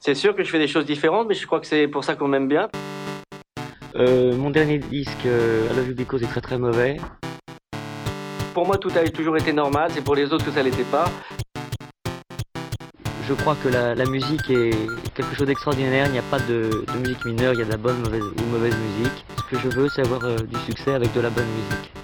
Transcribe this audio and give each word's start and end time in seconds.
C'est 0.00 0.14
sûr 0.14 0.36
que 0.36 0.44
je 0.44 0.50
fais 0.50 0.58
des 0.58 0.68
choses 0.68 0.84
différentes, 0.84 1.26
mais 1.28 1.34
je 1.34 1.46
crois 1.46 1.60
que 1.60 1.66
c'est 1.66 1.88
pour 1.88 2.04
ça 2.04 2.14
qu'on 2.14 2.28
m'aime 2.28 2.46
bien. 2.46 2.68
Euh, 3.96 4.36
mon 4.36 4.50
dernier 4.50 4.78
disque, 4.78 5.26
euh, 5.26 5.66
I 5.72 5.76
Love 5.76 5.88
You 5.88 5.94
Because, 5.94 6.22
est 6.22 6.26
très 6.26 6.40
très 6.40 6.58
mauvais. 6.58 6.98
Pour 8.52 8.66
moi, 8.66 8.78
tout 8.78 8.90
a 8.94 9.08
toujours 9.08 9.36
été 9.36 9.52
normal, 9.52 9.90
c'est 9.92 10.04
pour 10.04 10.14
les 10.14 10.32
autres 10.32 10.44
que 10.44 10.52
ça 10.52 10.62
l'était 10.62 10.84
pas. 10.84 11.06
Je 13.26 13.34
crois 13.34 13.56
que 13.62 13.68
la, 13.68 13.94
la 13.94 14.04
musique 14.04 14.50
est 14.50 14.74
quelque 15.14 15.34
chose 15.34 15.46
d'extraordinaire, 15.46 16.06
il 16.06 16.12
n'y 16.12 16.18
a 16.18 16.22
pas 16.30 16.38
de, 16.38 16.84
de 16.92 16.98
musique 17.00 17.24
mineure, 17.24 17.54
il 17.54 17.58
y 17.58 17.62
a 17.62 17.64
de 17.64 17.70
la 17.70 17.78
bonne 17.78 17.98
mauvaise, 17.98 18.22
ou 18.22 18.42
mauvaise 18.52 18.76
musique. 18.76 19.24
Ce 19.38 19.42
que 19.44 19.58
je 19.58 19.68
veux, 19.68 19.88
c'est 19.88 20.02
avoir 20.02 20.24
euh, 20.24 20.36
du 20.36 20.58
succès 20.60 20.92
avec 20.92 21.12
de 21.14 21.20
la 21.20 21.30
bonne 21.30 21.46
musique. 21.46 22.03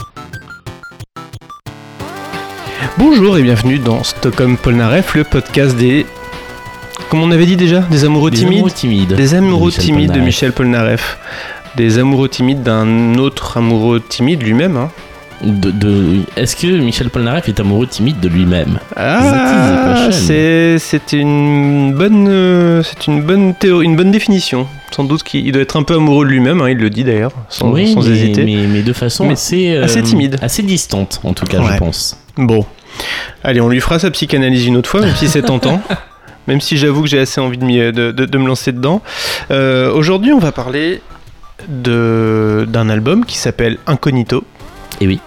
Bonjour 2.99 3.39
et 3.39 3.43
bienvenue 3.43 3.79
dans 3.79 4.03
Stockholm 4.03 4.57
Polnareff, 4.57 5.15
le 5.15 5.25
podcast 5.25 5.77
des. 5.77 6.07
Comme 7.09 7.23
on 7.23 7.31
avait 7.31 7.47
dit 7.47 7.57
déjà 7.57 7.81
Des 7.81 8.05
amoureux 8.05 8.31
Des 8.31 8.39
timides 8.39 8.55
amoureux 8.55 8.71
timides. 8.71 9.15
Des 9.15 9.35
amoureux 9.35 9.71
timides 9.73 10.13
de. 10.13 10.21
Michel 10.21 10.53
Polnareff. 10.53 11.19
Des 11.77 11.99
amoureux 11.99 12.29
timides 12.29 12.63
d'un 12.63 13.15
autre 13.17 13.57
amoureux 13.57 14.01
timide 14.01 14.43
lui-même. 14.43 14.77
hein. 14.77 14.91
De, 15.43 15.71
de- 15.71 16.19
Est-ce 16.37 16.55
que 16.55 16.67
Michel 16.67 17.09
Polnareff 17.09 17.49
est 17.49 17.59
amoureux 17.61 17.87
timide 17.87 18.21
de 18.21 18.29
lui-même? 18.29 18.79
Ah, 18.95 20.09
c'est 20.11 20.79
une 21.13 21.95
bonne 21.95 22.27
euh, 22.29 22.83
c'est 22.83 23.07
une 23.07 23.23
bonne 23.23 23.55
théorie, 23.55 23.87
une 23.87 23.97
bonne 23.97 24.11
définition. 24.11 24.67
Sans 24.91 25.05
doute 25.05 25.23
qu'il 25.23 25.47
il 25.47 25.53
doit 25.53 25.63
être 25.63 25.77
un 25.79 25.83
peu 25.83 25.95
amoureux 25.95 26.27
de 26.27 26.31
lui-même. 26.31 26.61
hein, 26.61 26.69
il 26.69 26.77
le 26.77 26.91
dit 26.91 27.05
d'ailleurs, 27.05 27.33
sans, 27.49 27.71
Oui, 27.73 27.95
sans 27.95 28.03
mais, 28.03 28.09
hésiter. 28.11 28.45
Mais, 28.45 28.67
mais 28.67 28.83
de 28.83 28.93
façon 28.93 29.25
Mais 29.27 29.33
assez, 29.33 29.75
euh, 29.77 29.85
assez 29.85 30.03
timide. 30.03 30.37
Assez 30.43 30.63
distante, 30.63 31.21
en 31.25 31.33
tout 31.33 31.47
cas, 31.47 31.59
Ouais. 31.61 31.73
je 31.73 31.79
pense. 31.79 32.19
Bon, 32.37 32.67
allez, 33.45 33.61
on 33.61 33.69
lui 33.69 33.81
fera 33.81 33.99
sa 33.99 34.11
psychanalyse 34.11 34.67
une 34.67 34.77
autre 34.77 34.89
fois, 34.91 35.01
même 35.01 35.15
si 35.17 35.29
c'est 35.29 35.43
tentant. 35.43 35.81
Même 36.47 36.61
si 36.63 36.79
j'avoue 36.79 37.03
que 37.03 37.09
j'ai 37.09 37.21
assez 37.21 37.41
envie 37.41 37.59
de, 37.59 37.65
m'y- 37.65 37.93
de, 37.93 38.11
de- 38.11 38.25
de 38.25 38.39
me 38.39 38.47
lancer 38.49 38.73
dedans. 38.73 39.03
Euh, 39.53 39.93
Aujourd'hui, 39.93 40.33
on 40.33 40.39
va 40.41 40.51
parler 40.51 41.01
de- 41.69 42.65
d'un 42.67 42.89
album 42.89 43.25
qui 43.25 43.37
s'appelle 43.39 43.77
Incognito. 43.87 44.43
Et 45.03 45.07
oui, 45.07 45.19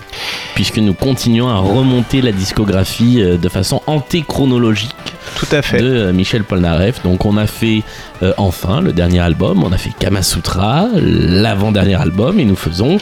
puisque 0.54 0.78
nous 0.78 0.94
continuons 0.94 1.48
à 1.50 1.58
remonter 1.58 2.22
la 2.22 2.32
discographie 2.32 3.22
euh, 3.22 3.38
de 3.38 3.50
façon 3.50 3.82
antéchronologique 3.88 4.94
Tout 5.36 5.48
à 5.52 5.64
fait. 5.64 5.80
de 5.82 5.88
euh, 5.88 6.14
Michel 6.14 6.44
Polnareff. 6.44 7.02
Donc 7.04 7.26
on 7.26 7.38
a 7.38 7.48
fait 7.48 7.82
euh, 8.22 8.34
enfin 8.38 8.82
le 8.82 8.94
dernier 8.94 9.20
album, 9.20 9.64
on 9.64 9.72
a 9.72 9.78
fait 9.78 9.90
Kamasutra, 9.98 10.88
l'avant-dernier 10.96 11.96
album, 12.00 12.40
et 12.40 12.46
nous 12.46 12.56
faisons 12.56 12.98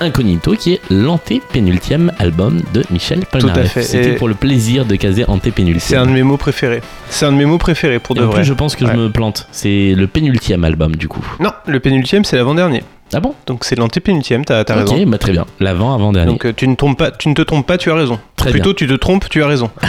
Incognito, 0.00 0.54
qui 0.54 0.72
est 0.74 0.80
l'antépénultième 0.90 2.12
album 2.18 2.60
de 2.74 2.82
Michel 2.90 3.20
Polnareff. 3.30 3.72
fait. 3.72 3.82
C'était 3.84 4.14
pour 4.14 4.26
le 4.28 4.34
plaisir 4.34 4.84
de 4.84 4.96
caser 4.96 5.22
C'est 5.24 5.30
antépénultième. 5.30 6.02
un 6.02 6.06
de 6.06 6.10
mes 6.10 6.22
mots 6.24 6.36
préférés. 6.36 6.82
C'est 7.08 7.26
un 7.26 7.32
de 7.32 7.36
mes 7.36 7.46
mots 7.46 7.58
préférés 7.58 7.98
pour 8.00 8.16
Et 8.16 8.20
de 8.20 8.24
en 8.24 8.28
vrai. 8.28 8.40
plus, 8.40 8.44
je 8.46 8.52
pense 8.52 8.74
que 8.74 8.84
Ouais. 8.84 8.90
je 8.92 8.96
me 8.98 9.10
plante. 9.10 9.46
C'est 9.52 9.94
le 9.96 10.06
pénultième 10.06 10.64
album, 10.64 10.96
du 10.96 11.06
coup. 11.08 11.24
Non, 11.40 11.52
le 11.66 11.78
pénultième, 11.80 12.24
c'est 12.24 12.36
l'avant-dernier. 12.36 12.82
Ah 13.14 13.20
bon 13.20 13.34
Donc 13.46 13.64
c'est 13.64 13.76
l'antépénultième, 13.76 14.44
t'as 14.44 14.58
as 14.58 14.62
Ok, 14.62 14.90
raison. 14.90 15.06
bah 15.06 15.18
très 15.18 15.32
bien. 15.32 15.46
L'avant, 15.60 15.94
avant-dernier. 15.94 16.30
Donc 16.32 16.44
euh, 16.44 16.52
tu 16.54 16.66
ne, 16.66 16.74
trompes 16.74 16.98
pas, 16.98 17.10
tu 17.12 17.28
ne 17.28 17.34
te 17.34 17.42
trompes 17.42 17.66
pas, 17.66 17.78
tu 17.78 17.90
as 17.90 17.94
raison. 17.94 18.18
Très 18.34 18.50
Plutôt 18.50 18.74
tu 18.74 18.86
te 18.88 18.94
trompes, 18.94 19.28
tu 19.28 19.42
as 19.42 19.46
raison. 19.46 19.70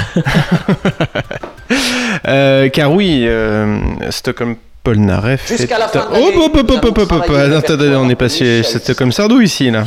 Euh, 2.28 2.70
car 2.70 2.92
oui, 2.94 3.24
euh, 3.28 3.80
Stockholm 4.10 4.56
Polnareff. 4.84 5.48
Jusqu'à 5.48 5.78
la 5.78 5.88
fin 5.88 6.00
de 6.00 6.06
Oh, 6.16 6.32
hop, 6.46 6.56
hop, 6.56 6.72
hop, 6.72 6.86
hop, 6.86 6.98
hop, 7.12 7.24
on 7.30 8.06
est 8.06 8.10
de 8.10 8.14
pas 8.16 8.30
chez 8.30 8.60
Michel. 8.60 8.82
Stockholm 8.82 9.12
Sardou 9.12 9.42
ici 9.42 9.70
là. 9.70 9.84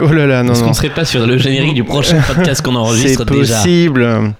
Oh 0.00 0.06
là 0.12 0.26
là, 0.26 0.42
non, 0.42 0.52
Est-ce 0.52 0.62
non. 0.62 0.68
qu'on 0.68 0.74
serait 0.74 0.88
pas 0.90 1.04
sur 1.04 1.26
le 1.26 1.36
générique 1.36 1.74
du 1.74 1.84
prochain 1.84 2.20
podcast 2.26 2.62
qu'on 2.62 2.74
enregistre 2.74 3.24
C'est 3.28 3.34
déjà? 3.34 3.56
possible. 3.56 4.34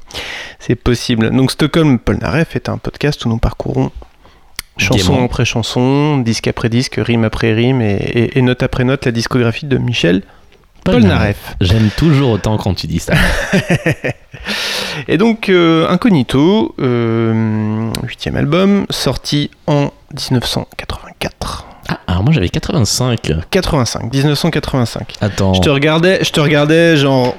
C'est 0.58 0.74
possible. 0.74 1.30
Donc 1.30 1.50
Stockholm 1.52 1.98
Polnareff 1.98 2.56
est 2.56 2.68
un 2.68 2.78
podcast 2.78 3.24
où 3.26 3.28
nous 3.28 3.38
parcourons 3.38 3.90
chanson 4.80 5.12
Gaiement. 5.14 5.24
après 5.26 5.44
chanson, 5.44 6.18
disque 6.18 6.48
après 6.48 6.68
disque, 6.68 6.96
rime 6.98 7.24
après 7.24 7.52
rime 7.52 7.80
et, 7.80 7.94
et- 7.94 8.38
et 8.38 8.42
note 8.42 8.62
après 8.62 8.84
note 8.84 9.04
la 9.06 9.12
discographie 9.12 9.66
de 9.66 9.78
Michel 9.78 10.22
Polnareff. 10.84 11.54
J'aime 11.60 11.90
toujours 11.96 12.30
autant 12.30 12.56
quand 12.56 12.74
tu 12.74 12.86
dis 12.86 12.98
ça. 13.00 13.12
Et 15.08 15.18
donc 15.18 15.48
euh, 15.48 15.86
Incognito, 15.88 16.74
euh, 16.80 17.90
huitième 18.02 18.36
album, 18.36 18.86
sorti 18.90 19.50
en 19.66 19.90
1984. 20.14 21.66
Ah, 21.88 21.98
alors 22.06 22.22
moi 22.22 22.32
j'avais 22.32 22.48
85. 22.48 23.32
85, 23.50 24.12
1985. 24.12 25.14
Attends. 25.20 25.54
Je 25.54 25.60
te 25.60 25.68
regardais, 25.68 26.24
je 26.24 26.30
te 26.30 26.40
regardais 26.40 26.96
genre 26.96 27.34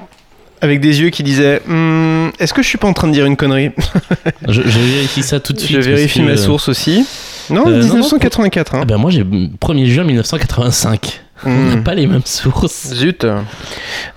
avec 0.61 0.79
des 0.79 1.01
yeux 1.01 1.09
qui 1.09 1.23
disaient 1.23 1.61
Hmm, 1.67 2.29
Est-ce 2.39 2.53
que 2.53 2.61
je 2.61 2.67
suis 2.67 2.77
pas 2.77 2.87
en 2.87 2.93
train 2.93 3.07
de 3.07 3.13
dire 3.13 3.25
une 3.25 3.35
connerie 3.37 3.71
Je, 4.47 4.61
je 4.61 4.79
vérifie 4.79 5.23
ça 5.23 5.39
tout 5.39 5.53
de 5.53 5.59
suite. 5.59 5.75
Je 5.81 5.81
vérifie 5.81 6.21
ma 6.21 6.37
source 6.37 6.69
aussi. 6.69 7.05
Non, 7.49 7.67
Euh, 7.67 7.71
non, 7.81 7.83
1984. 7.95 8.73
Ah 8.75 8.77
hein. 8.81 8.85
ben 8.85 8.97
moi 8.97 9.11
j'ai 9.11 9.23
1er 9.23 9.85
juin 9.85 10.03
1985. 10.03 11.21
On 11.43 11.49
n'a 11.49 11.75
Hmm. 11.77 11.83
pas 11.83 11.95
les 11.95 12.05
mêmes 12.07 12.21
sources. 12.25 12.93
Zut. 12.93 13.25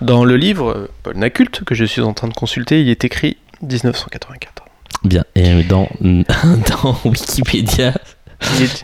Dans 0.02 0.24
le 0.24 0.36
livre 0.36 0.70
euh, 0.70 0.90
Paul 1.02 1.16
Naculte 1.16 1.64
que 1.64 1.74
je 1.74 1.84
suis 1.84 2.02
en 2.02 2.12
train 2.12 2.28
de 2.28 2.34
consulter, 2.34 2.80
il 2.82 2.88
est 2.90 3.04
écrit 3.04 3.38
1984. 3.62 4.62
Bien. 5.04 5.24
Et 5.34 5.62
dans, 5.64 5.88
dans 6.02 6.98
Wikipédia, 7.04 7.94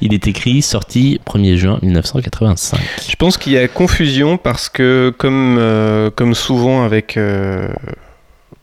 Il 0.00 0.14
est- 0.14 0.26
écrit 0.26 0.62
sorti 0.62 1.20
1er 1.26 1.56
juin 1.56 1.78
1985. 1.82 2.78
Je 3.08 3.16
pense 3.16 3.36
qu'il 3.36 3.52
y 3.52 3.58
a 3.58 3.66
confusion 3.68 4.36
parce 4.36 4.68
que 4.68 5.12
comme, 5.16 5.56
euh, 5.58 6.10
comme 6.10 6.34
souvent 6.34 6.84
avec... 6.84 7.16
euh, 7.16 7.68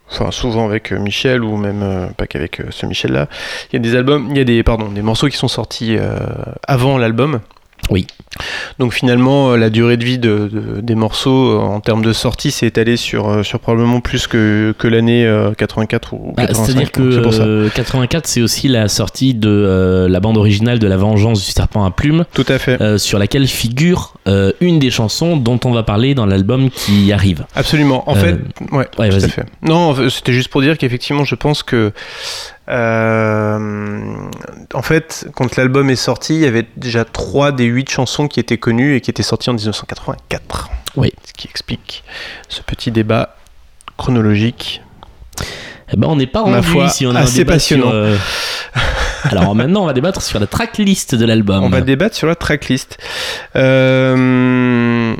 Enfin, 0.09 0.31
souvent 0.31 0.65
avec 0.65 0.93
euh, 0.93 0.99
Michel 0.99 1.43
ou 1.43 1.57
même 1.57 1.81
euh, 1.83 2.07
pas 2.15 2.27
qu'avec 2.27 2.61
euh, 2.61 2.67
ce 2.69 2.85
Michel-là, 2.85 3.27
il 3.69 3.75
y 3.75 3.75
a 3.75 3.79
des 3.79 3.93
albums, 3.93 4.27
il 4.31 4.37
y 4.37 4.39
a 4.39 4.45
des 4.45 4.63
pardon, 4.63 4.87
des 4.89 5.01
morceaux 5.01 5.27
qui 5.27 5.35
sont 5.35 5.49
sortis 5.49 5.97
euh, 5.97 6.17
avant 6.65 6.97
l'album. 6.97 7.41
Oui. 7.89 8.05
Donc 8.79 8.93
finalement, 8.93 9.51
euh, 9.51 9.57
la 9.57 9.69
durée 9.69 9.97
de 9.97 10.03
vie 10.03 10.19
de, 10.19 10.49
de- 10.51 10.81
des 10.81 10.93
morceaux 10.95 11.53
euh, 11.53 11.57
en 11.59 11.79
termes 11.79 12.03
de 12.03 12.13
sortie 12.13 12.51
s'est 12.51 12.67
étalée 12.67 12.97
sur, 12.97 13.29
euh, 13.29 13.43
sur 13.43 13.59
probablement 13.59 13.99
plus 14.01 14.27
que, 14.27 14.75
que 14.77 14.87
l'année 14.87 15.25
euh, 15.25 15.53
84 15.53 16.13
ou 16.13 16.33
Bah, 16.35 16.45
85. 16.45 16.65
C'est-à-dire 16.65 16.91
que 16.91 17.01
donc 17.01 17.13
c'est 17.13 17.21
pour 17.21 17.33
ça. 17.33 17.43
euh, 17.43 17.69
84 17.73 18.27
c'est 18.27 18.41
aussi 18.41 18.67
la 18.67 18.87
sortie 18.89 19.33
de 19.33 19.49
euh, 19.49 20.07
la 20.09 20.19
bande 20.19 20.37
originale 20.37 20.77
de 20.79 20.87
La 20.87 20.97
Vengeance 20.97 21.43
du 21.45 21.51
Serpent 21.51 21.83
à 21.85 21.91
Plume, 21.91 22.25
Tout 22.33 22.45
à 22.49 22.59
fait. 22.59 22.79
euh, 22.81 22.97
sur 22.97 23.17
laquelle 23.19 23.47
figure 23.47 24.13
une 24.59 24.77
des 24.79 24.91
chansons 24.91 25.37
dont 25.37 25.57
on 25.63 25.71
va 25.71 25.83
parler 25.83 26.13
dans 26.13 26.25
l'album 26.25 26.69
qui 26.69 27.13
arrive. 27.13 27.45
Absolument. 27.55 28.03
En 28.09 28.15
fait, 28.15 28.37
ouais, 28.73 28.85
ouais, 28.99 29.09
tout 29.09 29.15
à 29.15 29.27
fait. 29.29 29.45
Non, 29.61 29.95
c'était 30.09 30.33
juste 30.33 30.49
pour 30.49 30.61
dire 30.61 30.77
qu'effectivement, 30.77 31.23
je 31.23 31.35
pense 31.35 31.63
que. 31.63 31.93
Euh, 32.69 34.29
en 34.73 34.81
fait, 34.81 35.28
quand 35.35 35.55
l'album 35.55 35.89
est 35.89 35.95
sorti, 35.95 36.35
il 36.35 36.41
y 36.41 36.45
avait 36.45 36.67
déjà 36.75 37.05
trois 37.05 37.51
des 37.51 37.66
huit 37.66 37.89
chansons 37.89 38.28
qui 38.28 38.39
étaient 38.39 38.57
connues 38.57 38.95
et 38.95 39.01
qui 39.01 39.09
étaient 39.09 39.23
sorties 39.23 39.50
en 39.50 39.53
1984. 39.53 40.69
Oui. 40.97 41.13
Ce 41.25 41.33
qui 41.33 41.47
explique 41.47 42.03
ce 42.50 42.61
petit 42.61 42.91
débat 42.91 43.35
chronologique. 43.97 44.81
Eh 45.94 45.95
ben, 45.95 46.07
on 46.09 46.17
n'est 46.17 46.27
pas 46.27 46.41
rendu 46.41 46.67
foi, 46.67 46.85
ici, 46.85 47.06
on 47.06 47.16
a 47.16 47.19
un 47.19 47.23
assez 47.23 47.39
débat 47.39 47.53
passionnant. 47.53 47.89
sur, 47.89 47.94
euh, 47.94 48.17
Alors 49.23 49.56
maintenant, 49.56 49.83
on 49.83 49.85
va 49.85 49.94
débattre 49.94 50.22
sur 50.22 50.39
la 50.39 50.47
tracklist 50.47 51.16
de 51.16 51.25
l'album. 51.25 51.63
On 51.63 51.69
va 51.69 51.81
débattre 51.81 52.16
sur 52.16 52.27
la 52.27 52.35
tracklist. 52.35 52.97
Euh, 53.56 55.16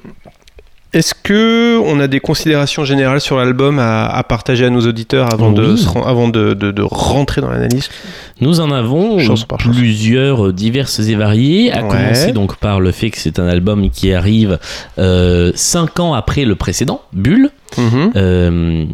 Est-ce 0.97 1.13
que 1.22 1.78
on 1.85 2.00
a 2.00 2.08
des 2.08 2.19
considérations 2.19 2.84
générales 2.84 3.22
sur 3.22 3.38
l'album 3.38 3.78
à, 3.78 4.08
à 4.08 4.24
partager 4.24 4.66
à 4.66 4.72
nos 4.72 4.81
auditeurs 4.81 5.31
avant, 5.31 5.52
de, 5.52 5.74
Oui. 5.74 5.78
se 5.78 5.88
ren- 5.88 6.02
avant 6.08 6.28
de, 6.28 6.56
de- 6.56 6.72
de 6.72 6.81
rentrer 6.81 7.40
dans 7.40 7.50
l'analyse? 7.52 7.90
Nous 8.41 8.62
en 8.62 8.72
avons 8.72 9.19
euh, 9.19 9.36
par 9.47 9.59
plusieurs 9.59 10.47
euh, 10.47 10.53
diverses 10.53 11.00
et 11.00 11.13
variées, 11.16 11.72
à 11.72 11.84
Ouais. 11.84 11.88
commencer 11.90 12.31
donc 12.31 12.56
par 12.57 12.80
le 12.80 12.91
fait 12.91 13.12
que 13.12 13.19
c'est 13.19 13.38
un 13.38 13.47
album 13.47 13.91
qui 13.91 14.12
arrive 14.12 14.57
5 14.97 16.00
ans 16.00 16.13
après 16.16 16.46
le 16.46 16.56
précédent, 16.56 17.01
Bulle, 17.13 17.51
Mhm. 17.77 18.12
euh, 18.16 18.86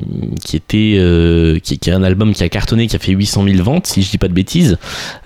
qui 0.44 0.57
était 0.57 0.95
euh, 0.98 1.60
qui, 1.60 1.77
qui 1.80 1.89
est 1.89 1.94
un 1.94 2.04
album 2.04 2.33
qui 2.33 2.44
a 2.44 2.50
cartonné, 2.50 2.88
qui 2.88 2.95
a 2.98 3.00
fait 3.00 3.12
800 3.13 3.45
000 3.48 3.63
ventes, 3.63 3.88
si 3.88 4.01
je 4.01 4.10
dis 4.12 4.18
pas 4.18 4.27
de 4.27 4.33
bêtises. 4.33 4.77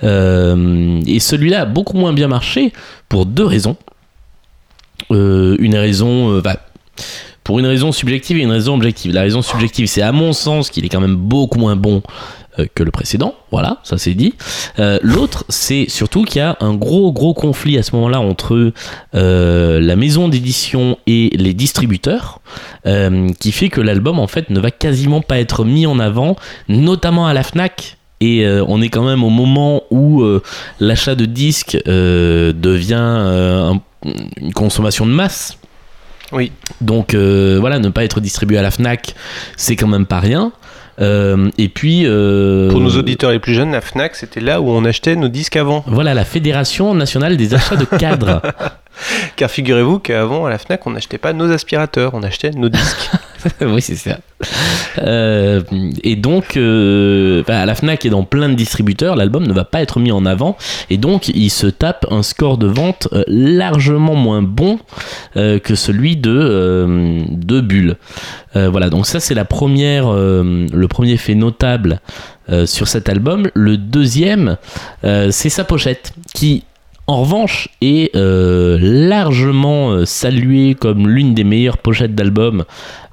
Euh, 0.03 0.99
et 1.07 1.19
celui-là 1.19 1.61
a 1.61 1.65
beaucoup 1.65 1.97
moins 1.97 2.13
bien 2.13 2.27
marché 2.27 2.71
pour 3.09 3.25
deux 3.25 3.45
raisons. 3.45 3.77
Euh, 5.11 5.55
une 5.59 5.75
raison, 5.75 6.31
euh, 6.33 6.41
bah, 6.41 6.57
pour 7.43 7.59
une 7.59 7.65
raison 7.65 7.91
subjective 7.91 8.37
et 8.37 8.41
une 8.41 8.51
raison 8.51 8.75
objective. 8.75 9.13
La 9.13 9.21
raison 9.21 9.41
subjective, 9.41 9.87
c'est 9.87 10.01
à 10.01 10.11
mon 10.11 10.33
sens 10.33 10.69
qu'il 10.69 10.85
est 10.85 10.89
quand 10.89 10.99
même 10.99 11.15
beaucoup 11.15 11.57
moins 11.59 11.75
bon 11.77 12.01
euh, 12.59 12.65
que 12.75 12.83
le 12.83 12.91
précédent. 12.91 13.35
Voilà, 13.51 13.77
ça 13.83 13.97
c'est 13.97 14.13
dit. 14.15 14.33
Euh, 14.79 14.99
L'autre, 15.01 15.45
c'est 15.47 15.85
surtout 15.87 16.23
qu'il 16.23 16.39
y 16.39 16.41
a 16.41 16.57
un 16.59 16.73
gros 16.73 17.13
gros 17.13 17.33
conflit 17.33 17.77
à 17.77 17.83
ce 17.83 17.95
moment-là 17.95 18.19
entre 18.19 18.73
euh, 19.15 19.79
la 19.79 19.95
maison 19.95 20.27
d'édition 20.27 20.97
et 21.07 21.29
les 21.37 21.53
distributeurs, 21.53 22.41
qui 23.39 23.51
fait 23.51 23.69
que 23.69 23.81
l'album 23.81 24.19
en 24.19 24.27
fait 24.27 24.49
ne 24.49 24.59
va 24.59 24.71
quasiment 24.71 25.21
pas 25.21 25.39
être 25.39 25.63
mis 25.65 25.85
en 25.85 25.99
avant, 25.99 26.35
notamment 26.67 27.27
à 27.27 27.33
la 27.33 27.43
Fnac. 27.43 27.97
Et 28.19 28.47
on 28.67 28.81
est 28.81 28.89
quand 28.89 29.03
même 29.05 29.23
au 29.23 29.29
moment 29.29 29.83
où 29.91 30.23
l'achat 30.79 31.13
de 31.15 31.25
disques 31.25 31.77
devient 31.85 32.95
un- 32.95 33.79
une 34.37 34.53
consommation 34.53 35.05
de 35.05 35.11
masse. 35.11 35.57
Oui. 36.31 36.51
Donc 36.81 37.13
euh, 37.13 37.57
voilà, 37.59 37.79
ne 37.79 37.89
pas 37.89 38.03
être 38.03 38.19
distribué 38.19 38.57
à 38.57 38.61
la 38.61 38.71
Fnac, 38.71 39.15
c'est 39.55 39.75
quand 39.75 39.87
même 39.87 40.05
pas 40.05 40.19
rien. 40.19 40.51
Euh, 40.99 41.49
et 41.57 41.69
puis. 41.69 42.03
euh, 42.05 42.69
Pour 42.71 42.79
nos 42.79 42.97
auditeurs 42.97 43.31
les 43.31 43.39
plus 43.39 43.53
jeunes, 43.53 43.71
la 43.71 43.81
Fnac, 43.81 44.15
c'était 44.15 44.39
là 44.39 44.61
où 44.61 44.69
on 44.69 44.83
achetait 44.83 45.15
nos 45.15 45.27
disques 45.27 45.55
avant. 45.55 45.83
Voilà, 45.87 46.13
la 46.13 46.25
Fédération 46.25 46.93
nationale 46.95 47.37
des 47.37 47.53
achats 47.53 47.75
de 47.75 47.85
cadres. 47.85 48.41
Car 49.35 49.49
figurez-vous 49.51 49.99
qu'avant, 49.99 50.47
à 50.47 50.49
la 50.49 50.57
Fnac, 50.57 50.85
on 50.87 50.89
n'achetait 50.89 51.19
pas 51.19 51.31
nos 51.33 51.51
aspirateurs, 51.51 52.11
on 52.15 52.23
achetait 52.23 52.49
nos 52.51 52.69
disques. 52.69 53.11
oui, 53.61 53.81
c'est 53.81 53.95
ça. 53.95 54.19
Euh, 54.99 55.61
et 56.03 56.15
donc, 56.15 56.57
euh, 56.57 57.43
à 57.47 57.65
la 57.65 57.75
Fnac 57.75 58.05
et 58.05 58.09
dans 58.09 58.23
plein 58.23 58.49
de 58.49 58.55
distributeurs, 58.55 59.15
l'album 59.15 59.45
ne 59.45 59.53
va 59.53 59.65
pas 59.65 59.81
être 59.81 59.99
mis 59.99 60.11
en 60.11 60.25
avant. 60.25 60.57
Et 60.89 60.97
donc, 60.97 61.29
il 61.29 61.49
se 61.49 61.67
tape 61.67 62.05
un 62.11 62.23
score 62.23 62.57
de 62.57 62.67
vente 62.67 63.07
euh, 63.13 63.23
largement 63.27 64.15
moins 64.15 64.41
bon 64.41 64.79
euh, 65.35 65.59
que 65.59 65.75
celui 65.75 66.17
de, 66.17 66.31
euh, 66.31 67.21
de 67.29 67.61
Bulle. 67.61 67.97
Euh, 68.55 68.69
voilà, 68.69 68.89
donc 68.89 69.05
ça, 69.05 69.19
c'est 69.19 69.35
la 69.35 69.45
première, 69.45 70.07
euh, 70.07 70.65
le 70.71 70.87
premier 70.87 71.17
fait 71.17 71.35
notable 71.35 71.99
euh, 72.49 72.65
sur 72.65 72.87
cet 72.87 73.09
album. 73.09 73.49
Le 73.53 73.77
deuxième, 73.77 74.57
euh, 75.03 75.29
c'est 75.31 75.49
sa 75.49 75.63
pochette, 75.63 76.13
qui 76.33 76.63
en 77.07 77.21
revanche, 77.21 77.69
est 77.79 78.13
euh, 78.15 78.77
largement 78.81 79.91
euh, 79.91 80.05
saluée 80.05 80.75
comme 80.75 81.07
l'une 81.07 81.33
des 81.33 81.45
meilleures 81.45 81.77
pochettes 81.77 82.15
d'album 82.15 82.65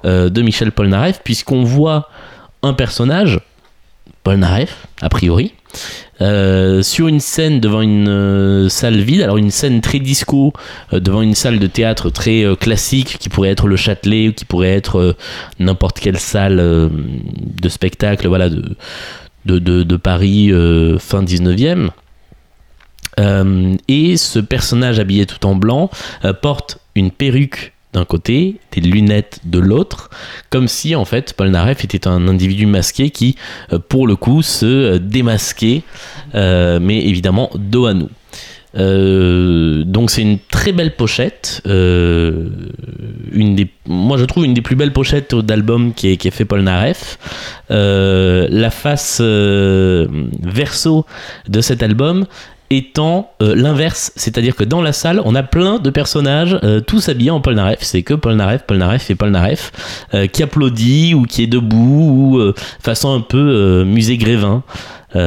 euh, 0.03 0.29
de 0.29 0.41
Michel 0.41 0.73
Polnareff, 0.73 1.21
puisqu'on 1.23 1.63
voit 1.63 2.09
un 2.61 2.73
personnage, 2.73 3.39
Polnareff, 4.23 4.87
a 5.01 5.07
priori, 5.07 5.53
sur 6.19 7.07
une 7.07 7.19
scène 7.19 7.59
devant 7.59 7.81
une 7.81 8.69
salle 8.69 8.99
vide, 8.99 9.21
alors 9.21 9.37
une 9.37 9.51
scène 9.51 9.81
très 9.81 9.99
disco, 9.99 10.51
devant 10.91 11.21
une 11.21 11.35
salle 11.35 11.59
de 11.59 11.67
théâtre 11.67 12.09
très 12.09 12.43
classique, 12.59 13.17
qui 13.19 13.29
pourrait 13.29 13.49
être 13.49 13.67
le 13.67 13.75
Châtelet, 13.75 14.29
ou 14.29 14.33
qui 14.33 14.45
pourrait 14.45 14.73
être 14.73 15.15
n'importe 15.59 15.99
quelle 15.99 16.17
salle 16.17 16.57
de 16.57 17.69
spectacle, 17.69 18.27
voilà, 18.27 18.49
de, 18.49 19.59
de, 19.59 19.97
Paris 19.97 20.49
fin 20.97 21.21
19e. 21.21 21.89
Euh, 23.19 23.75
et 23.87 24.17
ce 24.17 24.39
personnage 24.39 24.99
habillé 24.99 25.25
tout 25.25 25.45
en 25.45 25.55
blanc 25.55 25.89
euh, 26.23 26.33
porte 26.33 26.79
une 26.95 27.11
perruque 27.11 27.73
d'un 27.93 28.03
côté, 28.03 28.57
des 28.73 28.81
lunettes 28.81 29.39
de 29.45 29.57
l'autre, 29.57 30.09
comme 30.49 30.67
si 30.67 30.95
en 30.95 31.05
fait 31.05 31.31
Paul 31.31 31.47
Naref 31.47 31.85
était 31.85 32.09
un 32.09 32.27
individu 32.27 32.65
masqué 32.65 33.09
qui, 33.09 33.37
euh, 33.71 33.79
pour 33.79 34.05
le 34.05 34.17
coup, 34.17 34.41
se 34.41 34.97
démasquait, 34.97 35.83
mais 36.33 37.05
évidemment 37.05 37.49
dos 37.55 37.85
à 37.85 37.93
nous. 37.93 38.09
Donc 38.73 40.11
c'est 40.11 40.21
une 40.21 40.39
très 40.51 40.73
belle 40.73 40.97
pochette, 40.97 41.61
une 41.65 43.55
des, 43.55 43.69
moi 43.85 44.17
je 44.17 44.25
trouve 44.25 44.43
une 44.43 44.53
des 44.53 44.61
plus 44.61 44.75
belles 44.75 44.91
pochettes 44.91 45.33
d'album 45.33 45.93
qui 45.93 46.09
est, 46.09 46.17
qui 46.17 46.27
est 46.27 46.31
fait 46.31 46.43
Paul 46.43 46.63
Naref. 46.63 47.17
La 47.69 48.69
face 48.71 49.21
verso 49.21 51.05
de 51.47 51.61
cet 51.61 51.81
album 51.81 52.25
étant 52.69 53.31
euh, 53.41 53.55
l'inverse, 53.55 54.11
c'est-à-dire 54.15 54.55
que 54.55 54.63
dans 54.63 54.81
la 54.81 54.91
salle, 54.93 55.21
on 55.25 55.35
a 55.35 55.43
plein 55.43 55.79
de 55.79 55.89
personnages, 55.89 56.57
euh, 56.63 56.81
tous 56.81 57.09
habillés 57.09 57.31
en 57.31 57.39
Paul 57.41 57.55
Naref. 57.55 57.79
C'est 57.81 58.01
que 58.03 58.13
Paul 58.13 58.35
Naref, 58.35 58.63
Paul 58.65 58.77
Naref 58.77 59.09
et 59.09 59.15
Paul 59.15 59.29
Naref, 59.29 59.71
euh, 60.13 60.27
qui 60.27 60.41
applaudit 60.43 61.13
ou 61.13 61.23
qui 61.23 61.43
est 61.43 61.47
debout 61.47 62.33
ou 62.35 62.37
euh, 62.39 62.53
façon 62.81 63.13
un 63.13 63.21
peu 63.21 63.83
musée 63.85 64.17
Grévin. 64.17 64.63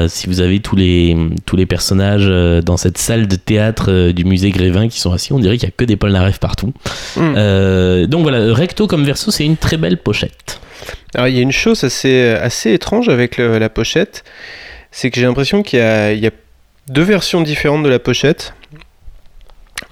Si 0.08 0.26
vous 0.26 0.40
avez 0.42 0.60
tous 0.60 0.76
les, 0.76 1.16
tous 1.46 1.56
les 1.56 1.64
personnages 1.64 2.26
dans 2.62 2.76
cette 2.76 2.98
salle 2.98 3.26
de 3.26 3.36
théâtre 3.36 4.10
du 4.10 4.26
musée 4.26 4.50
Grévin 4.50 4.86
qui 4.88 5.00
sont 5.00 5.12
assis, 5.12 5.32
on 5.32 5.38
dirait 5.38 5.56
qu'il 5.56 5.66
n'y 5.66 5.72
a 5.72 5.74
que 5.74 5.84
des 5.86 5.96
Paul 5.96 6.12
Naref 6.12 6.38
partout. 6.38 6.74
Mm. 7.16 7.20
Euh, 7.38 8.06
donc 8.06 8.20
voilà, 8.20 8.52
recto 8.52 8.86
comme 8.86 9.04
verso, 9.04 9.30
c'est 9.30 9.46
une 9.46 9.56
très 9.56 9.78
belle 9.78 9.96
pochette. 9.96 10.60
Alors, 11.14 11.28
il 11.28 11.36
y 11.36 11.38
a 11.38 11.40
une 11.40 11.52
chose 11.52 11.84
assez, 11.84 12.28
assez 12.32 12.74
étrange 12.74 13.08
avec 13.08 13.38
le- 13.38 13.58
la 13.58 13.70
pochette, 13.70 14.24
c'est 14.90 15.10
que 15.10 15.18
j'ai 15.18 15.26
l'impression 15.26 15.62
qu'il 15.62 15.78
y 15.78 15.82
a, 15.82 16.12
il 16.12 16.20
y 16.20 16.26
a 16.26 16.32
deux 16.88 17.02
versions 17.02 17.40
différentes 17.40 17.82
de 17.82 17.88
la 17.88 17.98
pochette, 17.98 18.54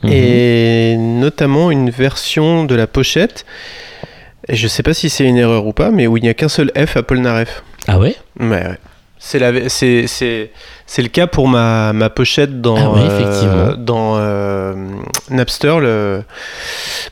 Mhm. 0.03 0.11
et 0.13 0.97
notamment 0.99 1.71
une 1.71 1.91
version 1.91 2.65
de 2.65 2.75
la 2.75 2.87
pochette, 2.87 3.47
et 4.49 4.55
je 4.57 4.69
sais 4.69 4.83
pas 4.83 4.95
si 4.95 5.09
c'est 5.09 5.25
une 5.25 5.37
erreur 5.37 5.67
ou 5.67 5.73
pas, 5.73 5.91
mais 5.91 6.07
où 6.07 6.17
il 6.17 6.23
n'y 6.23 6.29
a 6.29 6.35
qu'un 6.35 6.49
seul 6.49 6.71
F 6.77 6.97
à 6.97 7.03
Polnareff. 7.03 7.63
Ah 7.89 7.99
ouais? 7.99 8.17
Ouais, 8.41 8.49
ouais. 8.49 8.79
C'est 9.29 11.03
le 11.03 11.09
cas 11.09 11.27
pour 11.27 11.49
ma, 11.49 11.93
ma 11.93 12.11
pochette 12.11 12.61
dans, 12.61 12.95
Ah 12.95 13.01
euh, 13.01 13.75
dans 13.77 14.15
euh, 14.19 14.75
Napster. 15.31 15.81
Le, 15.81 16.23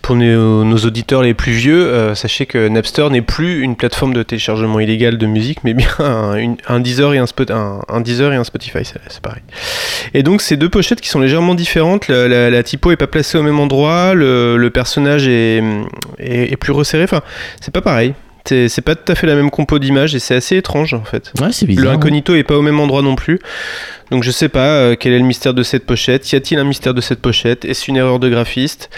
pour 0.00 0.14
nos, 0.14 0.62
nos 0.64 0.76
auditeurs 0.78 1.22
les 1.22 1.34
plus 1.34 1.52
vieux, 1.52 1.86
euh, 1.86 2.14
sachez 2.14 2.46
que 2.46 2.68
Napster 2.68 3.08
n'est 3.10 3.20
plus 3.22 3.62
une 3.62 3.74
plateforme 3.74 4.14
de 4.14 4.22
téléchargement 4.22 4.78
illégal 4.78 5.18
de 5.18 5.26
musique, 5.26 5.64
mais 5.64 5.74
bien 5.74 5.88
un, 5.98 6.34
une- 6.36 6.56
un 6.68 6.78
Deezer 6.78 7.14
et 7.14 7.18
un, 7.18 7.26
Spot- 7.26 7.50
un, 7.50 7.80
un 7.88 8.00
Deezer 8.00 8.32
et 8.32 8.36
un 8.36 8.44
Spotify, 8.44 8.84
c'est 8.84 9.00
c'est 9.08 9.20
pareil. 9.22 9.42
Et 10.14 10.22
donc 10.22 10.40
ces 10.40 10.56
deux 10.56 10.68
pochettes 10.68 11.00
qui 11.00 11.08
sont 11.08 11.20
légèrement 11.20 11.54
différentes, 11.56 12.06
la, 12.08 12.28
la- 12.28 12.50
la 12.50 12.62
typo 12.62 12.92
est 12.92 12.96
pas 12.96 13.06
placée 13.08 13.38
au 13.38 13.42
même 13.42 13.58
endroit, 13.58 14.14
le, 14.14 14.56
le 14.56 14.70
personnage 14.70 15.26
est, 15.26 15.62
est, 16.18 16.52
est 16.52 16.56
plus 16.56 16.72
resserré, 16.72 17.04
enfin 17.04 17.22
c'est 17.60 17.72
pas 17.74 17.82
pareil. 17.82 18.14
C'est 18.46 18.82
pas 18.82 18.94
tout 18.94 19.10
à 19.10 19.14
fait 19.14 19.26
la 19.26 19.34
même 19.36 19.50
compo 19.50 19.78
d'image 19.78 20.14
et 20.14 20.18
c'est 20.18 20.34
assez 20.34 20.56
étrange 20.56 20.92
en 20.94 21.02
fait. 21.04 21.32
Ouais, 21.40 21.48
c'est 21.50 21.66
Le 21.66 21.68
bizarre. 21.74 21.92
hein. 21.92 21.94
incognito 21.96 22.34
est 22.34 22.42
pas 22.42 22.56
au 22.58 22.62
même 22.62 22.78
endroit 22.78 23.00
non 23.02 23.14
plus. 23.14 23.38
Donc 24.10 24.22
je 24.22 24.30
sais 24.30 24.48
pas 24.50 24.66
euh, 24.66 24.96
quel 24.98 25.12
est 25.14 25.18
le 25.18 25.24
mystère 25.24 25.54
de 25.54 25.62
cette 25.62 25.86
pochette? 25.86 26.30
Y 26.30 26.36
a-t-il 26.36 26.58
un 26.60 26.64
mystère 26.64 26.92
de 26.94 27.00
cette 27.00 27.20
pochette? 27.22 27.64
Est-ce 27.64 27.90
une 27.90 27.96
erreur 27.96 28.18
de 28.18 28.28
graphiste? 28.28 28.90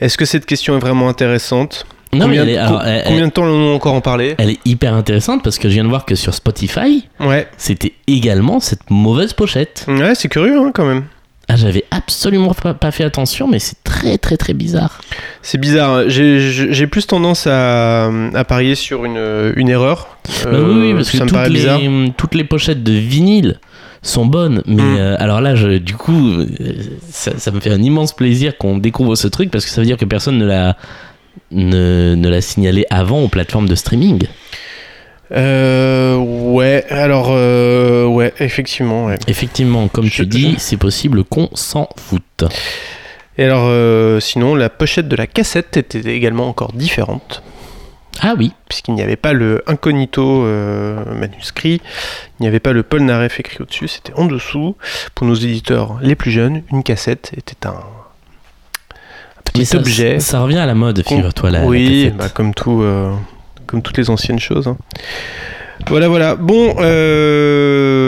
Est-ce 0.00 0.18
que 0.18 0.24
cette 0.26 0.44
question 0.46 0.76
est 0.76 0.80
vraiment 0.80 1.08
intéressante? 1.08 1.86
Non, 2.12 2.28
mais 2.28 2.36
combien, 2.36 2.42
elle 2.42 2.48
est, 2.50 2.56
alors, 2.58 2.80
co- 2.80 2.86
elle- 2.86 3.02
combien 3.06 3.26
de 3.26 3.32
temps 3.32 3.42
en 3.44 3.48
ont 3.48 3.74
encore 3.74 3.94
en 3.94 4.00
parler? 4.00 4.34
Elle 4.38 4.50
est 4.50 4.60
hyper 4.66 4.94
intéressante 4.94 5.42
parce 5.42 5.58
que 5.58 5.68
je 5.68 5.74
viens 5.74 5.82
de 5.84 5.88
voir 5.88 6.04
que 6.04 6.14
sur 6.14 6.32
Spotify, 6.34 7.08
Ouais, 7.20 7.48
c'était 7.56 7.94
également 8.06 8.60
cette 8.60 8.88
mauvaise 8.90 9.32
pochette. 9.32 9.86
ouais, 9.88 10.14
c'est 10.14 10.28
curieux 10.28 10.58
hein, 10.58 10.70
quand 10.72 10.84
même. 10.84 11.04
Ah, 11.48 11.56
j'avais 11.56 11.84
absolument 11.90 12.54
pas, 12.54 12.90
fait 12.90 13.04
attention, 13.04 13.46
mais 13.48 13.58
c'est 13.58 13.76
très 13.84 14.16
très 14.18 14.36
très 14.36 14.54
bizarre. 14.54 15.00
C'est 15.42 15.58
bizarre. 15.58 16.08
J'ai- 16.08 16.40
J'ai 16.72 16.86
plus 16.86 17.06
tendance 17.06 17.46
à, 17.46 18.06
à 18.34 18.44
parier 18.44 18.74
sur 18.74 19.04
une, 19.04 19.52
une 19.56 19.68
erreur. 19.68 20.16
Bah 20.44 20.50
Euh, 20.52 20.64
oui, 20.74 20.80
oui, 20.88 20.94
parce 20.94 21.10
que 21.10 21.18
ça 21.18 21.24
me 21.24 21.28
toutes 21.30 21.52
bizarre. 21.52 21.78
les, 21.78 22.12
toutes 22.16 22.34
les 22.34 22.44
pochettes 22.44 22.82
de 22.82 22.92
vinyle 22.92 23.58
sont 24.00 24.24
bonnes, 24.26 24.62
mais 24.66 24.82
Mm. 24.82 24.96
euh, 24.98 25.16
alors 25.18 25.40
là, 25.42 25.54
je, 25.54 25.78
du 25.78 25.94
coup, 25.94 26.30
euh, 26.30 26.46
ça, 27.10 27.32
ça 27.38 27.50
me 27.50 27.60
fait 27.60 27.70
un 27.70 27.82
immense 27.82 28.14
plaisir 28.14 28.56
qu'on 28.58 28.78
découvre 28.78 29.14
ce 29.14 29.28
truc 29.28 29.50
parce 29.50 29.64
que 29.66 29.70
ça 29.70 29.80
veut 29.82 29.86
dire 29.86 29.96
que 29.98 30.04
personne 30.06 30.38
ne 30.38 30.46
l'a 30.46 30.76
ne, 31.50 32.14
ne 32.14 32.28
l'a 32.28 32.40
signalé 32.40 32.86
avant 32.90 33.20
aux 33.22 33.28
plateformes 33.28 33.68
de 33.68 33.74
streaming. 33.74 34.22
Euh, 35.34 36.16
ouais, 36.16 36.84
alors, 36.90 37.28
euh, 37.30 38.06
ouais, 38.06 38.32
effectivement, 38.38 39.06
ouais. 39.06 39.18
Effectivement, 39.26 39.88
comme 39.88 40.04
Je- 40.06 40.22
tu 40.22 40.26
dis, 40.26 40.54
c'est 40.58 40.76
possible 40.76 41.24
qu'on 41.24 41.48
s'en 41.54 41.88
foute. 41.96 42.44
Et 43.36 43.44
alors, 43.44 43.64
euh, 43.66 44.20
sinon, 44.20 44.54
la 44.54 44.70
pochette 44.70 45.08
de 45.08 45.16
la 45.16 45.26
cassette 45.26 45.76
était 45.76 46.00
également 46.14 46.48
encore 46.48 46.72
différente. 46.72 47.42
Ah 48.20 48.34
oui, 48.38 48.52
puisqu'il 48.68 48.94
n'y 48.94 49.02
avait 49.02 49.16
pas 49.16 49.32
le 49.32 49.64
incognito 49.66 50.44
euh, 50.44 51.02
manuscrit, 51.16 51.80
il 52.38 52.42
n'y 52.42 52.46
avait 52.46 52.60
pas 52.60 52.72
le 52.72 52.84
Paul 52.84 53.02
Naref 53.02 53.40
écrit 53.40 53.56
au-dessus, 53.60 53.88
c'était 53.88 54.12
en 54.14 54.26
dessous. 54.26 54.76
Pour 55.16 55.26
nos 55.26 55.34
éditeurs 55.34 55.98
les 56.00 56.14
plus 56.14 56.30
jeunes, 56.30 56.62
une 56.70 56.84
cassette 56.84 57.32
était 57.36 57.66
un, 57.66 57.70
un 57.70 59.42
petit 59.44 59.66
ça, 59.66 59.78
objet. 59.78 60.20
ça 60.20 60.40
revient 60.42 60.58
à 60.58 60.66
la 60.66 60.76
mode, 60.76 61.02
figure-toi 61.04 61.50
là. 61.50 61.64
oui, 61.64 62.12
bah, 62.16 62.28
comme 62.28 62.54
tout, 62.54 62.82
euh, 62.82 63.12
comme 63.74 63.82
toutes 63.82 63.98
les 63.98 64.08
anciennes 64.08 64.38
choses. 64.38 64.68
hein. 64.68 64.76
Voilà, 65.88 66.06
voilà. 66.06 66.36
Bon, 66.36 66.76
euh, 66.78 68.04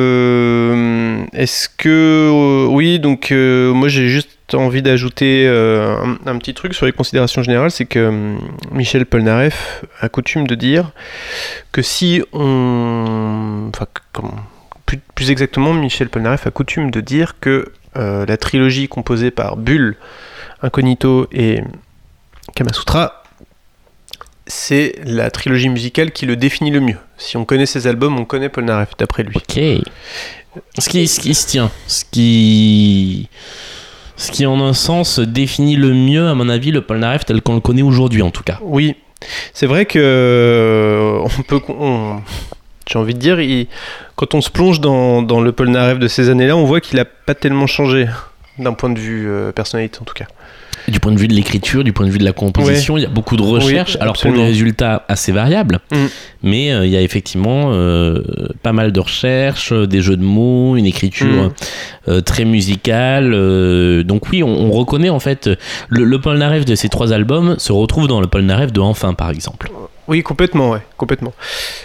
est-ce 1.33 1.69
que 1.69 1.89
euh, 1.89 2.69
oui, 2.69 3.01
donc 3.01 3.33
euh, 3.33 3.73
moi 3.73 3.89
j'ai 3.89 4.09
juste 4.09 4.55
envie 4.55 4.81
d'ajouter 4.81 5.49
un, 5.49 6.39
petit 6.39 6.55
truc 6.55 6.73
sur 6.73 6.87
les 6.87 6.93
considérations 6.93 7.43
générales, 7.43 7.73
c'est 7.73 7.87
que 7.87 8.07
hum, 8.07 8.39
Michel 8.71 9.07
Polnareff 9.07 9.85
a 10.01 10.09
coutume 10.09 10.47
de 10.47 10.55
dire 10.55 10.93
que 11.73 11.83
si 11.83 12.23
on, 12.33 13.69
enfin, 13.75 13.87
plus, 15.17 15.33
exactement, 15.33 15.75
Michel 15.75 16.11
Polnareff 16.11 16.47
a 16.47 16.53
coutume 16.53 16.93
de 16.93 17.01
dire 17.01 17.41
que 17.41 17.73
la 17.97 18.37
trilogie 18.37 18.87
composée 18.87 19.33
par 19.33 19.57
Bulle, 19.57 19.97
Incognito 20.63 21.27
et 21.33 21.61
Kamasutra 22.55 23.25
c'est 24.47 24.95
la 25.05 25.31
trilogie 25.31 25.69
musicale 25.69 26.11
qui 26.13 26.27
le 26.27 26.37
définit 26.37 26.71
le 26.71 26.81
mieux. 26.81 26.97
Si 27.19 27.37
on 27.37 27.45
connaît 27.45 27.67
ses 27.67 27.87
albums, 27.87 28.19
on 28.19 28.25
connaît 28.25 28.49
Polnareff, 28.49 28.91
d'après 28.99 29.23
lui. 29.23 29.37
Ok. 29.37 29.61
Ce 30.79 30.89
qui, 30.89 31.07
ce 31.09 31.21
qui 31.21 31.35
se 31.35 31.47
tient, 31.47 31.71
ce 31.87 32.05
qui, 32.11 33.29
ce 34.17 34.31
qui 34.31 34.47
en 34.47 34.61
un 34.61 34.73
sens 34.73 35.19
définit 35.19 35.77
le 35.77 35.93
mieux, 35.93 36.29
à 36.29 36.35
mon 36.35 36.49
avis, 36.49 36.71
le 36.71 36.81
Polnareff 36.81 37.25
tel 37.27 37.43
qu'on 37.43 37.55
le 37.55 37.61
connaît 37.61 37.83
aujourd'hui 37.83 38.23
en 38.23 38.31
tout 38.31 38.43
cas. 38.43 38.59
Oui, 38.63 38.95
c'est 39.53 39.67
vrai 39.67 39.85
que 39.87 39.99
euh, 40.03 41.19
on 41.39 41.43
peut, 41.43 41.61
j'ai 42.91 42.99
envie 42.99 43.15
de 43.15 43.19
dire, 43.19 43.41
il- 43.41 43.67
quand 44.15 44.35
on 44.35 44.41
se 44.41 44.49
plonge 44.51 44.81
dans, 44.81 45.21
dans 45.23 45.41
le 45.43 45.53
Polnareff 45.53 45.99
de 45.99 46.09
ces 46.09 46.31
années-là, 46.31 46.57
on 46.57 46.65
voit 46.65 46.81
qu'il 46.81 46.99
a 47.01 47.05
pas 47.05 47.35
tellement 47.35 47.67
changé 47.67 48.07
d'un 48.59 48.73
point 48.73 48.89
de 48.89 48.99
vue 48.99 49.29
euh, 49.29 49.53
personnalité 49.53 49.99
en 50.01 50.05
tout 50.05 50.15
cas. 50.15 50.27
Du 50.89 51.01
point 51.01 51.13
de 51.13 51.19
vue 51.19 51.27
de 51.29 51.35
l'écriture, 51.35 51.83
du 51.85 51.93
point 51.93 52.07
de 52.07 52.11
vue 52.11 52.19
de 52.19 52.25
la 52.25 52.33
composition, 52.33 52.97
il 52.97 53.03
y 53.03 53.07
a 53.07 53.09
beaucoup 53.09 53.37
de 53.37 53.43
recherches. 53.43 53.95
Oui, 53.97 54.01
Alors 54.01 54.17
pour 54.17 54.33
des 54.33 54.43
résultats 54.45 55.05
assez 55.09 55.33
variables, 55.33 55.81
Mm. 55.91 55.97
mais 56.43 56.73
euh, 56.73 56.87
il 56.87 56.93
y 56.93 56.97
a 56.97 57.01
effectivement 57.01 57.71
euh, 57.73 58.23
pas 58.63 58.73
mal 58.73 58.93
de 58.93 59.01
recherches, 59.01 59.73
euh, 59.73 59.87
des 59.87 60.01
jeux 60.01 60.17
de 60.17 60.23
mots, 60.25 60.77
une 60.77 60.87
écriture 60.87 61.51
Mm. 62.07 62.21
très 62.23 62.45
musicale. 62.45 63.33
donc 64.05 64.29
oui, 64.31 64.43
on, 64.45 64.49
on 64.49 64.71
reconnaît 64.71 65.11
en 65.11 65.19
fait 65.21 65.51
le, 65.89 66.05
le 66.05 66.21
Polnareff 66.21 66.65
de 66.65 66.75
ces 66.77 66.89
trois 66.89 67.13
albums 67.13 67.57
se 67.59 67.73
retrouve 67.73 68.07
dans 68.07 68.21
le 68.21 68.27
Polnareff 68.29 68.73
de 68.73 68.81
Enfin 68.81 69.13
par 69.15 69.31
exemple. 69.31 69.71
Oui, 70.09 70.23
complètement, 70.23 70.71
ouais, 70.71 70.83
complètement. 70.97 71.33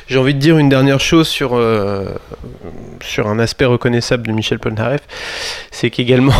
J'ai 0.08 0.20
envie 0.20 0.36
de 0.36 0.40
dire 0.40 0.60
une 0.60 0.70
dernière 0.70 1.00
chose 1.00 1.28
sur, 1.28 1.56
euh, 1.56 2.06
sur 3.04 3.28
un 3.28 3.40
aspect 3.40 3.66
reconnaissable 3.66 4.28
de 4.28 4.32
Michel 4.32 4.60
Polnareff, 4.60 5.02
c'est 5.72 5.90
qu'également, 5.90 6.36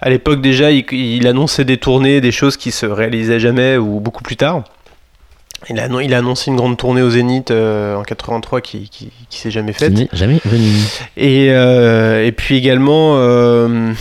à 0.00 0.10
l'époque 0.10 0.40
déjà, 0.40 0.70
il, 0.70 0.84
il 0.92 1.26
annonçait 1.26 1.64
des 1.64 1.76
tournées, 1.78 2.20
des 2.20 2.32
choses 2.32 2.56
qui 2.56 2.70
se 2.70 2.86
réalisaient 2.86 3.40
jamais 3.40 3.76
ou 3.76 4.00
beaucoup 4.00 4.22
plus 4.22 4.36
tard. 4.36 4.64
Il 5.70 5.80
a, 5.80 5.84
annon- 5.88 6.00
il 6.00 6.12
a 6.14 6.18
annoncé 6.18 6.50
une 6.50 6.56
grande 6.56 6.76
tournée 6.76 7.02
au 7.02 7.10
Zénith 7.10 7.50
euh, 7.50 7.96
en 7.96 8.02
83 8.02 8.60
qui, 8.60 8.88
qui, 8.90 9.10
qui 9.30 9.38
s'est 9.38 9.50
jamais 9.50 9.72
faite. 9.72 9.92
jamais 10.12 10.38
venu. 10.44 10.68
Et, 11.16 11.48
euh, 11.50 12.24
et 12.24 12.30
puis 12.32 12.56
également, 12.56 13.14
euh, 13.16 13.92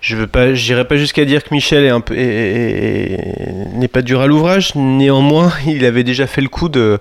je 0.00 0.16
veux 0.16 0.26
pas, 0.28 0.54
j'irai 0.54 0.86
pas 0.86 0.96
jusqu'à 0.96 1.24
dire 1.24 1.42
que 1.42 1.52
Michel 1.52 1.84
est 1.84 1.90
un 1.90 2.00
peu, 2.00 2.14
n'est 2.14 3.88
pas 3.88 4.02
dur 4.02 4.20
à 4.20 4.26
l'ouvrage. 4.26 4.74
Néanmoins, 4.76 5.52
il 5.66 5.84
avait 5.84 6.04
déjà 6.04 6.26
fait 6.26 6.40
le 6.40 6.48
coup 6.48 6.68
de 6.68 6.98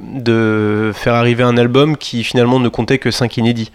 de 0.00 0.92
faire 0.94 1.14
arriver 1.14 1.42
un 1.42 1.56
album 1.56 1.96
qui 1.96 2.22
finalement 2.22 2.60
ne 2.60 2.68
comptait 2.68 2.98
que 2.98 3.10
5 3.10 3.38
inédits. 3.38 3.72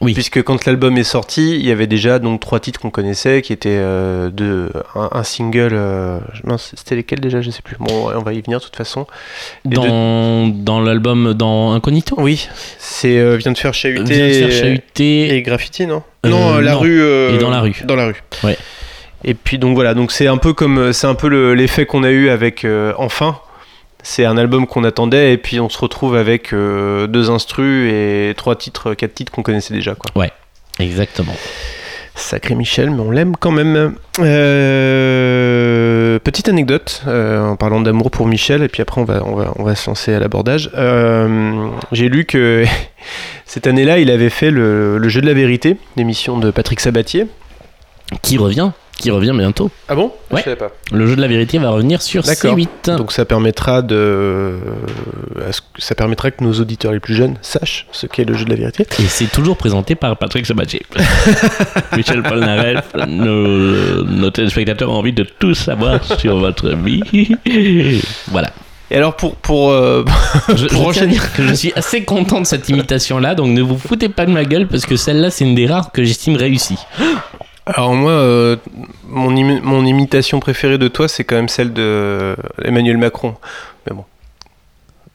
Oui. 0.00 0.14
Puisque 0.14 0.42
quand 0.44 0.64
l'album 0.64 0.96
est 0.96 1.02
sorti, 1.02 1.56
il 1.56 1.66
y 1.66 1.72
avait 1.72 1.88
déjà 1.88 2.20
donc 2.20 2.38
trois 2.40 2.60
titres 2.60 2.78
qu'on 2.78 2.90
connaissait, 2.90 3.42
qui 3.42 3.52
étaient 3.52 3.70
euh, 3.70 4.30
de, 4.30 4.70
un, 4.94 5.08
un 5.10 5.22
single. 5.24 5.70
euh, 5.72 6.20
c'était 6.56 6.94
lesquels 6.94 7.18
déjà 7.18 7.40
Je 7.40 7.50
sais 7.50 7.62
plus. 7.62 7.76
Bon, 7.80 8.10
on 8.14 8.22
va 8.22 8.32
y 8.32 8.40
venir 8.40 8.60
de 8.60 8.64
toute 8.64 8.76
façon. 8.76 9.06
Et 9.64 9.70
Dans, 9.74 10.46
dans 10.46 10.80
l'album 10.80 11.34
dans 11.34 11.72
Incognito? 11.72 12.14
Oui, 12.18 12.48
c'est 12.78 13.18
euh, 13.18 13.36
vient 13.36 13.50
de 13.50 13.58
faire 13.58 13.74
chahuter. 13.74 14.50
Chahuter. 14.52 15.34
Et 15.34 15.42
graffiti, 15.42 15.84
non? 15.86 16.04
Euh, 16.24 16.28
Non, 16.28 16.58
la 16.58 16.72
non. 16.74 16.78
rue. 16.78 17.02
Et 17.02 17.38
dans 17.38 17.50
la 17.50 17.60
rue. 17.60 17.74
Dans 17.84 17.96
la 17.96 18.06
rue. 18.06 18.22
Ouais. 18.44 18.56
Et 19.24 19.34
puis 19.34 19.58
donc 19.58 19.74
voilà, 19.74 19.94
donc 19.94 20.12
c'est 20.12 20.28
un 20.28 20.36
peu 20.36 20.52
comme 20.52 20.92
c'est 20.92 21.08
un 21.08 21.16
peu 21.16 21.28
le- 21.28 21.54
l'effet 21.54 21.86
qu'on 21.86 22.04
a 22.04 22.10
eu 22.10 22.28
avec 22.28 22.64
Enfin. 22.98 23.38
C'est 24.02 24.24
un 24.24 24.38
album 24.38 24.66
qu'on 24.66 24.84
attendait 24.84 25.32
et 25.32 25.38
puis 25.38 25.60
on 25.60 25.68
se 25.68 25.78
retrouve 25.78 26.16
avec 26.16 26.52
euh, 26.52 27.06
deux 27.06 27.30
instrus 27.30 27.92
et 27.92 28.34
trois 28.36 28.56
titres, 28.56 28.94
quatre 28.94 29.14
titres 29.14 29.32
qu'on 29.32 29.42
connaissait 29.42 29.74
déjà 29.74 29.94
quoi. 29.94 30.10
Exactement. 30.78 31.34
Sacré 32.14 32.54
Michel, 32.54 32.90
mais 32.90 33.00
on 33.00 33.10
l'aime 33.10 33.36
quand 33.36 33.52
même. 33.52 33.94
Euh, 34.18 36.18
petite 36.18 36.48
anecdote 36.48 37.02
euh, 37.06 37.46
en 37.46 37.56
parlant 37.56 37.80
d'amour 37.80 38.10
pour 38.10 38.26
Michel, 38.26 38.62
et 38.62 38.68
puis 38.68 38.82
après 38.82 39.00
on 39.00 39.04
va, 39.04 39.22
on 39.24 39.36
va, 39.36 39.52
on 39.56 39.62
va 39.62 39.76
se 39.76 39.88
lancer 39.88 40.14
à 40.14 40.18
l'abordage. 40.18 40.70
J'ai 41.92 42.08
lu 42.08 42.24
que 42.24 42.64
cette 43.46 43.68
année-là, 43.68 43.98
il 43.98 44.10
avait 44.10 44.30
fait 44.30 44.50
le, 44.50 44.98
le 44.98 45.08
jeu 45.08 45.20
de 45.20 45.26
la 45.26 45.34
vérité, 45.34 45.76
l'émission 45.96 46.38
de 46.38 46.50
Patrick 46.50 46.80
Sabatier. 46.80 47.26
Qui 48.22 48.38
revient 48.38 48.70
Qui 48.98 49.12
revient 49.12 49.32
bientôt. 49.34 49.70
Ah 49.88 49.94
bon? 49.94 50.12
Ouais. 50.32 50.40
Je 50.40 50.44
savais 50.44 50.56
pas. 50.56 50.72
Le 50.92 51.06
jeu 51.06 51.14
de 51.14 51.20
la 51.20 51.28
vérité 51.28 51.58
va 51.58 51.70
revenir 51.70 52.02
sur 52.02 52.24
D'accord. 52.24 52.56
C8. 52.56 52.96
Donc 52.96 53.12
ça 53.12 53.24
permettra 53.24 53.80
de, 53.80 54.58
que- 55.36 55.80
ça 55.80 55.94
permettra 55.94 56.32
que 56.32 56.42
nos 56.42 56.52
auditeurs 56.54 56.90
les 56.90 56.98
plus 56.98 57.14
jeunes 57.14 57.36
sachent 57.40 57.86
ce 57.92 58.06
qu'est 58.08 58.24
le 58.24 58.34
jeu 58.34 58.44
de 58.44 58.50
la 58.50 58.56
vérité. 58.56 58.86
Et 58.98 59.06
c'est 59.06 59.30
toujours 59.30 59.56
présenté 59.56 59.94
par 59.94 60.16
Patrick 60.16 60.46
Sabatier. 60.46 60.82
Michel 61.96 62.22
Polnareff, 62.24 62.86
nos, 63.06 64.02
nos 64.04 64.30
téléspectateurs 64.30 64.90
ont 64.90 64.96
envie 64.96 65.12
de 65.12 65.22
tout 65.38 65.54
savoir 65.54 66.02
sur 66.18 66.38
votre 66.38 66.70
vie. 66.70 67.36
voilà. 68.28 68.50
Et 68.90 68.96
alors 68.96 69.14
pour 69.16 69.36
pour 69.36 69.70
euh, 69.70 70.02
Je, 70.48 70.66
je 70.66 71.04
dire 71.04 71.32
que 71.34 71.46
je 71.46 71.52
suis 71.54 71.72
assez 71.76 72.04
content 72.04 72.40
de 72.40 72.46
cette 72.46 72.68
imitation-là, 72.68 73.34
donc 73.34 73.48
ne 73.50 73.60
vous 73.62 73.78
foutez 73.78 74.08
pas 74.08 74.24
de 74.26 74.30
ma 74.32 74.44
gueule 74.44 74.66
parce 74.66 74.86
que 74.86 74.96
celle-là, 74.96 75.30
c'est 75.30 75.44
une 75.44 75.54
des 75.54 75.66
rares 75.66 75.92
que 75.92 76.02
j'estime 76.02 76.36
réussie. 76.36 76.78
Alors 77.74 77.94
moi, 77.94 78.12
euh, 78.12 78.56
mon, 79.08 79.30
imi- 79.34 79.60
mon 79.62 79.84
imitation 79.84 80.40
préférée 80.40 80.78
de 80.78 80.88
toi, 80.88 81.06
c'est 81.08 81.24
quand 81.24 81.36
même 81.36 81.48
celle 81.48 81.72
de 81.72 81.82
euh, 81.82 82.36
Emmanuel 82.64 82.96
Macron. 82.96 83.34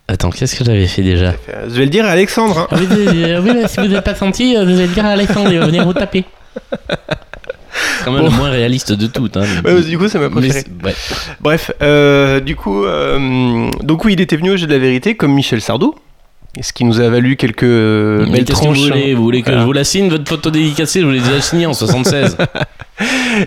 Attends, 0.07 0.29
qu'est-ce 0.31 0.55
que 0.57 0.65
j'avais 0.65 0.86
fait 0.86 1.01
déjà? 1.01 1.33
Euh, 1.50 1.65
Je 1.69 1.75
vais 1.75 1.86
le 1.86 1.89
dire 1.89 2.05
à 2.05 2.10
Alexandre. 2.10 2.60
hein. 2.60 2.67
Ah 2.72 2.75
oui, 2.79 2.88
euh, 3.24 3.41
oui, 3.41 3.51
mais 3.55 3.67
si 3.67 3.79
vous 3.79 3.88
n'avez 3.88 4.01
pas 4.01 4.13
senti, 4.15 4.55
euh, 4.55 4.65
vous 4.65 4.72
allez 4.77 4.88
dire 4.88 5.05
à 5.05 5.10
Alexandre, 5.10 5.50
il 5.51 5.60
va 5.60 5.65
venir 5.65 5.86
vous 5.86 5.93
taper. 5.93 6.25
C'est 7.74 8.05
quand 8.05 8.12
même 8.12 8.22
Bon. 8.25 8.29
le 8.29 8.36
moins 8.38 8.50
réaliste 8.51 8.91
de 8.91 9.07
toutes. 9.07 9.38
Hein. 9.38 9.45
Ouais, 9.65 9.81
du 9.81 9.98
coup, 9.98 10.07
c'est 10.07 10.19
ma 10.19 10.29
Mais 10.29 10.36
préférée. 10.36 10.65
c'est- 10.67 10.86
ouais. 10.86 10.93
Bref, 11.39 11.72
du 12.45 12.55
coup, 12.55 12.83
donc 13.81 14.05
oui, 14.05 14.13
il 14.13 14.22
était 14.22 14.36
venu 14.36 14.51
au 14.51 14.57
jeu 14.57 14.67
de 14.67 14.74
la 14.74 14.77
vérité 14.79 15.15
comme 15.15 15.33
Michel 15.33 15.62
Sardou, 15.62 15.95
ce 16.62 16.72
qui 16.74 16.86
nous 16.86 17.00
a 17.00 17.10
valu 17.10 17.36
quelques 17.36 17.63
euh, 17.63 18.25
belles 18.29 18.45
tranches. 18.45 18.77
vous 18.77 18.83
voulez? 18.86 19.13
Vous 19.15 19.24
voulez 19.24 19.41
que 19.41 19.45
Voilà. 19.48 19.62
je 19.62 19.65
vous 19.65 19.74
la 19.74 19.83
signe, 19.83 20.10
votre 20.10 20.27
photo 20.29 20.51
dédicacée? 20.51 21.01
Je 21.01 21.05
vous 21.05 21.12
l'ai 21.12 21.19
déjà 21.19 21.41
signée 21.41 21.65
en 21.65 21.74
76. 21.74 22.38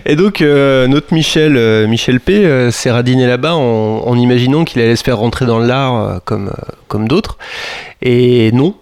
Et 0.05 0.15
donc 0.15 0.41
euh, 0.41 0.87
notre 0.87 1.13
Michel, 1.13 1.55
euh, 1.55 1.87
Michel 1.87 2.19
P, 2.19 2.45
euh, 2.45 2.69
s'est 2.71 2.91
radiné 2.91 3.27
là-bas 3.27 3.55
en, 3.55 4.15
imaginant 4.17 4.65
qu'il 4.65 4.81
allait 4.81 4.95
se 4.95 5.03
faire 5.03 5.17
rentrer 5.17 5.45
dans 5.45 5.59
l'art 5.59 6.21
comme, 6.25 6.51
comme 6.87 7.07
d'autres. 7.07 7.37
Et 8.01 8.51
non, 8.51 8.75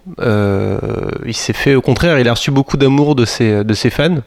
il 1.25 1.33
s'est 1.33 1.53
fait 1.53 1.75
au 1.75 1.81
contraire, 1.81 2.19
il 2.19 2.27
a 2.27 2.33
reçu 2.33 2.51
beaucoup 2.51 2.75
d'amour 2.77 3.15
de 3.15 3.23
ses, 3.25 3.63
de 3.63 3.73
ses 3.73 3.89
fans. 3.89 4.17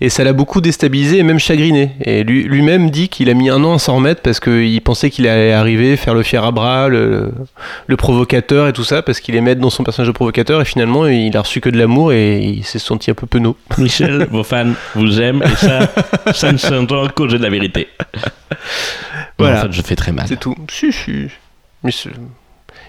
Et 0.00 0.08
ça 0.08 0.24
l'a 0.24 0.32
beaucoup 0.32 0.60
déstabilisé 0.60 1.18
et 1.18 1.22
même 1.22 1.38
chagriné. 1.38 1.90
Et 2.04 2.24
lui- 2.24 2.44
lui-même 2.44 2.90
dit 2.90 3.08
qu'il 3.08 3.28
a 3.30 3.34
mis 3.34 3.50
un 3.50 3.62
an 3.62 3.74
à 3.74 3.78
s'en 3.78 3.96
remettre 3.96 4.22
parce 4.22 4.40
qu'il 4.40 4.80
pensait 4.80 5.10
qu'il 5.10 5.28
allait 5.28 5.52
arriver, 5.52 5.96
faire 5.96 6.14
le 6.14 6.22
fier 6.22 6.42
à 6.44 6.50
bras, 6.50 6.88
le, 6.88 7.30
le 7.86 7.96
provocateur 7.96 8.68
et 8.68 8.72
tout 8.72 8.84
ça, 8.84 9.02
parce 9.02 9.20
qu'il 9.20 9.36
aimait 9.36 9.52
être 9.52 9.60
dans 9.60 9.70
son 9.70 9.84
personnage 9.84 10.08
de 10.08 10.12
provocateur. 10.14 10.60
Et 10.60 10.64
finalement, 10.64 11.06
il 11.06 11.36
a 11.36 11.42
reçu 11.42 11.60
que 11.60 11.68
de 11.68 11.78
l'amour 11.78 12.12
et 12.12 12.38
il 12.40 12.64
s'est 12.64 12.78
senti 12.78 13.10
un 13.10 13.14
peu 13.14 13.26
penaud. 13.26 13.56
Michel, 13.78 14.26
vos 14.30 14.42
fans 14.44 14.72
vous 14.94 15.20
aiment 15.20 15.42
et 15.42 15.56
ça, 15.56 15.71
ça 16.34 16.52
ne 16.52 16.58
s'entend 16.58 17.08
qu'au 17.08 17.28
jeu 17.28 17.38
de 17.38 17.42
la 17.42 17.50
vérité. 17.50 17.88
Voilà. 19.38 19.58
En 19.58 19.62
fait, 19.62 19.72
je 19.72 19.82
fais 19.82 19.96
très 19.96 20.12
mal. 20.12 20.26
C'est 20.28 20.38
tout. 20.38 20.54
Si, 20.70 20.92
si. 20.92 21.26
Mais 21.82 21.90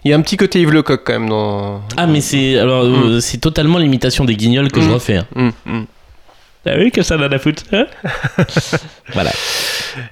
Il 0.06 0.12
y 0.12 0.14
a 0.14 0.18
un 0.18 0.22
petit 0.22 0.38
côté 0.38 0.60
Yves 0.62 0.72
Lecoq 0.72 1.02
quand 1.06 1.14
même 1.14 1.30
dans. 1.30 1.82
Ah, 1.98 2.06
mais 2.08 2.22
c'est 2.22 2.58
alors 2.60 2.84
euh, 2.84 3.20
c'est 3.20 3.38
totalement 3.40 3.78
l'imitation 3.80 4.26
des 4.26 4.36
guignols 4.36 4.72
que 4.72 4.82
je 4.82 4.90
Mm. 4.90 4.94
refais. 4.94 5.18
hein. 5.18 5.52
Hum. 5.66 5.86
T'as 6.66 6.78
vu 6.78 6.92
que 6.92 7.02
ça 7.02 7.18
donne 7.18 7.34
à 7.34 7.40
foutre 7.40 7.64
hein 7.74 7.86
Voilà. 9.14 9.32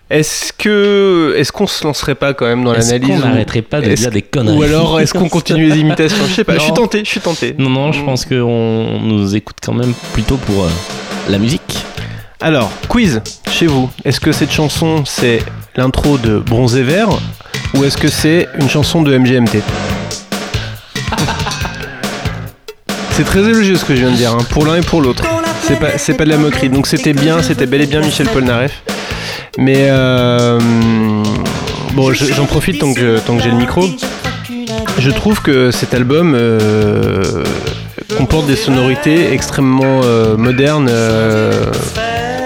Est-ce 0.09 0.51
que 0.51 1.33
est-ce 1.37 1.51
qu'on 1.53 1.65
se 1.67 1.83
lancerait 1.85 2.15
pas 2.15 2.33
quand 2.33 2.45
même 2.45 2.63
dans 2.63 2.73
Est-ce 2.73 2.91
l'analyse 2.91 3.19
ou- 3.19 3.23
n'arrêterait 3.25 3.61
pas 3.61 3.79
de 3.81 3.93
dire 3.93 4.11
des 4.11 4.21
conneries 4.21 4.57
Ou 4.57 4.63
alors 4.63 4.99
est-ce 4.99 5.13
qu'on 5.13 5.29
continue 5.29 5.69
les 5.69 5.77
imitations? 5.79 6.25
Je 6.27 6.33
sais 6.33 6.43
pas. 6.43 6.55
Je 6.55 6.59
suis 6.59 6.73
tenté. 6.73 6.99
Je 7.05 7.09
suis 7.09 7.21
tenté. 7.21 7.55
Non, 7.57 7.69
non, 7.69 7.91
je 7.93 8.03
pense 8.03 8.25
qu'on 8.25 8.99
nous 9.01 9.33
écoute 9.35 9.57
quand 9.63 9.73
même 9.73 9.93
plutôt 10.13 10.35
pour 10.37 10.65
euh, 10.65 10.69
la 11.29 11.37
musique. 11.37 11.77
Alors 12.41 12.71
quiz 12.87 13.21
chez 13.49 13.67
vous. 13.67 13.89
Est-ce 14.05 14.19
que 14.19 14.31
cette 14.31 14.51
chanson 14.51 15.03
c'est 15.05 15.43
l'intro 15.75 16.17
de 16.17 16.39
Bronzé 16.39 16.81
Vert 16.83 17.09
ou 17.75 17.83
est-ce 17.83 17.97
que 17.97 18.07
c'est 18.09 18.47
une 18.59 18.69
chanson 18.69 19.01
de 19.01 19.15
MGMT 19.17 19.59
C'est 23.11 23.23
très 23.23 23.39
élogieux 23.41 23.75
ce 23.75 23.85
que 23.85 23.95
je 23.95 24.01
viens 24.01 24.11
de 24.11 24.15
dire, 24.15 24.31
hein, 24.31 24.43
pour 24.49 24.65
l'un 24.65 24.75
et 24.77 24.81
pour 24.81 25.01
l'autre. 25.01 25.23
C'est 25.67 25.79
pas, 25.79 25.91
pas 26.17 26.25
de 26.25 26.29
la 26.29 26.37
moquerie. 26.37 26.69
Donc 26.69 26.87
c'était 26.87 27.13
bien, 27.13 27.41
c'était 27.41 27.65
bel 27.65 27.81
et 27.81 27.85
bien 27.85 28.01
Michel 28.01 28.27
Polnareff. 28.27 28.81
Mais 29.57 29.87
euh, 29.89 30.59
bon, 31.93 32.11
je- 32.13 32.25
j'en 32.33 32.45
profite 32.45 32.79
tant 32.79 32.93
que, 32.93 33.19
tant 33.19 33.37
que 33.37 33.43
j'ai 33.43 33.51
le 33.51 33.57
micro. 33.57 33.85
Je 34.97 35.11
trouve 35.11 35.41
que 35.41 35.71
cet 35.71 35.93
album 35.93 36.33
euh, 36.35 37.43
comporte 38.17 38.47
des 38.47 38.55
sonorités 38.55 39.31
extrêmement 39.33 40.01
euh, 40.03 40.35
modernes 40.37 40.87
euh, 40.89 41.65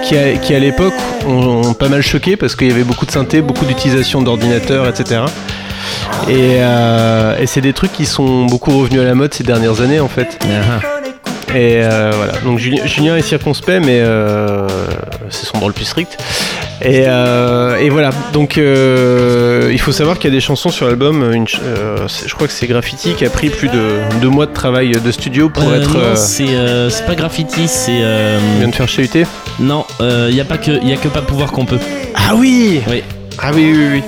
qui, 0.06 0.54
à, 0.54 0.60
l'époque 0.60 0.94
ont, 1.28 1.74
pas 1.74 1.90
mal 1.90 2.02
choqué 2.02 2.38
parce 2.38 2.56
qu'il 2.56 2.68
y 2.68 2.72
avait 2.72 2.84
beaucoup 2.84 3.06
de 3.06 3.12
synthé, 3.12 3.42
beaucoup 3.42 3.66
d'utilisation 3.66 4.22
d'ordinateurs, 4.22 4.88
etc. 4.88 5.22
Et, 6.30 6.58
euh, 6.60 7.38
et 7.40 7.48
c'est 7.48 7.62
des 7.62 7.74
trucs 7.74 7.92
qui 7.92 8.06
sont 8.06 8.46
beaucoup 8.46 8.78
revenus 8.78 9.02
à 9.02 9.06
la 9.06 9.16
mode 9.16 9.34
ces 9.34 9.44
dernières 9.44 9.82
années 9.82 10.00
en 10.00 10.08
fait. 10.08 10.40
Et 11.56 11.78
euh, 11.82 12.12
voilà, 12.14 12.34
donc 12.44 12.60
Julien, 12.60 13.16
est 13.16 13.22
circonspect, 13.22 13.80
mais 13.86 14.02
euh, 14.02 14.68
c'est 15.30 15.46
son 15.46 15.58
rôle 15.60 15.72
plus 15.72 15.86
strict. 15.86 16.18
Et, 16.82 17.06
euh, 17.08 17.78
et 17.80 17.90
voilà, 17.90 18.10
donc 18.34 18.58
euh, 18.58 19.70
il 19.72 19.80
faut 19.80 19.94
savoir 19.94 20.20
qu'il 20.20 20.30
y 20.30 20.34
a 20.34 20.36
des 20.36 20.42
chansons 20.42 20.70
sur 20.70 20.86
l'album. 20.86 21.46
je 21.48 22.34
crois 22.36 22.48
que 22.48 22.54
c'est 22.54 22.68
Graffiti 22.68 23.14
qui 23.14 23.26
a 23.26 23.30
pris 23.30 23.50
plus 23.50 23.70
de 23.70 24.00
deux 24.22 24.28
mois 24.28 24.46
de 24.48 24.54
travail 24.54 24.92
de 24.92 25.12
studio 25.12 25.48
pour 25.50 25.74
être. 25.74 26.18
c'est 26.18 27.06
pas 27.06 27.16
graffiti, 27.16 27.70
c'est. 27.70 28.00
euh, 28.02 28.38
il 28.56 28.60
vient 28.60 28.68
de 28.68 28.76
faire 28.76 28.90
chahuter. 28.90 29.26
non, 29.60 29.86
il 30.02 30.36
y 30.36 30.42
a 30.42 30.46
pas 30.46 30.58
que 30.58 30.72
a 30.72 30.98
que 30.98 31.08
pas 31.08 31.22
pouvoir 31.22 31.54
qu'on 31.54 31.66
peut. 31.66 31.80
Ah 32.16 32.36
oui 32.36 32.82
Oui. 32.90 33.02
Ah 33.40 33.52
oui, 33.54 33.74
oui, 33.74 33.88
oui. 33.94 34.04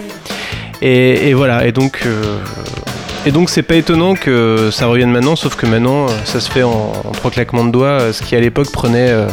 Et, 0.81 1.29
et 1.29 1.33
voilà, 1.33 1.65
et 1.65 1.71
donc. 1.71 2.01
euh, 2.05 2.37
et 3.27 3.31
donc 3.31 3.49
c'est 3.49 3.61
pas 3.61 3.75
étonnant 3.75 4.13
que 4.15 4.69
ça 4.71 4.85
revienne 4.87 5.11
maintenant, 5.11 5.35
sauf 5.35 5.55
que 5.55 5.65
maintenant 5.65 6.05
euh, 6.05 6.09
ça 6.23 6.39
se 6.39 6.49
fait 6.49 6.63
en, 6.63 6.93
en 7.03 7.11
trois 7.11 7.29
claquements 7.29 7.65
de 7.65 7.71
doigts, 7.71 7.99
euh, 7.99 8.13
ce 8.13 8.23
qui 8.23 8.37
à 8.37 8.39
l'époque 8.39 8.71
prenait, 8.71 9.09
euh, 9.09 9.27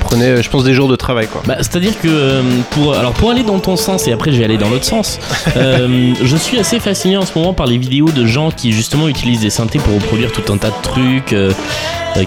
prenait, 0.00 0.42
je 0.42 0.50
pense, 0.50 0.62
des 0.64 0.74
jours 0.74 0.88
de 0.88 0.96
travail, 0.96 1.26
quoi. 1.26 1.42
Bah, 1.46 1.56
C'est-à-dire 1.60 1.98
que 1.98 2.08
euh, 2.08 2.42
pour, 2.70 2.94
alors 2.94 3.12
pour 3.14 3.30
aller 3.30 3.44
dans 3.44 3.60
ton 3.60 3.76
sens 3.76 4.06
et 4.08 4.12
après 4.12 4.30
je 4.32 4.36
vais 4.36 4.44
aller 4.44 4.58
dans 4.58 4.68
l'autre 4.68 4.84
sens, 4.84 5.18
euh, 5.56 6.12
je 6.22 6.36
suis 6.36 6.58
assez 6.58 6.80
fasciné 6.80 7.16
en 7.16 7.24
ce 7.24 7.32
moment 7.38 7.54
par 7.54 7.66
les 7.66 7.78
vidéos 7.78 8.10
de 8.10 8.26
gens 8.26 8.50
qui 8.50 8.72
justement 8.72 9.08
utilisent 9.08 9.40
des 9.40 9.50
synthés 9.50 9.78
pour 9.78 9.94
reproduire 9.94 10.30
tout 10.30 10.52
un 10.52 10.58
tas 10.58 10.68
de 10.68 10.82
trucs, 10.82 11.32
euh, 11.32 11.50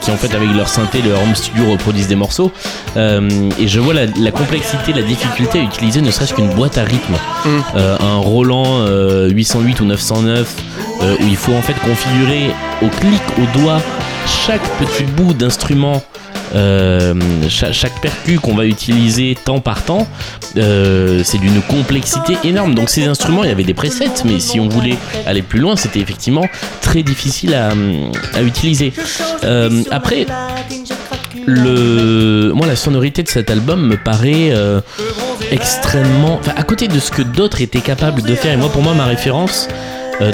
qui 0.01 0.09
en 0.09 0.15
fait 0.17 0.33
avec 0.33 0.49
leur 0.55 0.69
synthé, 0.69 0.99
leur 1.01 1.21
home 1.21 1.35
studio 1.35 1.69
reproduisent 1.69 2.07
des 2.07 2.15
morceaux. 2.15 2.51
Et 2.95 3.67
je 3.67 3.79
vois 3.79 3.93
la, 3.93 4.05
la 4.05 4.31
complexité, 4.31 4.93
la 4.93 5.01
difficulté 5.01 5.59
à 5.59 5.63
utiliser 5.63 6.01
ne 6.01 6.09
serait-ce 6.11 6.33
qu'une 6.33 6.49
boîte 6.49 6.77
à 6.77 6.83
rythme, 6.83 7.15
Mm. 7.45 7.77
Un 7.99 8.17
Roland 8.17 8.81
euh, 8.81 9.29
808 9.29 9.81
ou 9.81 9.85
909, 9.85 10.53
euh, 11.03 11.15
où 11.19 11.25
il 11.27 11.35
faut 11.35 11.53
en 11.53 11.61
fait 11.61 11.73
configurer 11.73 12.51
au 12.81 12.87
clic, 12.87 13.21
au 13.37 13.59
doigt, 13.59 13.81
chaque 14.45 14.61
petit 14.79 15.03
bout 15.03 15.33
d'instrument 15.33 16.01
euh, 16.53 17.13
cha- 17.47 17.71
chaque, 17.71 18.01
percu 18.01 18.37
qu'on 18.37 18.55
va 18.55 18.65
utiliser 18.65 19.37
temps 19.45 19.61
par 19.61 19.83
temps, 19.83 20.05
euh, 20.57 21.21
c'est 21.23 21.37
d'une 21.37 21.61
complexité 21.61 22.35
énorme. 22.43 22.75
Donc 22.75 22.89
ces 22.89 23.05
instruments, 23.05 23.43
il 23.45 23.49
y 23.49 23.53
avait 23.53 23.63
des 23.63 23.73
presets, 23.73 24.09
mais 24.25 24.39
si 24.39 24.59
on 24.59 24.67
voulait 24.67 24.97
aller 25.25 25.43
plus 25.43 25.59
loin, 25.59 25.77
c'était 25.77 25.99
effectivement 25.99 26.45
très 26.81 27.03
difficile 27.03 27.53
à, 27.55 27.69
à 28.37 28.41
utiliser. 28.41 28.91
Euh, 29.45 29.81
après, 29.91 30.25
le, 31.47 32.51
moi, 32.53 32.67
la 32.67 32.75
sonorité 32.75 33.23
de 33.23 33.29
cet 33.29 33.49
album 33.49 33.87
me 33.87 33.97
paraît 33.97 34.49
euh, 34.51 34.81
extrêmement, 35.51 36.39
à 36.55 36.63
côté 36.63 36.87
de 36.87 36.99
ce 36.99 37.11
que 37.11 37.21
d'autres 37.21 37.61
étaient 37.61 37.79
capables 37.81 38.21
de 38.21 38.35
faire. 38.35 38.53
Et 38.53 38.57
moi, 38.57 38.69
pour 38.69 38.81
moi, 38.81 38.93
ma 38.93 39.05
référence 39.05 39.67
euh, 39.69 39.73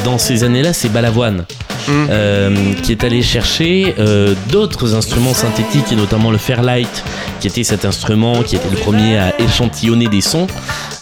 dans 0.04 0.18
ces 0.18 0.44
années-là, 0.44 0.74
c'est 0.74 0.90
Balavoine. 0.90 1.46
Mm. 1.88 2.08
Euh, 2.10 2.74
qui 2.84 2.92
est 2.92 3.06
allé 3.06 3.22
chercher 3.22 3.96
euh, 3.98 4.34
d'autres 4.50 4.94
instruments 4.94 5.34
synthétiques 5.34 5.90
et 5.94 5.96
notamment 5.96 6.32
le 6.32 6.38
Fairlight 6.38 7.04
qui 7.40 7.48
était 7.48 7.64
cet 7.64 7.86
instrument 7.86 8.44
qui 8.44 8.58
était 8.58 8.70
le 8.70 8.76
premier 8.76 9.18
à 9.18 9.34
échantillonner 9.40 10.08
des 10.08 10.20
sons 10.20 10.48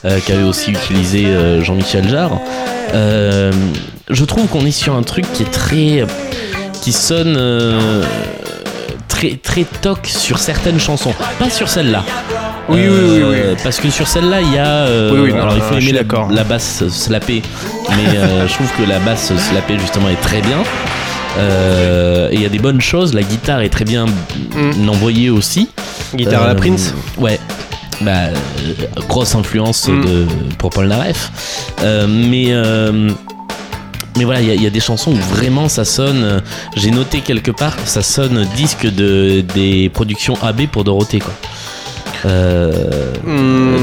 euh, 0.04 0.20
qu'avait 0.24 0.44
aussi 0.44 0.72
utilisé 0.72 1.26
euh, 1.26 1.64
Jean-Michel 1.64 2.08
Jarre 2.08 2.40
Euh, 2.94 3.52
je 4.10 4.26
trouve 4.26 4.48
qu'on 4.48 4.66
est 4.66 4.72
sur 4.72 4.96
un 4.96 5.04
truc 5.04 5.26
qui 5.34 5.44
est 5.44 5.52
très 5.52 6.06
qui 6.82 6.94
sonne 6.94 7.36
euh, 7.38 8.04
très 9.16 9.38
très 9.42 9.64
toc 9.82 10.00
sur 10.08 10.38
certaines 10.40 10.80
chansons 10.80 11.14
pas 11.40 11.50
sur 11.50 11.68
celle-là 11.70 12.04
Oui, 12.70 12.82
oui, 12.88 12.90
oui, 12.90 13.22
Euh, 13.24 13.56
Parce 13.64 13.78
que 13.80 13.90
sur 13.90 14.08
celle-là, 14.08 14.42
il 14.42 14.52
y 14.54 14.58
a. 14.58 14.66
euh, 14.88 15.12
Oui, 15.14 15.20
oui, 15.26 15.34
non, 15.34 15.42
alors 15.44 15.56
il 15.56 15.62
faut 15.62 15.76
aimer 15.78 15.92
la, 15.94 16.04
la 16.36 16.44
basse 16.44 16.84
slappée, 16.90 17.42
mais 17.90 18.18
euh, 18.18 18.48
je 18.48 18.54
trouve 18.54 18.72
que 18.78 18.84
la 18.90 19.00
basse 19.00 19.32
slappée 19.38 19.78
justement 19.80 20.10
est 20.10 20.22
très 20.30 20.42
bien. 20.42 20.60
Et 22.32 22.36
il 22.36 22.42
y 22.42 22.46
a 22.46 22.50
des 22.50 22.60
bonnes 22.60 22.82
choses. 22.82 23.14
La 23.14 23.22
guitare 23.24 23.62
est 23.62 23.70
très 23.70 23.86
bien 23.86 24.06
Mm. 24.56 24.90
envoyée 24.90 25.30
aussi. 25.30 25.70
Guitare 26.16 26.44
à 26.44 26.48
la 26.48 26.56
Prince. 26.56 26.94
Ouais. 27.18 27.40
Bah, 28.02 28.30
grosse 29.08 29.36
influence 29.36 29.88
Mm. 29.88 30.02
de, 30.06 30.26
pour 30.58 30.70
Paul 30.72 30.88
Naref. 30.88 31.30
Mais. 32.08 32.48
Mais 34.18 34.24
voilà, 34.24 34.42
il 34.42 34.48
y, 34.48 34.52
a- 34.52 34.56
il 34.56 34.64
y 34.64 34.68
a 34.68 34.70
des 34.70 34.80
chansons 34.80 35.12
où 35.12 35.16
vraiment 35.16 35.68
ça 35.70 35.86
sonne. 35.86 36.24
euh, 36.24 36.40
J'ai 36.76 36.92
noté 36.92 37.22
quelque 37.22 37.52
part, 37.52 37.76
ça 37.86 38.02
sonne 38.02 38.46
disque 38.56 38.86
de, 38.86 39.42
des 39.54 39.90
productions 39.90 40.36
AB 40.42 40.68
pour 40.68 40.84
Dorothée, 40.84 41.20
quoi. 41.20 41.34
Euh, 42.26 43.14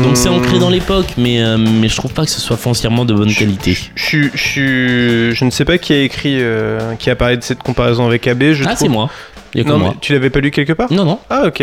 donc 0.03 0.17
c'est 0.17 0.29
ancré 0.29 0.59
dans 0.59 0.71
l'époque, 0.71 1.07
mais, 1.17 1.41
euh, 1.43 1.57
mais 1.59 1.89
je 1.89 1.95
trouve 1.97 2.13
pas 2.13 2.25
que 2.25 2.31
ce 2.31 2.41
soit 2.41 2.57
foncièrement 2.57 3.05
de 3.05 3.15
bonne 3.15 3.33
qualité. 3.33 3.77
Je, 3.95 4.19
je, 4.35 5.31
je 5.33 5.45
ne 5.45 5.51
sais 5.51 5.65
pas 5.65 5.79
qui 5.79 5.93
a 5.93 6.03
écrit, 6.03 6.39
euh, 6.41 6.95
qui 6.99 7.11
a 7.11 7.15
parlé 7.17 7.37
de 7.37 7.43
cette 7.45 7.63
comparaison 7.63 8.07
avec 8.07 8.27
AB. 8.27 8.53
Je 8.53 8.65
Ah, 8.67 8.75
c'est 8.77 8.89
moi. 8.89 9.11
Il 9.55 9.59
y 9.59 9.61
a 9.61 9.65
que 9.65 9.69
Non, 9.69 9.79
moi. 9.79 9.95
tu 10.01 10.13
l'avais 10.13 10.31
pas 10.31 10.41
lu 10.41 10.51
quelque 10.51 10.73
part 10.73 10.91
Non, 10.93 11.05
non. 11.05 11.19
Ah 11.29 11.43
ok. 11.47 11.61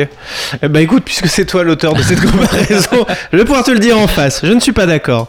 Eh 0.62 0.68
bah 0.68 0.82
écoute, 0.82 1.04
puisque 1.04 1.28
c'est 1.28 1.46
toi 1.46 1.64
l'auteur 1.64 1.94
de 1.94 2.02
cette 2.02 2.22
comparaison, 2.32 3.06
je 3.32 3.38
vais 3.38 3.46
pouvoir 3.46 3.64
te 3.64 3.72
le 3.72 3.80
dire 3.80 3.98
en 3.98 4.08
face. 4.08 4.42
Je 4.44 4.54
ne 4.54 4.60
suis 4.60 4.74
pas 4.74 4.86
d'accord. 4.86 5.28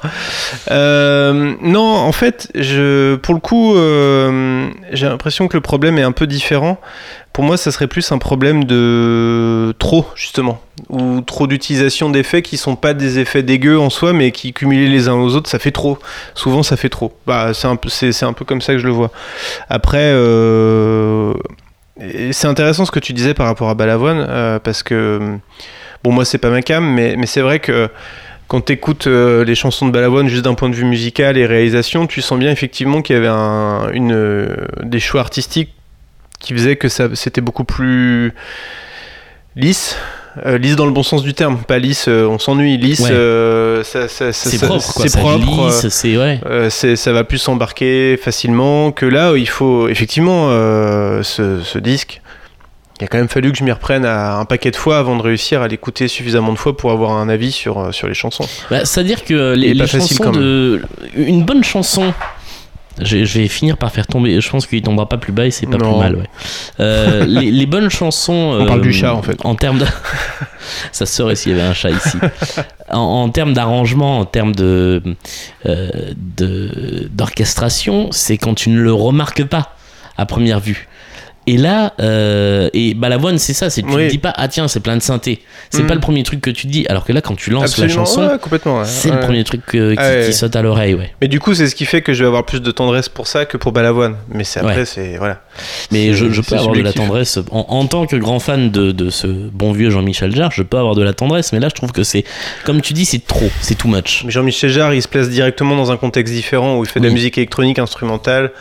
Euh, 0.70 1.54
non, 1.62 1.80
en 1.84 2.12
fait, 2.12 2.50
je, 2.54 3.16
pour 3.16 3.34
le 3.34 3.40
coup, 3.40 3.74
euh, 3.76 4.68
j'ai 4.92 5.06
l'impression 5.06 5.48
que 5.48 5.56
le 5.56 5.60
problème 5.62 5.98
est 5.98 6.02
un 6.02 6.12
peu 6.12 6.26
différent. 6.26 6.78
Pour 7.32 7.44
moi, 7.44 7.56
ça 7.56 7.70
serait 7.70 7.86
plus 7.86 8.10
un 8.10 8.18
problème 8.18 8.64
de 8.64 9.72
trop, 9.78 10.04
justement, 10.16 10.60
ou 10.88 11.20
trop 11.20 11.46
d'utilisation 11.46 12.10
d'effets 12.10 12.42
qui 12.42 12.56
sont 12.56 12.74
pas 12.74 12.92
des 12.92 13.20
effets 13.20 13.44
dégueux 13.44 13.78
en 13.78 13.88
soi, 13.88 14.12
mais 14.12 14.32
qui 14.32 14.52
cumulés 14.52 14.88
les 14.88 15.08
uns 15.08 15.14
aux 15.14 15.36
autres, 15.36 15.48
ça 15.48 15.60
fait 15.60 15.70
trop. 15.70 15.96
Souvent, 16.34 16.64
ça 16.64 16.76
fait 16.76 16.88
trop. 16.88 17.16
Bah, 17.28 17.54
c'est 17.54 17.68
un 17.68 17.76
peu, 17.76 17.88
c'est, 17.88 18.10
c'est 18.10 18.26
un 18.26 18.32
peu 18.32 18.44
comme 18.44 18.60
ça 18.60 18.72
que 18.72 18.80
je 18.80 18.86
le 18.86 18.92
vois. 18.92 19.10
Après. 19.70 19.98
Euh, 20.12 21.32
c'est 22.32 22.46
intéressant 22.46 22.84
ce 22.84 22.90
que 22.90 23.00
tu 23.00 23.12
disais 23.12 23.34
par 23.34 23.46
rapport 23.46 23.68
à 23.68 23.74
Balavoine, 23.74 24.24
euh, 24.28 24.58
parce 24.58 24.82
que, 24.82 25.38
bon, 26.02 26.12
moi, 26.12 26.24
c'est 26.24 26.38
pas 26.38 26.50
ma 26.50 26.62
cam, 26.62 26.84
mais, 26.84 27.16
mais 27.16 27.26
c'est 27.26 27.40
vrai 27.40 27.58
que 27.60 27.88
quand 28.50 28.62
tu 28.62 28.72
écoutes 28.72 29.06
les 29.06 29.54
chansons 29.54 29.86
de 29.86 29.92
Balavoine 29.92 30.26
juste 30.26 30.44
d'un 30.44 30.54
point 30.54 30.68
de 30.68 30.74
vue 30.74 30.84
musical 30.84 31.38
et 31.38 31.46
réalisation, 31.46 32.08
tu 32.08 32.20
sens 32.20 32.36
bien 32.36 32.50
effectivement 32.50 33.00
qu'il 33.00 33.14
y 33.14 33.18
avait 33.18 33.28
un, 33.28 33.90
une, 33.92 34.12
euh, 34.12 34.56
des 34.82 34.98
choix 34.98 35.20
artistiques 35.20 35.72
qui 36.40 36.52
faisaient 36.54 36.74
que 36.74 36.88
ça, 36.88 37.08
c'était 37.14 37.42
beaucoup 37.42 37.62
plus 37.62 38.32
lisse. 39.54 39.96
Euh, 40.46 40.58
lisse 40.58 40.76
dans 40.76 40.86
le 40.86 40.92
bon 40.92 41.02
sens 41.02 41.22
du 41.22 41.34
terme, 41.34 41.58
pas 41.58 41.78
lisse, 41.78 42.06
euh, 42.08 42.24
on 42.26 42.38
s'ennuie. 42.38 42.76
Lisse, 42.76 43.00
Ouais. 43.00 43.10
euh, 43.10 43.82
ça, 43.82 44.06
ça- 44.06 44.32
ça- 44.32 44.50
C'est 44.50 44.64
propre, 44.64 44.92
quoi. 44.92 45.08
c'est 45.08 45.18
propre. 45.18 45.60
euh, 45.62 45.70
c'est 45.90 46.16
ouais. 46.16 46.40
c'est- 46.70 46.96
ça 46.96 47.12
va 47.12 47.24
plus 47.24 47.38
s'embarquer 47.38 48.16
facilement 48.16 48.92
que 48.92 49.06
là, 49.06 49.32
il 49.36 49.48
faut 49.48 49.88
effectivement 49.88 50.48
ce, 51.22 51.60
ce 51.64 51.78
disque. 51.78 52.20
Il 53.00 53.04
a 53.04 53.06
quand 53.06 53.16
même 53.18 53.28
fallu 53.30 53.50
que 53.50 53.56
je 53.56 53.64
m'y 53.64 53.72
reprenne 53.72 54.04
à 54.04 54.36
un 54.36 54.44
paquet 54.44 54.70
de 54.70 54.76
fois 54.76 54.98
avant 54.98 55.16
de 55.16 55.22
réussir 55.22 55.62
à 55.62 55.68
l'écouter 55.68 56.06
suffisamment 56.06 56.52
de 56.52 56.58
fois 56.58 56.76
pour 56.76 56.90
avoir 56.92 57.12
un 57.12 57.30
avis 57.30 57.50
sur, 57.50 57.94
sur 57.94 58.06
les 58.08 58.14
chansons. 58.14 58.44
Bah, 58.70 58.84
C'est-à-dire 58.84 59.24
que 59.24 59.54
les, 59.54 59.74
chansons 59.86 60.30
de. 60.30 60.82
Une 61.16 61.42
bonne 61.44 61.64
chanson. 61.64 62.12
Je, 63.02 63.24
je 63.24 63.38
vais 63.40 63.48
finir 63.48 63.76
par 63.76 63.90
faire 63.92 64.06
tomber. 64.06 64.40
Je 64.40 64.50
pense 64.50 64.66
qu'il 64.66 64.82
tombera 64.82 65.08
pas 65.08 65.16
plus 65.18 65.32
bas 65.32 65.46
et 65.46 65.50
c'est 65.50 65.66
pas 65.66 65.76
Non. 65.78 65.92
plus 65.92 65.98
mal. 66.00 66.16
Ouais. 66.16 66.26
Euh, 66.80 67.24
les, 67.26 67.50
les 67.50 67.66
bonnes 67.66 67.88
chansons. 67.90 68.56
On 68.60 68.66
parle 68.66 68.80
euh, 68.80 68.82
du 68.82 68.92
chat, 68.92 69.14
en 69.14 69.22
fait. 69.22 69.36
En 69.44 69.54
termes 69.54 69.78
de. 69.78 69.86
Ça 70.92 71.06
serait 71.06 71.34
s'il 71.36 71.52
y 71.52 71.54
avait 71.54 71.64
un 71.68 71.74
chat 71.74 71.90
ici? 71.90 72.18
En, 72.92 72.98
en 72.98 73.28
termes 73.28 73.52
d'arrangement, 73.52 74.18
en 74.18 74.24
termes 74.24 74.52
de 74.52 75.00
euh, 75.66 75.88
de- 76.36 77.08
d'orchestration, 77.12 78.08
c'est 78.10 78.36
quand 78.36 78.54
tu 78.54 78.68
ne 78.70 78.80
le 78.80 78.92
remarques 78.92 79.44
pas 79.44 79.76
à 80.18 80.26
première 80.26 80.58
vue. 80.58 80.88
Et 81.52 81.56
là, 81.56 81.94
euh, 82.00 82.70
et 82.74 82.94
Balavoine, 82.94 83.36
c'est 83.38 83.54
ça, 83.54 83.70
c'est 83.70 83.82
tu 83.82 83.88
Oui. 83.88 84.06
te 84.06 84.10
dis 84.12 84.18
pas 84.18 84.32
ah 84.36 84.46
tiens 84.46 84.68
c'est 84.68 84.78
plein 84.78 84.96
de 84.96 85.02
synthé. 85.02 85.40
C'est 85.70 85.82
Mm. 85.82 85.86
pas 85.88 85.94
le 85.94 86.00
premier 86.00 86.22
truc 86.22 86.40
que 86.40 86.50
tu 86.50 86.68
te 86.68 86.72
dis. 86.72 86.86
Alors 86.88 87.04
que 87.04 87.12
là, 87.12 87.20
quand 87.22 87.34
tu 87.34 87.50
lances 87.50 87.64
Absolument, 87.64 87.88
la 88.02 88.06
chanson, 88.06 88.20
ouais, 88.28 88.38
complètement. 88.40 88.78
ouais. 88.78 88.84
c'est 88.84 89.10
Ouais. 89.10 89.16
le 89.16 89.20
premier 89.22 89.42
truc 89.42 89.66
que- 89.66 89.94
qui, 89.94 89.98
Ah 90.00 90.24
qui 90.26 90.32
saute 90.32 90.54
à 90.54 90.62
l'oreille, 90.62 90.94
ouais. 90.94 91.10
Mais 91.20 91.26
du 91.26 91.40
coup, 91.40 91.52
c'est 91.54 91.66
ce 91.66 91.74
qui 91.74 91.86
fait 91.86 92.02
que 92.02 92.12
je 92.12 92.22
vais 92.22 92.28
avoir 92.28 92.44
plus 92.46 92.60
de 92.62 92.70
tendresse 92.70 93.08
pour 93.08 93.26
ça 93.26 93.46
que 93.46 93.56
pour 93.56 93.72
Balavoine. 93.72 94.14
Mais 94.32 94.44
c'est 94.44 94.60
après, 94.60 94.84
c'est 94.84 95.16
voilà. 95.16 95.40
Mais 95.90 96.12
je, 96.14 96.30
je 96.30 96.40
peux 96.40 96.54
avoir 96.56 96.72
de 96.76 96.82
la 96.82 96.92
tendresse 96.92 97.40
en, 97.50 97.66
en 97.68 97.84
tant 97.86 98.06
que 98.06 98.14
grand 98.14 98.38
fan 98.38 98.70
de, 98.70 98.92
de 98.92 99.10
ce 99.10 99.26
bon 99.26 99.72
vieux 99.72 99.90
Jean-Michel 99.90 100.34
Jarre, 100.36 100.52
je 100.52 100.62
peux 100.62 100.78
avoir 100.78 100.94
de 100.94 101.02
la 101.02 101.14
tendresse. 101.14 101.52
Mais 101.52 101.58
là, 101.58 101.68
je 101.68 101.74
trouve 101.74 101.90
que 101.90 102.04
c'est, 102.04 102.22
comme 102.64 102.80
tu 102.80 102.92
dis, 102.92 103.04
c'est 103.06 103.26
trop, 103.26 103.50
c'est 103.60 103.74
too 103.76 103.88
much. 103.88 104.24
Jean-Michel 104.28 104.70
Jarre, 104.70 104.94
il 104.94 105.02
se 105.02 105.08
place 105.08 105.28
directement 105.28 105.74
dans 105.74 105.90
un 105.90 105.96
contexte 105.96 106.32
différent 106.32 106.78
où 106.78 106.84
il 106.84 106.88
fait 106.88 107.00
de 107.00 107.06
la 107.08 107.12
musique 107.12 107.38
électronique 107.38 107.80
instrumentale. 107.80 108.52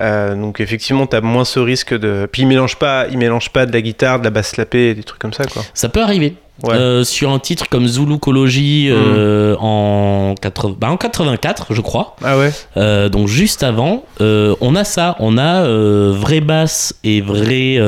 Euh, 0.00 0.34
donc 0.34 0.60
effectivement, 0.60 1.06
t'as 1.06 1.20
moins 1.20 1.44
ce 1.44 1.58
risque 1.60 1.94
de. 1.96 2.28
Puis 2.30 2.42
il 2.42 2.46
mélange 2.48 2.76
pas, 2.76 3.06
il 3.10 3.18
mélange 3.18 3.50
pas 3.50 3.66
de 3.66 3.72
la 3.72 3.80
guitare, 3.80 4.18
de 4.18 4.24
la 4.24 4.30
basse 4.30 4.50
slappée, 4.50 4.90
et 4.90 4.94
des 4.94 5.02
trucs 5.04 5.20
comme 5.20 5.32
ça, 5.32 5.44
quoi. 5.44 5.62
Ça 5.74 5.88
peut 5.88 6.02
arriver. 6.02 6.34
Ouais. 6.62 6.74
Euh, 6.74 7.02
sur 7.02 7.30
un 7.32 7.40
titre 7.40 7.68
comme 7.68 7.86
Zoulukologie 7.88 8.88
euh, 8.88 9.56
en, 9.58 10.36
80 10.40 10.76
bah, 10.78 10.88
en 10.90 10.96
84, 10.96 11.74
je 11.74 11.80
crois. 11.80 12.14
Ah 12.22 12.36
ouais. 12.38 13.08
Donc 13.10 13.26
juste 13.28 13.62
avant, 13.64 14.04
on 14.20 14.74
a 14.76 14.84
ça, 14.84 15.16
on 15.18 15.36
a 15.38 15.64
vraie 16.12 16.40
basse 16.40 16.94
et 17.04 17.20
vraie 17.20 17.78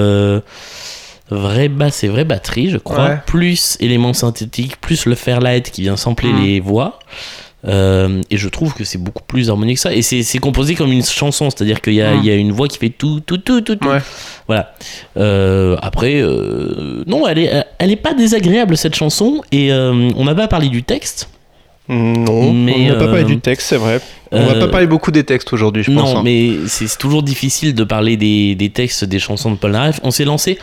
vraie 1.31 1.69
basse 1.69 2.05
et 2.05 2.09
vraie 2.09 2.25
batterie, 2.25 2.71
je 2.71 2.79
crois, 2.79 3.05
Ouais. 3.05 3.19
plus 3.27 3.77
éléments 3.81 4.13
synthétiques, 4.13 4.81
plus 4.81 5.07
le 5.07 5.15
Fairlight 5.17 5.71
qui 5.71 5.83
vient 5.83 5.97
sampler 5.97 6.33
Mhm. 6.33 6.43
les 6.45 6.61
voix. 6.61 6.99
Euh, 7.67 8.23
et 8.31 8.37
je 8.37 8.49
trouve 8.49 8.75
que 8.75 8.85
c'est 8.85 8.99
beaucoup 8.99 9.25
plus 9.25 9.51
harmonieux 9.51 9.75
que 9.75 9.81
ça. 9.81 9.93
Et 9.95 10.03
c'est 10.03 10.39
composé 10.39 10.75
comme 10.75 10.93
une 10.93 11.05
chanson, 11.05 11.51
c'est-à-dire 11.51 11.81
qu'il 11.81 11.95
y, 11.95 12.03
a- 12.03 12.15
y 12.15 12.31
a 12.31 12.35
une 12.35 12.53
voix 12.53 12.69
qui 12.69 12.79
fait 12.79 12.91
tout, 12.91 13.21
tout, 13.21 13.39
tout, 13.39 13.61
tout, 13.61 13.77
tout. 13.77 13.89
Ouais. 13.89 13.99
Voilà. 14.47 14.73
Euh, 15.17 15.77
après, 15.83 16.21
euh, 16.21 17.03
non, 17.07 17.27
elle 17.27 17.39
est, 17.39 17.65
elle 17.79 17.91
est 17.91 17.97
pas 17.97 18.15
désagréable 18.15 18.77
cette 18.77 18.95
chanson. 18.95 19.43
Et 19.51 19.73
euh, 19.73 20.11
on 20.17 20.25
n'a 20.25 20.35
pas 20.35 20.49
parlé 20.49 20.69
du 20.69 20.83
texte. 20.83 21.29
Non, 21.89 22.53
Mais, 22.53 22.75
on 22.77 22.89
n'a 22.89 22.95
pas 22.97 23.07
parlé 23.07 23.25
du 23.25 23.39
texte, 23.39 23.69
c'est 23.69 23.77
vrai. 23.77 24.01
On 24.33 24.45
va 24.45 24.55
euh, 24.55 24.61
pas 24.61 24.67
parler 24.69 24.89
beaucoup 24.89 25.13
des 25.13 25.23
textes 25.23 25.53
aujourd'hui, 25.53 25.85
je 25.85 25.93
pense. 25.93 26.15
Non, 26.15 26.19
hein. 26.19 26.23
mais 26.25 26.51
c'est 26.67 26.99
toujours 26.99 27.23
difficile 27.23 27.75
de 27.77 27.85
parler 27.85 28.17
des, 28.17 28.57
des 28.57 28.71
textes 28.71 29.05
des 29.05 29.21
chansons 29.21 29.53
de 29.53 29.57
Polnareff. 29.57 30.01
On 30.03 30.11
s'est 30.11 30.25
lancé, 30.25 30.59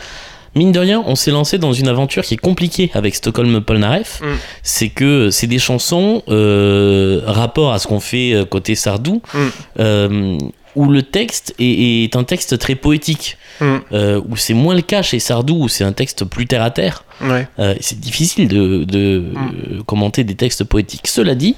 mine 0.54 0.72
de 0.72 0.78
rien, 0.80 1.02
on 1.06 1.14
s'est 1.16 1.30
lancé 1.30 1.58
dans 1.58 1.72
une 1.72 1.88
aventure 1.88 2.22
qui 2.22 2.34
est 2.34 2.38
compliquée 2.38 2.90
avec 2.94 3.14
Stockholm 3.14 3.60
Polnareff. 3.60 4.20
Mm. 4.22 4.26
C'est 4.62 4.88
que 4.88 5.30
c'est 5.30 5.46
des 5.46 5.58
chansons, 5.58 6.22
euh, 6.28 7.20
rapport 7.26 7.72
à 7.72 7.78
ce 7.78 7.86
qu'on 7.86 8.00
fait 8.00 8.32
euh, 8.34 8.44
côté 8.44 8.74
Sardou, 8.74 9.20
Mm. 9.34 9.38
euh, 9.80 10.38
où 10.76 10.86
le 10.90 11.02
texte 11.04 11.54
est, 11.60 12.04
est 12.04 12.16
un 12.16 12.24
texte 12.24 12.58
très 12.58 12.74
poétique, 12.74 13.36
Mm. 13.60 13.76
euh, 13.92 14.20
où 14.28 14.36
c'est 14.36 14.54
moins 14.54 14.74
le 14.74 14.82
cas 14.82 15.02
chez 15.02 15.20
Sardou, 15.20 15.54
où 15.64 15.68
c'est 15.68 15.84
un 15.84 15.92
texte 15.92 16.24
plus 16.24 16.46
terre 16.46 16.62
à 16.62 16.70
terre. 16.72 17.04
Ouais. 17.20 17.46
Euh, 17.60 17.74
c'est 17.80 18.00
difficile 18.00 18.48
de, 18.48 18.82
de, 18.84 19.24
Mm. 19.32 19.36
euh, 19.78 19.82
commenter 19.86 20.24
des 20.24 20.34
textes 20.34 20.64
poétiques. 20.64 21.06
Cela 21.06 21.34
dit, 21.36 21.54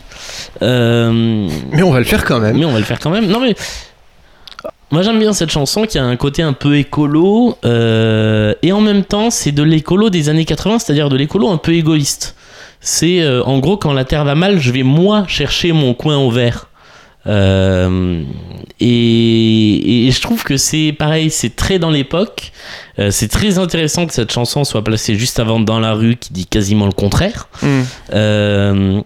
euh, 0.63 1.49
Mais 1.73 1.83
on 1.83 1.91
va 1.91 1.99
le 1.99 2.05
faire 2.05 2.25
quand 2.25 2.41
même. 2.41 2.59
mais 2.59 2.65
on 2.67 2.73
va 2.73 2.79
le 2.79 2.85
faire 2.85 3.01
quand 3.01 3.11
même. 3.11 3.27
Non 3.27 3.41
mais 3.41 3.55
moi 4.91 5.03
j'aime 5.03 5.19
bien 5.19 5.33
cette 5.33 5.51
chanson 5.51 5.85
qui 5.85 5.99
a 5.99 6.05
un 6.05 6.17
côté 6.17 6.43
un 6.43 6.53
peu 6.53 6.77
écolo 6.77 7.59
euh, 7.65 8.55
et 8.63 8.73
en 8.73 8.81
même 8.81 9.05
temps 9.05 9.31
c'est 9.31 9.53
de 9.53 9.63
l'écolo 9.63 10.11
des 10.11 10.29
années 10.29 10.45
80, 10.45 10.79
c'est-à-dire 10.79 11.09
de 11.09 11.17
l'écolo 11.17 11.49
un 11.49 11.59
peu 11.59 11.75
égoïste. 11.75 12.37
C'est 12.81 13.21
euh, 13.21 13.43
en 13.45 13.59
gros 13.59 13.77
quand 13.77 13.93
la 13.93 14.05
terre 14.05 14.25
va 14.25 14.35
mal, 14.35 14.59
je 14.59 14.71
vais 14.71 14.83
moi 14.85 15.25
chercher 15.29 15.73
mon 15.73 15.95
coin 15.95 16.17
au 16.19 16.31
vert. 16.31 16.69
Euh, 17.27 18.23
et, 18.79 20.07
et 20.07 20.11
je 20.11 20.21
trouve 20.21 20.45
que 20.45 20.57
c'est 20.57 20.93
pareil, 20.93 21.31
c'est 21.31 21.57
très 21.57 21.79
dans 21.79 21.91
l'époque. 21.91 22.53
Euh, 22.99 23.11
c'est 23.11 23.29
très 23.29 23.59
intéressant 23.59 24.07
que 24.07 24.15
cette 24.15 24.33
chanson 24.33 24.65
soit 24.65 24.85
placée 24.85 25.17
juste 25.17 25.39
avant 25.41 25.61
Dans 25.61 25.81
la 25.81 25.93
rue, 25.93 26.17
qui 26.17 26.33
dit 26.33 26.47
quasiment 26.47 26.87
le 26.87 26.93
contraire. 26.93 27.49
Mm. 27.63 27.81
Euh, 28.13 29.01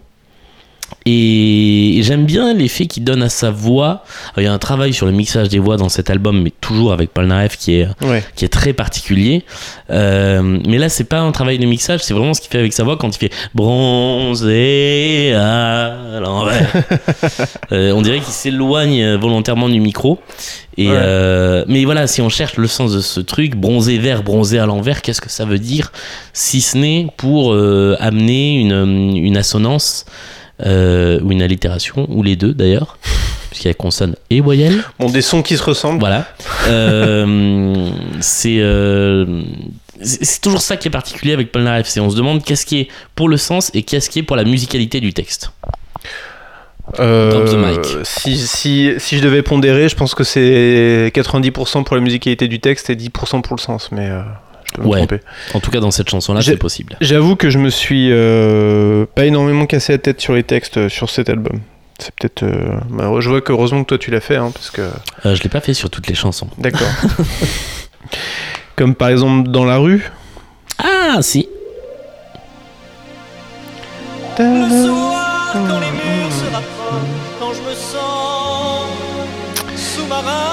et 1.07 1.99
et 1.99 2.03
j'aime 2.03 2.25
bien 2.25 2.55
l'effet 2.55 2.87
qu'il 2.87 3.05
donne 3.05 3.23
à 3.23 3.29
sa 3.29 3.51
voix. 3.51 4.05
Il 4.37 4.43
y 4.43 4.47
a 4.47 4.53
un 4.53 4.59
travail 4.59 4.93
sur 4.93 5.07
le 5.07 5.13
mixage 5.13 5.49
des 5.49 5.59
voix 5.59 5.77
dans 5.77 5.89
cet 5.89 6.09
album, 6.11 6.43
mais 6.43 6.53
toujours 6.61 6.93
avec 6.93 7.13
Paul 7.13 7.27
Naref 7.27 7.57
qui 7.57 7.75
est, 7.75 7.89
Ouais. 8.03 8.23
qui 8.37 8.45
est 8.45 8.49
très 8.49 8.73
particulier. 8.73 9.45
Euh, 9.91 10.59
mais 10.67 10.79
là, 10.79 10.89
c'est 10.89 11.05
pas 11.05 11.21
un 11.21 11.33
travail 11.33 11.59
de 11.59 11.67
mixage, 11.67 12.01
c'est 12.03 12.15
vraiment 12.15 12.33
ce 12.35 12.41
qu'il 12.41 12.51
fait 12.51 12.59
avec 12.59 12.73
sa 12.73 12.85
voix 12.85 12.97
quand 12.97 13.15
il 13.15 13.19
fait 13.19 13.33
bronzé 13.55 15.33
à 15.37 16.21
l'envers. 16.21 16.71
Euh, 17.73 17.93
on 17.93 18.03
dirait 18.03 18.19
qu'il 18.19 18.33
s'éloigne 18.33 19.15
volontairement 19.15 19.69
du 19.69 19.81
micro. 19.81 20.19
Et 20.77 20.89
Ouais. 20.89 20.95
euh, 20.97 21.65
mais 21.69 21.85
voilà, 21.85 22.07
si 22.09 22.21
on 22.21 22.29
cherche 22.29 22.57
le 22.57 22.67
sens 22.67 22.93
de 22.93 23.01
ce 23.01 23.21
truc, 23.21 23.55
bronzé 23.55 23.99
vert, 23.99 24.23
bronzé 24.25 24.59
à 24.59 24.67
l'envers, 24.67 25.03
qu'est-ce 25.03 25.21
que 25.21 25.31
ça 25.31 25.45
veut 25.45 25.59
dire 25.61 25.93
Si 26.33 26.61
ce 26.61 26.77
n'est 26.79 27.07
pour 27.17 27.55
amener 27.55 28.61
une, 28.61 29.17
une 29.17 29.37
assonance 29.37 30.05
euh, 30.65 31.21
ou 31.23 31.33
une 31.33 31.43
allitération, 31.43 32.07
ou 32.11 32.23
les 32.23 32.37
deux 32.37 32.53
d'ailleurs, 32.53 32.99
puisqu'il 33.51 33.69
y 33.69 33.71
a 33.71 33.75
consonne 33.75 34.17
et 34.31 34.41
voyelle. 34.41 34.83
Bon, 34.99 35.11
des 35.11 35.23
sons 35.23 35.43
qui 35.43 35.57
se 35.57 35.63
ressemblent. 35.63 36.01
Voilà. 36.01 36.27
Euh, 36.69 37.91
c'est 38.21 38.59
euh, 38.61 39.43
c'est 40.03 40.25
c'est 40.25 40.41
toujours 40.41 40.63
ça 40.63 40.77
qui 40.77 40.89
est 40.89 40.91
particulier 40.91 41.33
avec 41.33 41.53
Paul 41.53 41.63
Naref. 41.63 41.89
C'est 41.89 42.01
on 42.01 42.11
se 42.11 42.17
demande 42.17 42.43
qu'est-ce 42.43 42.67
qui 42.67 42.81
est 42.81 42.89
pour 43.15 43.29
le 43.29 43.37
sens 43.37 43.71
et 43.75 43.83
qu'est-ce 43.83 44.11
qui 44.11 44.21
est 44.21 44.23
pour 44.23 44.37
la 44.37 44.45
musicalité 44.45 45.01
du 45.01 45.13
texte. 45.13 45.53
Euh, 46.99 47.31
Drop 47.31 47.45
the 47.47 47.55
mic. 47.55 48.07
Si, 48.07 48.37
si, 48.37 48.95
si 48.99 49.19
je 49.19 49.23
devais 49.23 49.43
pondérer, 49.43 49.89
je 49.89 49.95
pense 49.95 50.15
que 50.15 50.25
c'est 50.25 51.13
90% 51.15 51.85
pour 51.85 51.95
la 51.95 52.03
musicalité 52.03 52.49
du 52.49 52.61
texte 52.61 52.91
et 52.91 52.97
10% 52.97 53.43
pour 53.43 53.57
le 53.57 53.61
sens, 53.61 53.91
mais 53.93 54.09
euh, 54.09 54.23
me 54.81 54.93
tromper. 54.97 55.21
En 55.55 55.61
tout 55.61 55.71
cas, 55.71 55.81
dans 55.81 55.91
cette 55.91 56.09
chanson-là, 56.11 56.43
c'est 56.43 56.57
possible. 56.57 56.97
J'avoue 57.01 57.37
que 57.37 57.51
je 57.51 57.59
me 57.59 57.71
suis 57.71 58.09
euh, 58.11 59.07
pas 59.15 59.25
énormément 59.27 59.67
cassé 59.67 59.93
la 59.93 59.99
tête 59.99 60.21
sur 60.21 60.35
les 60.35 60.43
textes 60.43 60.77
euh, 60.77 60.89
sur 60.89 61.11
cet 61.11 61.29
album. 61.29 61.61
C'est 61.99 62.15
peut-être. 62.15 62.43
euh, 62.45 62.79
bah, 62.91 63.11
je 63.21 63.29
vois 63.29 63.41
que 63.43 63.53
heureusement 63.53 63.83
que 63.83 63.89
toi 63.89 63.99
tu 63.99 64.11
l'as 64.11 64.21
fait, 64.21 64.37
hein, 64.37 64.51
parce 64.53 64.71
que. 64.71 64.83
Euh, 65.27 65.35
je 65.35 65.43
l'ai 65.43 65.51
pas 65.51 65.61
fait 65.61 65.75
sur 65.75 65.91
toutes 65.91 66.07
les 66.07 66.15
chansons. 66.15 66.49
D'accord. 66.59 66.89
Comme 68.77 68.95
par 68.95 69.09
exemple 69.09 69.51
dans 69.51 69.65
la 69.65 69.77
rue. 69.77 70.11
Ah, 70.79 71.19
si. 71.21 71.49
Le 74.39 74.87
soir, 74.87 75.55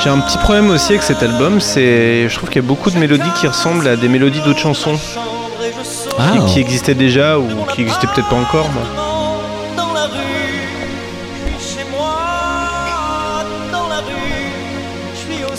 J'ai 0.04 0.10
un 0.10 0.20
petit 0.20 0.38
problème 0.38 0.70
aussi 0.70 0.92
avec 0.92 1.04
cet 1.04 1.24
album, 1.24 1.60
c'est. 1.60 2.30
Je 2.30 2.36
trouve 2.36 2.50
qu'il 2.50 2.62
y 2.62 2.66
a 2.66 2.68
beaucoup 2.68 2.92
de 2.92 2.98
mélodies 2.98 3.32
qui 3.40 3.48
ressemblent 3.48 3.88
à 3.88 3.96
des 3.96 4.08
mélodies 4.08 4.42
d'autres 4.42 4.60
chansons 4.60 5.00
Ah. 6.20 6.34
qui, 6.48 6.54
qui 6.54 6.60
existaient 6.60 6.94
déjà 6.96 7.40
ou 7.40 7.48
qui 7.74 7.82
existaient 7.82 8.08
peut-être 8.08 8.30
pas 8.30 8.36
encore. 8.36 8.66
rue, 8.66 8.72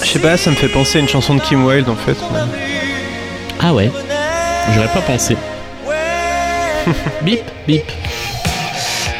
je 0.03 0.07
sais 0.12 0.18
pas, 0.18 0.37
ça 0.37 0.51
me 0.51 0.57
fait 0.57 0.68
penser 0.68 0.98
à 0.98 1.01
une 1.01 1.09
chanson 1.09 1.35
de 1.35 1.40
Kim 1.40 1.64
Wilde 1.64 1.88
en 1.88 1.96
fait. 1.96 2.16
Ah 3.61 3.72
ouais. 3.74 3.90
J'aurais 4.74 4.88
pas 4.88 5.01
pensé. 5.01 5.37
ouais. 5.87 5.94
Bip, 7.22 7.40
bip. 7.66 7.83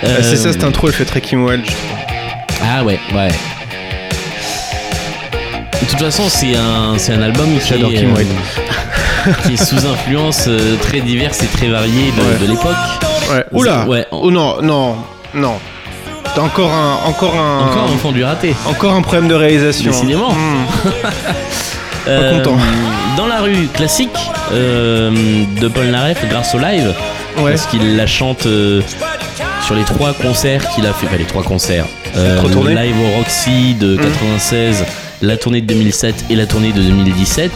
Ah, 0.03 0.07
c'est 0.23 0.37
ça, 0.37 0.53
cette 0.53 0.63
intro, 0.65 0.87
elle 0.89 0.95
fait 0.95 1.05
très 1.05 1.21
Kim 1.21 1.45
Wilde. 1.45 1.65
je 1.67 1.73
trouve. 1.73 1.89
Ah 2.63 2.85
ouais, 2.85 3.01
ouais. 3.15 3.29
De 5.83 5.87
toute 5.87 5.99
façon, 6.01 6.25
c'est 6.29 6.57
un, 6.57 6.99
c'est 6.99 7.13
un 7.13 7.23
album 7.23 7.47
qui 7.59 7.69
J'adore 7.69 7.91
est, 7.93 7.95
Kim 7.97 8.13
Wilde. 8.15 8.29
qui 9.47 9.55
est 9.55 9.57
sous 9.65 9.87
influence 9.87 10.45
euh, 10.49 10.77
très 10.83 11.01
diverse 11.01 11.43
et 11.43 11.47
très 11.47 11.69
variée 11.69 12.13
de, 12.17 12.21
Ouais. 12.23 12.39
de 12.47 12.47
l'époque. 12.51 12.77
Ouais. 13.31 13.45
Oula 13.53 13.87
Ouais. 13.87 14.07
Oh 14.11 14.31
non, 14.31 14.57
non, 14.63 14.97
non. 15.35 15.55
T'as 16.35 16.43
encore 16.43 16.73
un, 16.73 16.99
encore 17.09 17.35
un, 17.35 17.61
Encore 17.71 17.91
un 17.93 17.97
fond 17.99 18.13
du 18.13 18.23
raté. 18.25 18.55
encore 18.67 18.93
un 18.93 19.03
problème 19.03 19.29
de 19.29 19.35
réalisation. 19.35 19.91
Décidément. 19.93 20.33
Hmm. 20.33 20.65
Euh, 22.07 22.39
content. 22.39 22.57
Dans 23.19 23.27
la 23.27 23.41
rue 23.41 23.67
classique 23.75 24.17
euh, 24.53 25.11
de 25.61 25.69
Paul 25.69 25.89
Naref 25.89 26.27
grâce 26.31 26.55
au 26.55 26.59
live, 26.59 26.95
Ouais. 27.37 27.51
parce 27.51 27.67
qu'il 27.67 27.97
la 27.99 28.07
chante 28.07 28.47
euh, 28.47 28.81
sur 29.67 29.75
les 29.75 29.85
trois 29.85 30.15
concerts 30.15 30.71
qu'il 30.71 30.87
a 30.87 30.95
fait, 30.95 31.07
enfin 31.07 31.17
les 31.19 31.27
trois 31.27 31.43
concerts, 31.43 31.85
Euh, 32.17 32.37
Trois 32.37 32.49
le 32.49 32.55
tournées. 32.55 32.75
live 32.75 32.95
au 32.99 33.19
Roxy 33.19 33.75
de 33.75 33.97
96, 33.97 34.87
la 35.23 35.37
tournée 35.37 35.61
de 35.61 35.67
2007 35.67 36.27
et 36.31 36.37
la 36.37 36.47
tournée 36.47 36.73
de 36.73 36.81
2017, 36.83 37.51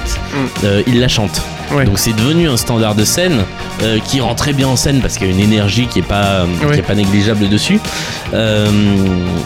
euh, 0.64 0.83
il 0.87 1.01
la 1.01 1.09
chante. 1.09 1.40
Ouais. 1.70 1.85
Donc 1.85 1.98
c'est 1.98 2.14
devenu 2.14 2.48
un 2.48 2.57
standard 2.57 2.94
de 2.94 3.05
scène 3.05 3.44
euh, 3.83 3.98
qui 4.05 4.20
rend 4.20 4.35
très 4.35 4.53
bien 4.53 4.68
en 4.68 4.77
scène 4.77 5.01
parce 5.01 5.16
qu'il 5.16 5.29
y 5.29 5.31
a 5.31 5.33
une 5.33 5.40
énergie 5.40 5.87
qui 5.87 6.01
est 6.01 6.03
pas, 6.03 6.44
Ouais. 6.66 6.75
qui 6.75 6.79
est 6.81 6.83
pas 6.83 6.94
négligeable 6.94 7.48
dessus. 7.48 7.79
Euh, 8.35 8.66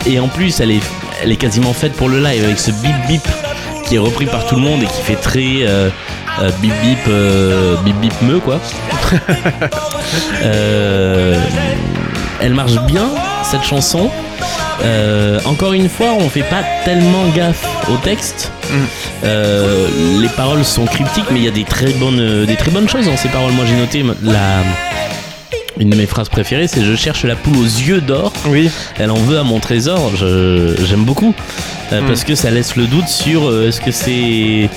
et 0.07 0.19
en 0.19 0.29
plus, 0.29 0.61
elle 0.61 0.71
est, 0.73 0.81
elle 1.23 1.31
est 1.31 1.37
quasiment 1.37 1.73
faite 1.73 1.93
pour 1.93 2.09
le 2.09 2.19
live 2.21 2.43
avec 2.45 2.59
ce 2.59 2.71
bip 2.71 2.95
bip 3.09 3.23
qui 3.87 3.95
est 3.97 3.99
repris 3.99 4.27
par 4.27 4.47
tout 4.47 4.57
le 4.57 4.63
monde 4.63 4.83
et 4.83 4.87
qui 4.87 5.03
fait 5.03 5.15
très 5.17 5.59
euh, 5.63 5.89
euh, 6.41 6.51
bip 6.61 6.73
bip 6.83 6.99
euh, 7.09 7.77
bip 7.85 7.97
bip 8.01 8.15
me 8.23 8.41
quoi. 8.41 8.61
Euh, 10.45 11.35
elle 12.41 12.55
marche 12.55 12.79
bien 12.87 13.09
cette 13.43 13.65
chanson. 13.65 14.09
Euh, 14.83 15.41
encore 15.45 15.73
une 15.73 15.89
fois, 15.89 16.09
on 16.19 16.29
fait 16.29 16.43
pas 16.43 16.63
tellement 16.85 17.27
gaffe 17.35 17.65
au 17.91 17.97
texte. 17.97 18.53
Mm. 18.71 18.75
Euh, 19.25 19.87
les 20.21 20.29
paroles 20.29 20.65
sont 20.65 20.85
cryptiques, 20.85 21.27
mais 21.31 21.39
il 21.41 21.45
y 21.45 21.49
a 21.49 21.53
des 21.53 21.65
très 21.65 21.93
bonnes, 21.93 22.45
des 22.45 22.57
très 22.57 22.71
bonnes 22.71 22.89
choses 22.89 23.07
dans 23.07 23.17
ces 23.17 23.29
paroles. 23.29 23.53
Moi, 23.53 23.65
j'ai 23.67 23.77
noté 23.77 24.05
la 24.23 24.63
une 25.79 25.91
de 25.91 25.97
mes 25.97 26.07
phrases 26.07 26.31
préférées, 26.31 26.69
c'est 26.69 26.83
je 26.83 26.95
cherche 26.97 27.25
la 27.25 27.37
poule 27.37 27.59
aux 27.59 27.63
yeux 27.65 28.01
d'or. 28.01 28.33
Oui. 28.47 28.71
Elle 28.99 29.11
en 29.11 29.17
veut 29.17 29.39
à 29.39 29.43
mon 29.43 29.61
trésor. 29.61 30.13
J'aime 30.17 31.05
beaucoup 31.05 31.35
Euh, 31.93 32.01
Mm. 32.01 32.07
parce 32.09 32.25
que 32.25 32.35
ça 32.35 32.51
laisse 32.51 32.75
le 32.77 32.87
doute 32.87 33.07
sur 33.09 33.49
euh, 33.49 33.69
est-ce 33.69 33.81
que 33.81 33.93
c'est 33.93 34.69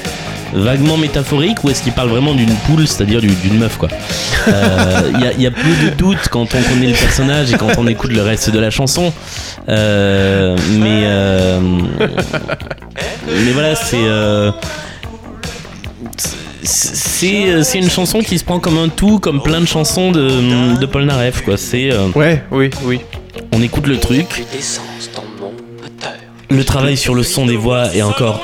vaguement 0.54 0.98
métaphorique 0.98 1.64
ou 1.64 1.70
est-ce 1.70 1.84
qu'il 1.84 1.92
parle 1.94 2.10
vraiment 2.10 2.34
d'une 2.34 2.54
poule, 2.68 2.88
c'est-à-dire 2.88 3.22
du- 3.22 3.28
d'une 3.28 3.58
meuf 3.60 3.78
quoi. 3.78 3.90
Euh, 4.48 5.12
Il 5.16 5.22
y, 5.22 5.28
a, 5.28 5.32
il 5.34 5.42
y 5.42 5.48
a 5.48 5.52
peu 5.52 5.70
de 5.86 5.90
doute 5.96 6.28
quand 6.32 6.42
on 6.56 6.62
connaît 6.62 6.88
le 6.88 6.94
personnage 6.94 7.52
et 7.54 7.58
quand 7.58 7.70
on 7.78 7.88
écoute 7.88 8.12
le 8.12 8.22
reste 8.22 8.50
de 8.50 8.60
la 8.60 8.70
chanson. 8.70 9.14
Euh, 9.68 10.58
mais 10.72 11.02
euh, 11.06 11.60
mais 13.28 13.52
voilà, 13.54 13.76
c'est 13.76 13.98
euh, 13.98 14.52
c'est 16.64 17.78
une 17.80 17.90
chanson 17.90 18.20
qui 18.20 18.38
se 18.38 18.44
prend 18.44 18.60
comme 18.60 18.78
un 18.78 18.90
tout, 18.90 19.20
comme 19.20 19.42
plein 19.42 19.62
de 19.62 19.66
chansons 19.68 20.12
de, 20.12 20.78
de 20.78 20.86
Paul 20.86 21.06
Naref 21.06 21.42
quoi. 21.44 21.58
C'est 21.58 21.92
euh, 21.92 22.08
Ouais, 22.16 22.44
oui, 22.52 22.70
oui. 22.84 23.02
on 23.52 23.62
écoute 23.62 23.88
le 23.88 23.98
truc, 23.98 24.44
le 26.50 26.64
travail 26.64 26.98
sur 26.98 27.14
le 27.16 27.24
son 27.24 27.46
des 27.46 27.56
voix 27.58 27.94
est 27.96 28.02
encore 28.02 28.42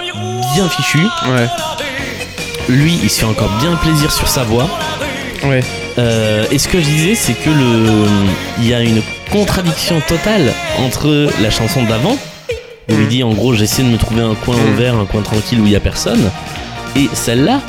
bien 0.55 0.69
fichu. 0.69 0.99
Ouais. 0.99 1.47
Lui, 2.69 2.99
il 3.03 3.09
se 3.09 3.19
fait 3.19 3.25
encore 3.25 3.49
bien 3.59 3.75
plaisir 3.75 4.11
sur 4.11 4.27
sa 4.27 4.43
voix. 4.43 4.67
Ouais. 5.43 5.61
Euh, 5.97 6.45
et 6.51 6.57
ce 6.57 6.67
que 6.67 6.79
je 6.79 6.85
disais, 6.85 7.15
c'est 7.15 7.33
que 7.33 7.49
le, 7.49 8.05
il 8.59 8.67
y 8.67 8.73
a 8.73 8.81
une 8.81 9.01
contradiction 9.31 10.01
totale 10.07 10.53
entre 10.79 11.29
la 11.41 11.49
chanson 11.49 11.83
d'avant, 11.83 12.17
où 12.89 12.93
il 12.99 13.07
dit 13.07 13.23
en 13.23 13.33
gros 13.33 13.53
j'essaie 13.53 13.83
de 13.83 13.87
me 13.89 13.97
trouver 13.97 14.21
un 14.21 14.35
coin 14.35 14.55
Mm. 14.55 14.73
ouvert, 14.73 14.95
un 14.95 15.05
coin 15.05 15.21
tranquille 15.21 15.59
où 15.61 15.65
il 15.65 15.71
y 15.71 15.75
a 15.75 15.79
personne, 15.79 16.29
et 16.95 17.09
celle-là, 17.13 17.61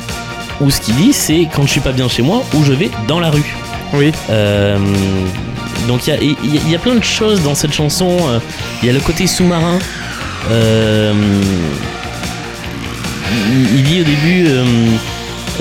où 0.61 0.69
ce 0.71 0.81
qu'il 0.81 0.95
dit 0.95 1.13
c'est 1.13 1.47
quand 1.55 1.63
je 1.63 1.69
suis 1.71 1.79
pas 1.81 1.91
bien 1.91 2.07
chez 2.09 2.21
moi, 2.23 2.41
où 2.55 2.63
je 2.63 2.73
vais 2.73 2.89
dans 3.07 3.19
la 3.19 3.29
rue. 3.29 3.55
Oui. 3.93 4.11
Euh, 4.29 4.77
donc 5.87 6.07
il 6.07 6.09
y 6.09 6.13
a, 6.13 6.21
y 6.23 6.31
a- 6.31 6.61
il 6.65 6.71
y 6.71 6.75
a 6.75 6.79
plein 6.79 6.95
de 6.95 7.03
choses 7.03 7.41
dans 7.43 7.55
cette 7.55 7.73
chanson. 7.73 8.17
Euh, 8.27 8.39
Il 8.81 8.87
y 8.87 8.89
a 8.89 8.93
le 8.93 8.99
côté 8.99 9.27
sous-marin. 9.27 9.79
Euh, 10.51 11.13
il, 13.73 13.83
dit 13.83 14.01
au 14.01 14.03
début, 14.03 14.45
euh, 14.47 14.65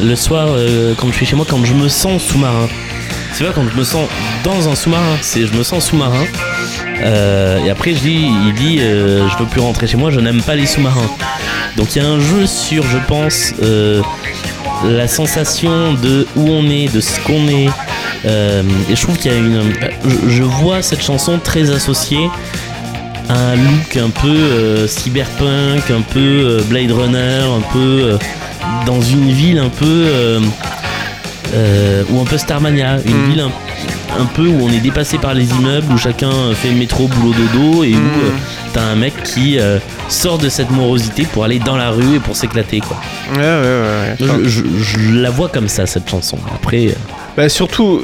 le 0.03 0.17
soir, 0.17 0.49
euh, 0.51 0.95
quand 0.97 1.09
je 1.09 1.15
suis 1.15 1.27
chez 1.27 1.37
moi, 1.37 1.47
quand 1.49 1.65
je 1.65 1.75
me 1.75 1.89
sens 1.89 2.23
sous-marin. 2.23 2.69
C'est 3.33 3.45
pas 3.45 3.53
quand 3.53 3.69
je 3.71 3.77
me 3.77 3.85
sens 3.85 4.09
dans 4.45 4.69
un 4.69 4.75
sous-marin, 4.75 5.17
c'est 5.21 5.47
je 5.47 5.53
me 5.53 5.63
sens 5.63 5.87
sous-marin. 5.87 6.25
Euh, 7.03 7.65
et 7.65 7.71
après, 7.71 7.93
je 7.95 8.01
dis, 8.01 8.31
il 8.47 8.55
dit 8.55 8.79
Je 8.79 9.39
veux 9.39 9.47
plus 9.47 9.61
rentrer 9.61 9.87
chez 9.87 9.97
moi, 9.97 10.11
je 10.11 10.21
n'aime 10.21 10.43
pas 10.43 10.55
les 10.55 10.67
sous-marins. 10.67 11.11
Donc 11.77 11.95
il 11.95 12.03
y 12.03 12.05
a 12.05 12.09
un 12.09 12.21
jeu 12.21 12.47
sur, 12.47 12.83
je 12.85 12.99
pense, 13.07 13.53
la 14.85 15.09
sensation 15.09 15.93
de 15.95 16.27
où 16.37 16.49
on 16.49 16.65
est, 16.71 16.93
de 16.93 17.01
ce 17.01 17.21
qu'on 17.21 17.49
est. 17.49 17.69
Et 18.25 18.97
je 18.97 19.03
trouve 19.03 19.19
qu'il 19.19 19.31
y 19.31 19.35
a 19.35 19.39
une. 19.39 19.75
Je, 20.29 20.43
vois 20.43 20.81
cette 20.81 21.03
chanson 21.03 21.39
très 21.39 21.71
associée 21.71 22.31
un 23.29 23.57
look 23.57 23.97
un 23.97 24.11
peu 24.11 24.29
euh, 24.29 24.87
cyberpunk, 24.87 25.91
un 25.91 26.03
peu 26.03 26.19
euh, 26.21 26.61
Blade 26.69 26.93
Runner, 26.93 27.43
un 27.43 27.61
peu 27.73 27.79
euh, 28.13 28.19
dans 28.87 29.01
une 29.01 29.31
ville 29.31 29.59
un 29.59 29.69
peu. 29.69 30.07
ou 32.11 32.21
un 32.21 32.25
peu 32.25 32.39
Starmania, 32.39 32.99
une 33.05 33.17
Mm. 33.27 33.31
ville 33.31 33.41
un, 33.41 33.51
un 34.21 34.27
peu 34.27 34.47
où 34.47 34.61
on 34.63 34.69
est 34.71 34.81
dépassé 34.81 35.19
par 35.19 35.35
les 35.35 35.49
immeubles, 35.51 35.93
où 35.93 35.97
chacun 35.99 36.31
fait 36.55 36.71
métro, 36.71 37.09
boulot, 37.09 37.33
dodo, 37.35 37.83
et 37.85 37.95
où 37.95 37.99
Mm. 37.99 38.39
t'as 38.75 38.83
un 38.83 38.95
mec 38.97 39.15
qui 39.23 39.59
sort 40.09 40.39
de 40.39 40.49
cette 40.49 40.71
morosité 40.71 41.25
pour 41.25 41.45
aller 41.45 41.59
dans 41.59 41.77
la 41.77 41.91
rue 41.91 42.17
et 42.17 42.21
pour 42.21 42.37
s'éclater 42.37 42.81
quoi. 42.81 42.99
Ouais, 43.35 43.41
ouais, 43.41 43.47
ouais. 43.47 44.17
Je, 44.45 44.49
je- 44.49 44.83
je 44.83 44.99
la 45.15 45.31
vois 45.31 45.49
comme 45.49 45.69
ça 45.69 45.87
cette 45.87 46.09
chanson. 46.09 46.39
Après, 46.55 46.95
Bah, 47.37 47.49
surtout, 47.49 48.03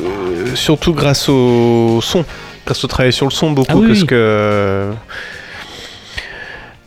surtout 0.55 0.93
grâce 0.95 1.29
au 1.29 2.01
son, 2.03 2.25
grâce 2.67 2.85
au 2.85 2.89
travail 2.89 3.13
sur 3.13 3.27
le 3.27 3.31
son 3.33 3.51
beaucoup, 3.53 3.71
Ah 3.73 3.77
oui, 3.77 3.89
parce 3.89 4.01
oui. 4.01 4.07
que 4.07 4.91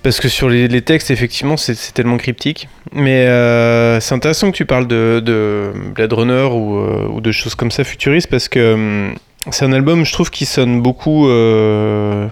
parce 0.04 0.20
que 0.20 0.28
sur 0.30 0.50
les, 0.50 0.68
les 0.68 0.82
textes, 0.84 1.10
effectivement, 1.10 1.58
c'est 1.58 1.76
tellement 1.94 2.18
cryptique. 2.18 2.68
Mais 2.94 3.26
euh, 3.26 4.00
c'est 4.00 4.14
intéressant 4.14 4.52
que 4.52 4.56
tu 4.56 4.66
parles 4.66 4.88
de, 4.88 5.20
de 5.20 5.72
Blade 5.96 6.14
Runner 6.14 6.44
ou, 6.52 6.78
euh, 6.78 7.08
ou 7.12 7.22
de 7.22 7.32
choses 7.32 7.56
comme 7.56 7.72
ça 7.72 7.84
futuristes, 7.84 8.30
parce 8.30 8.48
que 8.48 8.74
hum, 8.76 9.16
c'est 9.50 9.66
un 9.66 9.74
album, 9.74 10.06
je 10.06 10.14
trouve, 10.14 10.30
qui 10.30 10.46
sonne 10.46 10.80
beaucoup 10.82 11.28
euh, 11.28 12.28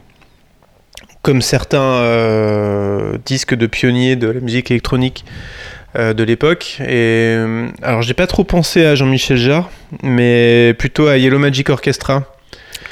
comme 1.23 1.41
certains 1.41 2.03
disques 3.25 3.56
de 3.56 3.65
pionniers 3.65 4.15
de 4.17 4.27
la 4.27 4.39
musique 4.39 4.69
électronique 4.69 5.25
de 5.95 6.23
l'époque. 6.23 6.77
Et 6.79 7.36
euh, 7.38 7.67
alors, 7.82 8.01
j'ai 8.03 8.13
pas 8.13 8.27
trop 8.27 8.43
pensé 8.43 8.86
à 8.86 8.93
Jean-Michel 8.95 9.38
Jarre, 9.38 9.69
mais 10.01 10.73
plutôt 10.77 11.08
à 11.08 11.17
Yellow 11.17 11.39
Magic 11.39 11.69
Orchestra. 11.69 12.23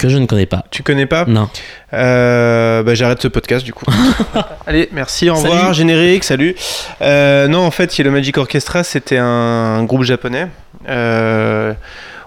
Que 0.02 0.08
je 0.08 0.18
ne 0.18 0.26
connais 0.26 0.46
pas. 0.46 0.64
Tu 0.70 0.82
connais 0.82 1.06
pas 1.06 1.24
Non. 1.26 1.48
Euh, 1.92 2.82
bah, 2.82 2.94
J'arrête 2.94 3.22
ce 3.22 3.28
podcast 3.28 3.64
du 3.64 3.72
coup. 3.72 3.86
Allez, 4.66 4.88
merci, 4.92 5.30
au 5.30 5.34
revoir, 5.36 5.62
Salut. 5.62 5.74
générique, 5.74 6.24
salut. 6.24 6.54
Euh, 7.00 7.48
non, 7.48 7.60
en 7.60 7.70
fait, 7.70 7.96
Yellow 7.96 8.10
Magic 8.10 8.36
Orchestra, 8.38 8.84
c'était 8.84 9.18
un, 9.18 9.24
un 9.26 9.84
groupe 9.84 10.02
japonais. 10.02 10.48
Euh, 10.88 11.72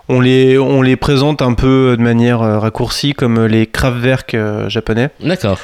on, 0.08 0.22
les, 0.22 0.58
on 0.58 0.82
les 0.82 0.96
présente 0.96 1.42
un 1.42 1.54
peu 1.54 1.96
de 1.98 2.02
manière 2.02 2.42
euh, 2.42 2.60
raccourcie 2.60 3.14
comme 3.14 3.46
les 3.46 3.68
Kraftwerk 3.68 4.36
japonais. 4.68 5.10
D'accord. 5.20 5.60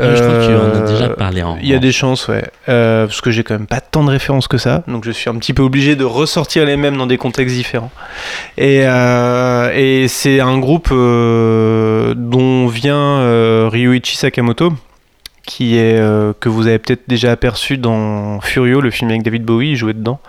Euh, 0.00 0.16
je 0.16 0.22
crois 0.22 0.34
que 0.38 0.46
tu 0.46 0.52
en 0.54 0.74
as 0.74 0.82
Euh, 0.82 0.92
déjà 0.92 1.08
parlé 1.10 1.42
en. 1.42 1.58
Il 1.60 1.68
y 1.68 1.74
a 1.74 1.78
des 1.78 1.92
chances, 1.92 2.28
ouais. 2.28 2.44
Euh, 2.68 3.06
parce 3.06 3.20
que 3.20 3.30
j'ai 3.30 3.42
quand 3.44 3.54
même 3.54 3.66
pas 3.66 3.80
tant 3.80 4.04
de 4.04 4.10
références 4.10 4.48
que 4.48 4.58
ça. 4.58 4.82
Donc 4.88 5.04
je 5.04 5.10
suis 5.10 5.28
un 5.28 5.34
petit 5.34 5.52
peu 5.52 5.62
obligé 5.62 5.96
de 5.96 6.04
ressortir 6.04 6.64
les 6.64 6.76
mêmes 6.76 6.96
dans 6.96 7.06
des 7.06 7.18
contextes 7.18 7.54
différents. 7.54 7.90
Et, 8.56 8.82
euh, 8.84 9.70
et 9.74 10.08
c'est 10.08 10.40
un 10.40 10.58
groupe 10.58 10.88
euh, 10.92 12.14
dont 12.16 12.66
vient 12.68 13.18
euh, 13.18 13.68
Ryuichi 13.70 14.16
Sakamoto, 14.16 14.72
qui 15.46 15.76
est, 15.76 15.98
euh, 15.98 16.32
que 16.40 16.48
vous 16.48 16.66
avez 16.66 16.78
peut-être 16.78 17.02
déjà 17.08 17.32
aperçu 17.32 17.76
dans 17.76 18.40
Furio, 18.40 18.80
le 18.80 18.90
film 18.90 19.10
avec 19.10 19.22
David 19.22 19.44
Bowie. 19.44 19.70
Il 19.72 19.76
jouait 19.76 19.92
dedans. 19.94 20.20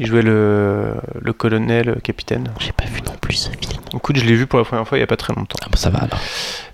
Il 0.00 0.06
jouait 0.06 0.22
le, 0.22 0.94
le 1.20 1.32
colonel, 1.34 1.86
le 1.86 1.94
capitaine. 2.00 2.48
J'ai 2.58 2.72
pas 2.72 2.86
vu 2.86 3.02
non 3.06 3.12
plus 3.20 3.34
ce 3.34 3.50
film. 3.50 3.82
Écoute, 3.94 4.16
je 4.16 4.24
l'ai 4.24 4.34
vu 4.34 4.46
pour 4.46 4.58
la 4.58 4.64
première 4.64 4.88
fois 4.88 4.96
il 4.96 5.02
y 5.02 5.04
a 5.04 5.06
pas 5.06 5.18
très 5.18 5.34
longtemps. 5.34 5.58
Ah 5.62 5.66
bah 5.70 5.76
ça 5.76 5.90
va 5.90 5.98
alors. 5.98 6.18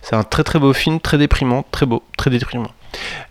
C'est 0.00 0.14
un 0.14 0.22
très 0.22 0.44
très 0.44 0.60
beau 0.60 0.72
film, 0.72 1.00
très 1.00 1.18
déprimant, 1.18 1.64
très 1.72 1.86
beau, 1.86 2.04
très 2.16 2.30
déprimant. 2.30 2.70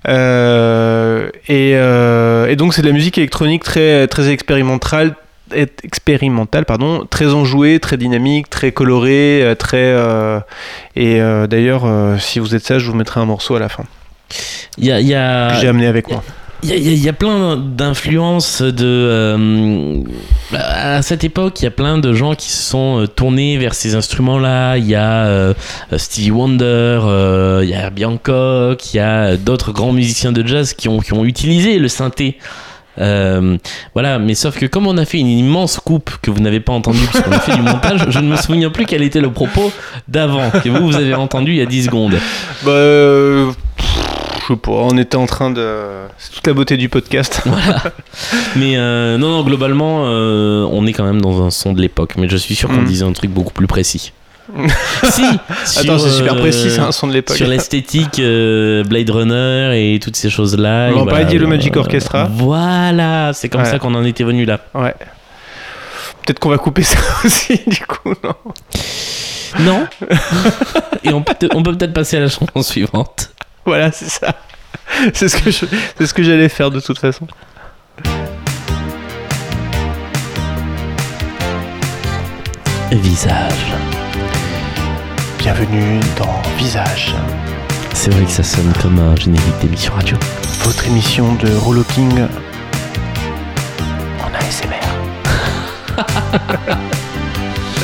Euh, 0.07 1.29
et, 1.47 1.71
euh, 1.75 2.47
et 2.47 2.55
donc 2.57 2.73
c'est 2.73 2.81
de 2.81 2.87
la 2.87 2.93
musique 2.93 3.17
électronique 3.17 3.63
très 3.63 4.07
très 4.07 4.29
expérimentale, 4.29 5.15
expérimentale 5.83 6.65
pardon, 6.65 7.05
très 7.09 7.33
enjouée, 7.33 7.79
très 7.79 7.95
dynamique, 7.97 8.49
très 8.49 8.71
colorée, 8.73 9.41
euh, 9.43 9.55
très 9.55 9.77
euh, 9.77 10.39
et 10.95 11.21
euh, 11.21 11.47
d'ailleurs 11.47 11.83
euh, 11.85 12.17
si 12.17 12.39
vous 12.39 12.53
êtes 12.53 12.65
sage, 12.65 12.81
je 12.83 12.91
vous 12.91 12.97
mettrai 12.97 13.21
un 13.21 13.25
morceau 13.25 13.55
à 13.55 13.59
la 13.59 13.69
fin 13.69 13.85
Il 14.77 14.85
y 14.85 14.91
a, 14.91 14.99
il 14.99 15.07
y 15.07 15.15
a- 15.15 15.51
que 15.53 15.61
j'ai 15.61 15.67
amené 15.69 15.87
avec 15.87 16.09
moi. 16.11 16.21
Il 16.63 17.03
y, 17.03 17.09
a- 17.09 17.13
plein 17.13 17.57
d'influences 17.57 18.61
de. 18.63 18.85
euh, 18.85 20.01
à 20.53 21.01
cette 21.03 21.23
époque, 21.23 21.61
il 21.61 21.65
y 21.65 21.67
a 21.67 21.71
plein 21.71 21.97
de 21.99 22.13
gens 22.13 22.33
qui 22.33 22.49
se 22.49 22.63
sont 22.71 23.01
euh, 23.01 23.07
tournés 23.07 23.57
vers 23.57 23.75
ces 23.75 23.93
instruments-là. 23.95 24.77
Il 24.77 24.85
y 24.87 24.95
a 24.95 25.25
euh, 25.25 25.53
Stevie 25.97 26.31
Wonder, 26.31 26.63
euh, 26.65 27.59
il 27.63 27.69
y 27.69 27.73
a 27.75 27.81
Herbie 27.81 28.05
Hancock, 28.05 28.93
il 28.93 28.97
y 28.97 28.99
a 28.99 29.37
d'autres 29.37 29.71
grands 29.73 29.91
musiciens 29.93 30.31
de 30.31 30.45
jazz 30.45 30.73
qui 30.73 30.89
ont, 30.89 30.99
qui 30.99 31.13
ont 31.13 31.23
utilisé 31.25 31.77
le 31.77 31.87
synthé. 31.87 32.37
Voilà, 32.97 34.17
mais 34.19 34.33
sauf 34.35 34.57
que 34.57 34.65
comme 34.65 34.87
on 34.87 34.97
a 34.97 35.05
fait 35.05 35.19
une 35.19 35.27
immense 35.27 35.79
coupe 35.79 36.11
que 36.21 36.31
vous 36.31 36.39
n'avez 36.39 36.61
pas 36.61 36.73
entendue 36.73 37.05
puisqu'on 37.11 37.31
a 37.31 37.39
fait 37.39 37.53
du 37.55 37.61
montage, 37.61 38.05
je 38.09 38.19
ne 38.19 38.27
me 38.29 38.37
souviens 38.37 38.69
plus 38.71 38.85
quel 38.85 39.03
était 39.03 39.21
le 39.21 39.31
propos 39.31 39.71
d'avant 40.07 40.49
que 40.49 40.69
vous, 40.69 40.85
vous 40.87 40.95
avez 40.95 41.13
entendu 41.13 41.51
il 41.51 41.57
y 41.57 41.61
a 41.61 41.65
10 41.65 41.83
secondes. 41.85 42.15
Bah, 42.65 43.51
je 44.47 44.53
sais 44.53 44.59
pas, 44.59 44.71
on 44.71 44.97
était 44.97 45.17
en 45.17 45.25
train 45.25 45.49
de 45.51 45.77
c'est 46.17 46.31
toute 46.31 46.45
la 46.47 46.53
beauté 46.53 46.77
du 46.77 46.89
podcast. 46.89 47.41
Mais 48.55 48.77
euh, 48.77 49.17
non, 49.17 49.29
non, 49.29 49.43
globalement, 49.43 50.03
euh, 50.05 50.67
on 50.71 50.85
est 50.85 50.93
quand 50.93 51.03
même 51.05 51.21
dans 51.21 51.43
un 51.43 51.49
son 51.51 51.73
de 51.73 51.81
l'époque. 51.81 52.13
Mais 52.17 52.29
je 52.29 52.37
suis 52.37 52.55
sûr 52.55 52.69
qu'on 52.69 52.81
Mm. 52.81 52.85
disait 52.85 53.05
un 53.05 53.13
truc 53.13 53.31
beaucoup 53.31 53.53
plus 53.53 53.67
précis. 53.67 54.11
si 55.09 55.23
Attends, 55.79 55.97
c'est 55.97 56.11
super 56.11 56.35
euh, 56.35 56.39
précis, 56.39 56.69
c'est 56.69 56.79
un 56.79 56.91
son 56.91 57.07
de 57.07 57.13
l'époque. 57.13 57.35
Sur 57.35 57.47
l'esthétique 57.47 58.19
euh, 58.19 58.83
Blade 58.83 59.09
Runner 59.09 59.71
et 59.95 59.99
toutes 59.99 60.15
ces 60.15 60.29
choses-là. 60.29 60.91
On 60.93 61.03
va 61.05 61.11
parler 61.11 61.25
d'Yellow 61.25 61.47
Magic 61.47 61.75
euh, 61.75 61.79
Orchestra. 61.79 62.25
Voilà, 62.31 63.31
c'est 63.33 63.49
comme 63.49 63.61
Ouais. 63.61 63.69
ça 63.71 63.79
qu'on 63.79 63.95
en 63.95 64.05
était 64.05 64.23
venu 64.23 64.45
là. 64.45 64.59
Ouais. 64.75 64.93
Peut-être 66.23 66.37
qu'on 66.39 66.49
va 66.49 66.57
couper 66.59 66.83
ça 66.83 66.99
aussi, 67.25 67.59
du 67.65 67.85
coup, 67.87 68.13
non? 68.23 68.35
Non 69.61 69.87
Et 71.03 71.13
on 71.13 71.21
peut, 71.23 71.33
on 71.53 71.63
peut 71.63 71.75
peut-être 71.75 71.93
passer 71.93 72.17
à 72.17 72.19
la 72.19 72.27
chanson 72.27 72.61
suivante. 72.61 73.29
Voilà, 73.65 73.91
c'est 73.91 74.09
ça. 74.09 74.33
C'est 75.13 75.27
ce 75.27 75.37
que 75.37 75.49
je- 75.51 75.65
c'est 75.97 76.05
ce 76.05 76.13
que 76.13 76.23
j'allais 76.23 76.49
faire 76.49 76.69
de 76.71 76.79
toute 76.79 76.99
façon. 76.99 77.27
Visage. 82.91 83.73
Bienvenue 85.39 85.99
dans 86.17 86.41
Visage, 86.57 87.13
C'est 87.93 88.11
vrai 88.11 88.23
que 88.25 88.31
ça 88.31 88.43
sonne 88.43 88.71
comme 88.81 88.99
un 88.99 89.15
générique 89.15 89.57
d'émission 89.61 89.93
radio. 89.93 90.17
votre 90.63 90.85
émission 90.87 91.33
de 91.35 91.53
Rolocking 91.55 92.27
en 94.21 94.33
ASMR. 94.35 94.75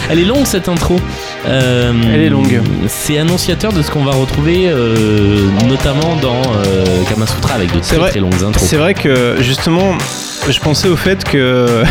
Elle 0.10 0.20
est 0.20 0.26
longue 0.26 0.46
cette 0.46 0.68
intro. 0.70 1.00
Euh, 1.48 1.92
Elle 2.14 2.22
est 2.22 2.30
longue. 2.30 2.62
C'est 2.88 3.18
annonciateur 3.18 3.74
de 3.74 3.82
ce 3.82 3.90
qu'on 3.90 4.04
va 4.04 4.12
retrouver 4.12 4.68
euh, 4.70 5.48
notamment 5.68 6.16
dans 6.22 6.42
euh, 6.44 7.04
Kamasutra 7.10 7.56
avec 7.56 7.74
de 7.74 7.80
très 7.80 7.98
vrai. 7.98 8.10
très 8.12 8.20
longues 8.20 8.44
intros. 8.44 8.68
C'est 8.68 8.78
vrai 8.78 8.94
que 8.94 9.38
justement, 9.40 9.96
je 10.50 10.60
pensais 10.60 10.88
au 10.88 10.96
fait 10.96 11.24
que 11.24 11.84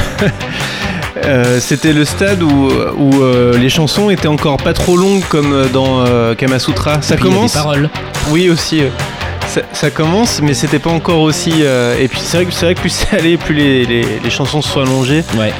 euh, 1.25 1.59
c'était 1.61 1.93
le 1.93 2.05
stade 2.05 2.43
où, 2.43 2.71
où 2.97 3.23
euh, 3.23 3.59
les 3.59 3.69
chansons 3.71 4.09
étaient 4.11 4.29
encore 4.29 4.57
pas 4.59 4.73
trop 4.73 4.97
longues 4.97 5.25
comme 5.29 5.67
dans 5.73 6.05
euh, 6.07 6.35
Kamasutra. 6.35 7.03
Ça 7.03 7.15
Et 7.15 7.17
puis, 7.19 7.27
il 7.27 7.31
y 7.31 7.33
a 7.33 7.35
commence. 7.35 7.53
des 7.53 7.59
paroles. 7.59 7.91
Oui 8.31 8.51
aussi. 8.51 8.83
Ça, 9.49 9.63
ça 9.73 9.91
commence, 9.91 10.41
mais 10.43 10.55
c'était 10.55 10.79
pas 10.79 10.91
encore 10.91 11.23
aussi. 11.23 11.51
et 11.99 12.07
puis 12.09 12.21
c'est 12.23 12.37
vrai 12.37 12.47
que 12.47 12.53
c'est 12.53 12.67
vrai 12.67 12.75
que 12.77 12.81
plus 12.81 12.91
ça 12.91 13.17
allait, 13.19 13.37
plus 13.37 13.55
les, 13.57 13.85
les, 13.85 14.05
les 14.23 14.31
chansons 14.31 14.63
se 14.63 14.69
sont 14.71 14.81
allongées. 14.81 15.25
Ouais. 15.37 15.53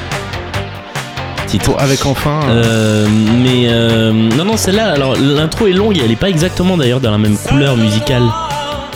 Titre. 1.51 1.75
Avec 1.79 2.05
enfin. 2.05 2.39
euh, 2.49 2.63
Euh, 2.63 3.07
mais 3.43 3.67
euh, 3.67 4.11
non 4.37 4.45
non 4.45 4.57
celle-là 4.57 4.91
alors 4.93 5.15
l'intro 5.15 5.67
est 5.67 5.73
longue 5.73 5.97
et 5.97 6.01
elle 6.05 6.11
est 6.11 6.15
pas 6.15 6.29
exactement 6.29 6.77
d'ailleurs 6.77 6.99
dans 7.01 7.11
la 7.11 7.17
même 7.17 7.37
couleur 7.37 7.75
musicale 7.77 8.23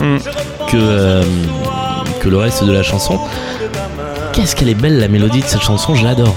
hmm. 0.02 0.18
que 0.72 0.78
euh, 0.78 1.24
que 2.22 2.30
le 2.30 2.38
reste 2.38 2.64
de 2.64 2.72
la 2.72 2.84
chanson. 2.84 3.20
Qu'est-ce 4.34 4.56
qu'elle 4.56 4.70
est 4.70 4.74
belle 4.74 5.00
la 5.00 5.08
mélodie 5.08 5.42
de 5.42 5.46
cette 5.46 5.62
chanson, 5.62 5.96
je 5.96 6.04
l'adore. 6.04 6.36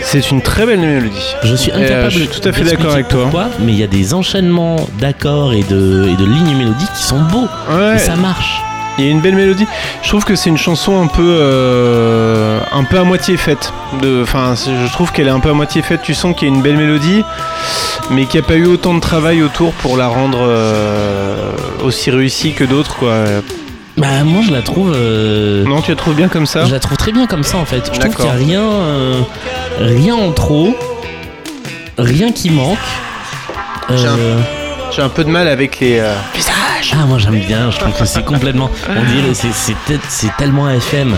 C'est 0.00 0.30
une 0.30 0.40
très 0.40 0.64
belle 0.66 0.78
mélodie. 0.80 1.34
Je 1.42 1.54
suis 1.56 1.72
Euh, 1.72 1.84
incapable 1.84 2.10
je 2.10 2.18
suis 2.20 2.28
tout 2.28 2.48
à 2.48 2.52
fait 2.52 2.64
d'accord 2.64 2.92
avec 2.92 3.08
toi. 3.08 3.22
pourquoi, 3.24 3.46
mais 3.60 3.72
il 3.72 3.78
y 3.78 3.82
a 3.82 3.86
des 3.88 4.14
enchaînements 4.14 4.76
d'accords 5.00 5.52
et 5.52 5.62
de, 5.64 6.08
et 6.10 6.16
de 6.16 6.24
lignes 6.24 6.56
mélodiques 6.56 6.92
qui 6.96 7.02
sont 7.02 7.20
beaux. 7.20 7.48
Ouais, 7.70 7.96
Et 7.96 7.98
ça 7.98 8.14
marche. 8.16 8.62
Il 8.98 9.04
y 9.04 9.08
a 9.08 9.10
une 9.10 9.20
belle 9.20 9.34
mélodie. 9.36 9.66
Je 10.02 10.08
trouve 10.08 10.24
que 10.24 10.34
c'est 10.36 10.48
une 10.50 10.56
chanson 10.58 11.00
un 11.02 11.06
peu, 11.06 11.22
euh, 11.40 12.58
un 12.72 12.84
peu 12.84 12.98
à 12.98 13.04
moitié 13.04 13.36
faite. 13.36 13.72
Enfin, 14.22 14.54
je 14.56 14.92
trouve 14.92 15.12
qu'elle 15.12 15.26
est 15.28 15.30
un 15.30 15.40
peu 15.40 15.50
à 15.50 15.54
moitié 15.54 15.82
faite. 15.82 16.00
Tu 16.02 16.14
sens 16.14 16.34
qu'il 16.36 16.48
y 16.48 16.50
a 16.50 16.54
une 16.54 16.62
belle 16.62 16.76
mélodie, 16.76 17.22
mais 18.10 18.24
qu'il 18.26 18.40
n'y 18.40 18.46
a 18.46 18.48
pas 18.48 18.56
eu 18.56 18.66
autant 18.66 18.94
de 18.94 19.00
travail 19.00 19.42
autour 19.42 19.72
pour 19.74 19.96
la 19.96 20.08
rendre 20.08 20.38
euh, 20.40 21.50
aussi 21.84 22.10
réussie 22.10 22.52
que 22.52 22.64
d'autres, 22.64 22.96
quoi. 22.96 23.24
Bah 23.98 24.24
moi 24.24 24.42
je 24.46 24.52
la 24.52 24.60
trouve. 24.60 24.92
euh, 24.94 25.64
Non, 25.64 25.80
tu 25.80 25.90
la 25.90 25.96
trouves 25.96 26.14
bien 26.14 26.28
comme 26.28 26.44
ça 26.44 26.66
Je 26.66 26.72
la 26.72 26.80
trouve 26.80 26.98
très 26.98 27.12
bien 27.12 27.26
comme 27.26 27.42
ça 27.44 27.56
en 27.56 27.64
fait. 27.64 27.90
Je 27.94 27.98
trouve 27.98 28.14
qu'il 28.14 28.24
n'y 28.26 28.30
a 28.30 28.34
rien, 28.34 28.60
rien 29.80 30.14
en 30.14 30.32
trop, 30.32 30.76
rien 31.98 32.30
qui 32.32 32.50
manque. 32.50 32.76
J'ai 33.94 34.06
un- 34.06 34.16
J'ai 34.94 35.02
un 35.02 35.08
peu 35.08 35.24
de 35.24 35.30
mal 35.30 35.48
avec 35.48 35.80
les. 35.80 35.98
Ah, 36.94 37.06
moi 37.06 37.18
j'aime 37.18 37.38
bien, 37.40 37.70
je 37.70 37.78
trouve 37.78 37.94
que 37.98 38.04
c'est 38.04 38.24
complètement. 38.24 38.70
On 38.88 39.04
dirait, 39.12 39.34
c'est- 39.34 40.26
tellement 40.38 40.68
FM. 40.70 41.16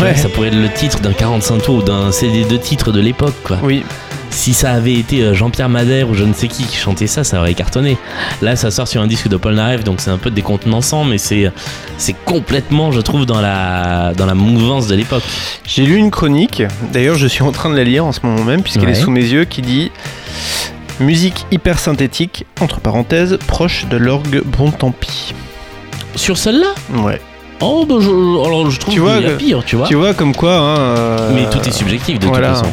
Ouais. 0.00 0.14
Ça 0.16 0.28
pourrait 0.28 0.48
être 0.48 0.54
le 0.56 0.68
titre 0.68 1.00
d'un 1.00 1.12
45 1.12 1.62
tours 1.62 1.76
ou 1.76 1.82
d'un 1.82 2.10
CD 2.12 2.44
de 2.44 2.56
titres 2.56 2.92
de 2.92 3.00
l'époque, 3.00 3.34
quoi. 3.44 3.58
Oui. 3.62 3.84
Si 4.30 4.52
ça 4.52 4.72
avait 4.72 4.94
été 4.94 5.22
euh, 5.22 5.32
Jean-Pierre 5.34 5.68
Madère 5.68 6.10
ou 6.10 6.14
je 6.14 6.24
ne 6.24 6.32
sais 6.34 6.48
qui 6.48 6.64
qui 6.64 6.76
chantait 6.76 7.06
ça, 7.06 7.24
ça 7.24 7.38
aurait 7.40 7.54
cartonné. 7.54 7.96
Là, 8.42 8.56
ça 8.56 8.70
sort 8.70 8.88
sur 8.88 9.00
un 9.00 9.06
disque 9.06 9.28
de 9.28 9.36
Paul 9.36 9.54
Naref, 9.54 9.84
donc 9.84 10.00
c'est 10.00 10.10
un 10.10 10.18
peu 10.18 10.30
décontenançant, 10.30 11.04
mais 11.04 11.16
c'est 11.18 11.50
c'est 11.96 12.14
complètement, 12.24 12.90
je 12.92 13.00
trouve, 13.00 13.24
dans 13.24 13.40
la 13.40 14.12
dans 14.16 14.26
la 14.26 14.34
mouvance 14.34 14.88
de 14.88 14.94
l'époque. 14.96 15.22
J'ai 15.64 15.86
lu 15.86 15.96
une 15.96 16.10
chronique, 16.10 16.62
d'ailleurs 16.92 17.16
je 17.16 17.26
suis 17.28 17.42
en 17.42 17.52
train 17.52 17.70
de 17.70 17.76
la 17.76 17.84
lire 17.84 18.04
en 18.04 18.12
ce 18.12 18.20
moment 18.24 18.44
même, 18.44 18.62
puisqu'elle 18.62 18.86
Ouais. 18.86 18.92
est 18.92 19.00
sous 19.00 19.10
mes 19.12 19.24
yeux, 19.24 19.44
qui 19.44 19.62
dit 19.62 19.90
Musique 21.00 21.46
hyper 21.50 21.78
synthétique, 21.78 22.46
entre 22.60 22.80
parenthèses, 22.80 23.38
proche 23.46 23.86
de 23.86 23.96
l'orgue 23.98 24.42
Bon 24.46 24.70
Tant 24.70 24.92
Pis. 24.92 25.34
Sur 26.14 26.38
celle-là, 26.38 26.68
Ouais. 27.02 27.20
oh, 27.60 27.84
bah, 27.86 27.96
je, 28.00 28.08
alors 28.08 28.70
je 28.70 28.80
trouve 28.80 28.94
Tu 28.94 29.00
vois 29.00 29.18
que- 29.20 29.36
pire, 29.36 29.62
tu 29.66 29.76
vois. 29.76 29.86
Tu 29.86 29.94
vois 29.94 30.14
comme 30.14 30.34
quoi. 30.34 30.54
Hein, 30.54 30.78
euh, 30.78 31.30
Mais 31.34 31.48
tout 31.50 31.60
est 31.68 31.72
subjectif 31.72 32.18
de 32.18 32.26
voilà. 32.26 32.48
toute 32.48 32.56
façon. 32.60 32.72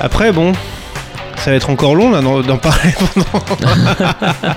Après, 0.00 0.32
bon, 0.32 0.52
ça 1.36 1.50
va 1.50 1.56
être 1.56 1.68
encore 1.68 1.94
long 1.94 2.10
là 2.10 2.22
d'en 2.22 2.56
parler 2.56 2.94
pendant. 3.14 3.44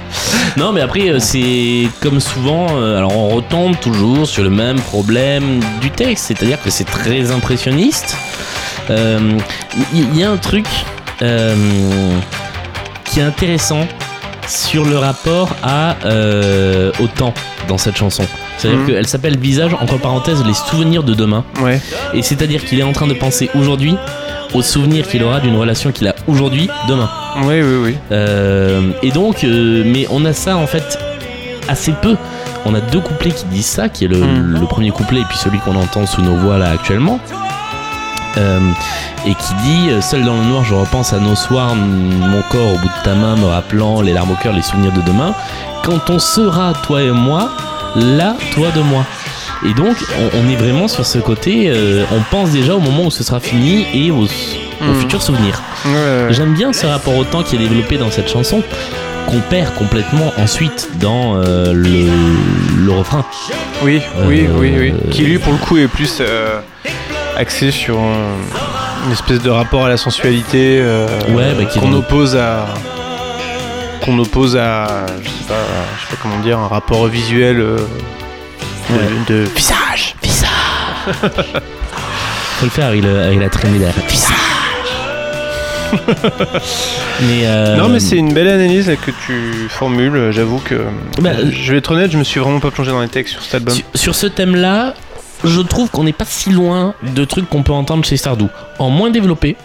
Non, 0.58 0.72
mais 0.72 0.80
après, 0.80 1.10
euh, 1.10 1.20
c'est 1.20 1.90
comme 2.02 2.22
souvent, 2.22 2.68
euh, 2.78 2.98
alors 2.98 3.18
on 3.18 3.28
retombe 3.28 3.78
toujours 3.82 4.26
sur 4.26 4.42
le 4.42 4.50
même 4.50 4.80
problème 4.80 5.60
du 5.82 5.92
texte, 5.92 6.28
c'est-à-dire 6.28 6.62
que 6.64 6.70
c'est 6.70 6.86
très 6.86 7.30
impressionniste. 7.32 8.16
Euh, 8.90 9.38
Il 9.94 10.16
y, 10.16 10.20
y 10.20 10.24
a 10.24 10.32
un 10.32 10.38
truc 10.38 10.66
qui 13.06 13.20
est 13.20 13.24
intéressant 13.24 13.88
sur 14.48 14.86
le 14.86 14.98
rapport 14.98 15.50
à, 15.64 15.96
euh, 16.06 16.92
au 17.00 17.08
temps 17.08 17.34
dans 17.68 17.78
cette 17.80 17.98
chanson. 17.98 18.24
C'est-à-dire 18.58 18.80
Mhm. 18.82 18.86
qu'elle 18.88 19.08
s'appelle 19.08 19.38
Visage, 19.40 19.74
entre 19.82 19.98
parenthèses, 19.98 20.44
les 20.46 20.54
souvenirs 20.54 21.04
de 21.04 21.14
demain. 21.14 21.44
Ouais. 21.62 21.82
Et 22.14 22.22
c'est-à-dire 22.22 22.64
qu'il 22.64 22.80
est 22.80 22.84
en 22.84 22.92
train 22.94 23.08
de 23.08 23.14
penser 23.16 23.50
aujourd'hui 23.56 23.96
aux 24.54 24.62
souvenirs 24.62 25.08
qu'il 25.08 25.24
aura 25.24 25.40
d'une 25.40 25.58
relation 25.58 25.92
qu'il 25.92 26.08
a 26.08 26.16
aujourd'hui, 26.28 26.70
demain. 26.88 27.10
Oui, 27.44 27.62
oui, 27.62 27.76
oui. 27.84 27.96
Euh, 28.12 28.92
et 29.02 29.12
donc, 29.12 29.44
euh, 29.44 29.84
mais 29.86 30.08
on 30.12 30.24
a 30.26 30.32
ça 30.34 30.56
en 30.58 30.68
fait 30.68 30.98
assez 31.68 31.92
peu. 32.02 32.16
On 32.66 32.74
a 32.76 32.80
deux 32.82 33.00
couplets 33.02 33.32
qui 33.32 33.46
disent 33.46 33.66
ça, 33.66 33.90
qui 33.90 34.06
est 34.06 34.08
le, 34.08 34.22
le 34.22 34.66
premier 34.68 34.92
couplet 34.92 35.22
et 35.22 35.26
puis 35.28 35.38
celui 35.38 35.58
qu'on 35.60 35.76
entend 35.76 36.06
sous 36.06 36.22
nos 36.22 36.36
voix 36.36 36.58
là 36.58 36.70
actuellement. 36.72 37.20
Euh, 38.38 38.60
et 39.26 39.34
qui 39.34 39.54
dit 39.64 39.90
euh, 39.92 40.02
Seul 40.02 40.24
dans 40.26 40.36
le 40.36 40.44
noir, 40.44 40.64
je 40.66 40.74
repense 40.74 41.14
à 41.14 41.20
nos 41.20 41.36
soirs, 41.36 41.72
m- 41.72 42.20
mon 42.20 42.42
corps 42.50 42.74
au 42.74 42.78
bout 42.78 42.88
de 42.88 43.04
ta 43.04 43.14
main, 43.16 43.36
me 43.38 43.46
rappelant 43.46 44.02
les 44.02 44.14
larmes 44.14 44.32
au 44.32 44.36
cœur, 44.36 44.54
les 44.54 44.62
souvenirs 44.62 44.92
de 44.92 45.02
demain. 45.02 45.34
Quand 45.84 46.10
on 46.10 46.20
sera, 46.20 46.74
toi 46.84 47.02
et 47.02 47.12
moi, 47.12 47.50
là, 47.96 48.36
toi 48.54 48.70
de 48.76 48.82
moi. 48.82 49.06
Et 49.66 49.74
donc, 49.74 49.96
on, 50.20 50.40
on 50.46 50.50
est 50.50 50.56
vraiment 50.58 50.88
sur 50.90 51.06
ce 51.06 51.18
côté, 51.18 51.66
euh, 51.70 52.04
on 52.12 52.22
pense 52.30 52.50
déjà 52.52 52.76
au 52.76 52.80
moment 52.82 53.06
où 53.06 53.12
ce 53.12 53.24
sera 53.24 53.40
fini 53.40 53.86
et 53.94 54.12
aux, 54.12 54.24
aux 54.26 54.28
Mm. 54.82 54.96
futurs 55.00 55.22
souvenirs. 55.22 55.62
Ouais, 55.86 55.92
ouais, 55.94 55.98
ouais. 56.28 56.34
J'aime 56.34 56.54
bien 56.54 56.74
ce 56.74 56.86
rapport 56.86 57.16
au 57.16 57.24
temps 57.24 57.42
qui 57.44 57.56
est 57.56 57.60
développé 57.60 57.98
dans 57.98 58.12
cette 58.12 58.30
chanson, 58.30 58.62
qu'on 59.28 59.40
perd 59.40 59.74
complètement 59.76 60.34
ensuite 60.38 60.90
dans 61.00 61.38
euh, 61.38 61.72
le, 61.72 62.10
le 62.86 62.92
refrain. 62.92 63.24
Oui, 63.84 64.02
oui, 64.26 64.46
Euh, 64.50 64.58
oui, 64.60 64.74
oui. 64.78 64.94
Qui 65.12 65.22
lui, 65.24 65.40
pour 65.40 65.54
le 65.54 65.60
coup, 65.60 65.78
est 65.78 65.88
plus 65.88 66.22
axé 67.38 67.72
sur 67.72 67.98
euh, 67.98 68.36
une 69.06 69.12
espèce 69.12 69.42
de 69.42 69.50
rapport 69.50 69.86
à 69.86 69.90
la 69.90 69.98
sensualité 69.98 70.80
euh, 70.82 71.08
Ouais, 71.30 71.54
bah, 71.58 71.66
qu'on 71.66 71.92
oppose 71.94 72.36
à 72.36 72.66
qu'on 74.04 74.18
oppose 74.20 74.56
à 74.58 75.06
je 75.24 75.28
sais 75.30 75.44
pas, 75.48 75.54
je 75.98 76.02
sais 76.10 76.16
pas 76.16 76.22
comment 76.22 76.40
dire, 76.40 76.60
un 76.60 76.68
rapport 76.68 77.08
visuel 77.08 77.60
euh, 77.60 77.78
de, 79.30 79.34
de 79.34 79.44
visage. 79.56 80.16
Faut 82.58 82.66
le 82.66 82.70
faire 82.72 82.88
avec, 82.88 83.04
le- 83.04 83.22
avec 83.24 83.40
la 83.40 83.50
traînée 83.50 83.80
derrière. 83.80 83.96
mais 87.22 87.42
euh, 87.46 87.76
Non, 87.78 87.90
mais 87.90 88.00
c'est 88.00 88.18
une 88.18 88.34
belle 88.34 88.48
analyse 88.48 88.88
là, 88.90 88.96
que 88.96 89.12
tu 89.26 89.68
formules. 89.70 90.32
J'avoue 90.32 90.60
que 90.60 90.76
Bah, 91.22 91.32
euh, 91.32 91.50
je 91.52 91.72
vais 91.72 91.78
être 91.80 91.92
honnête, 91.92 92.12
je 92.12 92.18
me 92.18 92.24
suis 92.24 92.40
vraiment 92.40 92.60
pas 92.60 92.72
plongé 92.72 92.92
dans 92.92 93.02
les 93.02 93.08
textes 93.08 93.34
sur 93.34 93.42
cet 93.42 93.56
album. 93.56 93.74
sur, 93.76 93.84
sur 93.96 94.16
ce 94.16 94.28
thème-là, 94.28 94.94
je 95.46 95.62
trouve 95.62 95.90
qu'on 95.90 96.04
n'est 96.04 96.14
pas 96.14 96.26
si 96.26 96.52
loin 96.52 96.94
de 97.04 97.26
trucs 97.26 97.50
qu'on 97.50 97.64
peut 97.64 97.74
entendre 97.74 98.04
chez 98.06 98.18
Sardou. 98.18 98.50
En 98.80 98.90
moins 98.90 99.10
développé, 99.10 99.56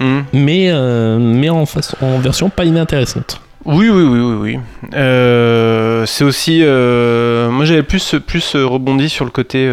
Hmm. 0.00 0.20
mais, 0.32 0.68
euh, 0.70 1.18
mais 1.18 1.48
en, 1.50 1.66
façon- 1.66 1.96
en 2.00 2.18
version 2.20 2.50
pas 2.50 2.64
inintéressante. 2.64 3.40
Oui, 3.64 3.88
oui, 3.90 4.04
oui, 4.04 4.20
oui, 4.20 4.34
oui. 4.36 4.58
Euh, 4.94 6.06
c'est 6.06 6.22
aussi, 6.22 6.60
euh, 6.62 7.50
moi 7.50 7.64
j'avais 7.64 7.82
plus 7.82 8.14
plus 8.24 8.54
rebondi 8.54 9.08
sur 9.08 9.24
le 9.24 9.32
côté 9.32 9.68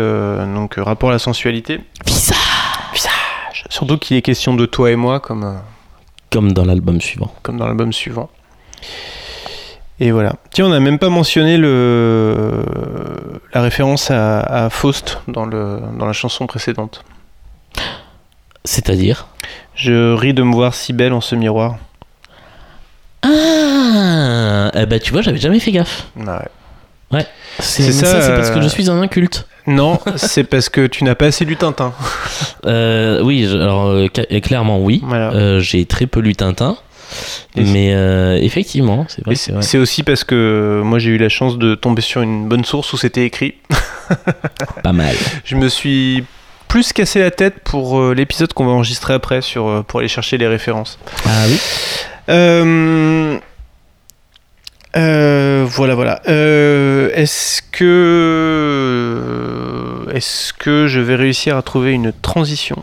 donc 0.56 0.76
rapport 0.78 1.10
à 1.10 1.14
la 1.14 1.20
sensualité. 1.20 1.80
Visage 2.08 2.36
Visage. 2.94 3.66
Surtout 3.70 3.98
qu'il 4.00 4.18
est 4.18 4.24
question 4.24 4.56
de 4.56 4.66
toi 4.66 4.90
et 4.90 4.96
moi 4.96 5.20
comme 5.20 5.60
Comme 6.32 6.52
dans 6.54 6.66
l'album 6.66 7.00
suivant. 7.00 7.32
comme 7.44 7.58
dans 7.58 7.68
l'album 7.68 7.94
suivant. 7.94 8.30
Et 10.00 10.12
voilà. 10.12 10.34
Tiens, 10.52 10.66
on 10.66 10.70
n'a 10.70 10.80
même 10.82 11.00
pas 11.00 11.10
mentionné 11.10 11.58
le 11.58 12.64
la 13.54 13.62
référence 13.62 14.12
à, 14.12 14.40
à 14.66 14.70
Faust 14.70 15.20
dans 15.28 15.46
le 15.46 15.80
dans 15.98 16.06
la 16.06 16.14
chanson 16.14 16.48
précédente. 16.48 17.04
C'est-à-dire? 18.66 19.28
Je 19.76 20.14
ris 20.14 20.34
de 20.34 20.44
me 20.44 20.54
voir 20.54 20.74
si 20.74 20.92
belle 20.94 21.14
en 21.14 21.22
ce 21.22 21.36
miroir. 21.36 21.78
Ah 23.24 24.72
eh 24.74 24.86
ben, 24.86 25.00
tu 25.00 25.12
vois, 25.12 25.22
j'avais 25.22 25.38
jamais 25.38 25.60
fait 25.60 25.72
gaffe. 25.72 26.08
Ouais. 27.12 27.26
C'est 27.60 27.84
C'est 27.84 27.92
ça, 27.92 28.06
ça, 28.08 28.22
c'est 28.22 28.36
parce 28.36 28.50
que 28.50 28.60
euh, 28.60 28.62
je 28.62 28.68
suis 28.68 28.90
un 28.90 29.02
inculte. 29.02 29.48
Non, 29.68 30.00
c'est 30.18 30.44
parce 30.44 30.70
que 30.70 30.86
tu 30.88 31.04
n'as 31.04 31.16
pas 31.16 31.28
assez 31.28 31.46
lu 31.46 31.56
Tintin. 31.56 31.94
Euh, 32.66 33.22
oui, 33.24 33.48
alors 33.52 33.86
euh, 33.88 34.08
ca- 34.14 34.40
clairement 34.42 34.80
oui. 34.80 35.02
Voilà. 35.06 35.32
Euh, 35.32 35.60
J'ai 35.60 35.86
très 35.86 36.08
peu 36.08 36.20
lu 36.20 36.36
Tintin. 36.36 36.78
Et 37.56 37.66
c'est- 37.66 37.72
Mais 37.72 37.94
euh, 37.94 38.38
effectivement, 38.42 39.06
c'est 39.10 39.24
vrai. 39.26 39.36
C'est. 39.36 39.54
C'est 39.62 39.78
aussi 39.78 40.04
parce 40.04 40.24
que 40.24 40.82
moi 40.84 41.00
j'ai 41.00 41.12
eu 41.12 41.18
la 41.18 41.30
chance 41.30 41.58
de 41.58 41.76
tomber 41.76 42.02
sur 42.02 42.22
une 42.22 42.48
bonne 42.48 42.66
source 42.66 42.92
où 42.94 42.98
c'était 42.98 43.26
écrit. 43.26 43.56
Pas 44.84 44.94
mal. 44.94 45.16
Je 45.44 45.56
me 45.56 45.68
suis 45.70 46.24
plus 46.68 46.94
cassé 46.94 47.20
la 47.20 47.32
tête 47.32 47.56
pour 47.64 48.00
euh, 48.00 48.14
l'épisode 48.14 48.54
qu'on 48.54 48.66
va 48.66 48.72
enregistrer 48.74 49.14
après 49.14 49.42
sur, 49.42 49.68
euh, 49.68 49.82
pour 49.84 50.00
aller 50.00 50.10
chercher 50.10 50.38
les 50.38 50.48
références. 50.48 51.00
Ah 51.26 51.46
oui 51.48 51.60
Euh, 54.98 55.66
voilà, 55.68 55.94
voilà. 55.96 56.22
Est-ce 56.26 57.62
que 57.72 59.22
est-ce 60.14 60.54
que 60.54 60.88
je 60.88 61.00
vais 61.02 61.16
réussir 61.16 61.58
à 61.58 61.62
trouver 61.62 61.92
une 61.92 62.14
transition 62.14 62.82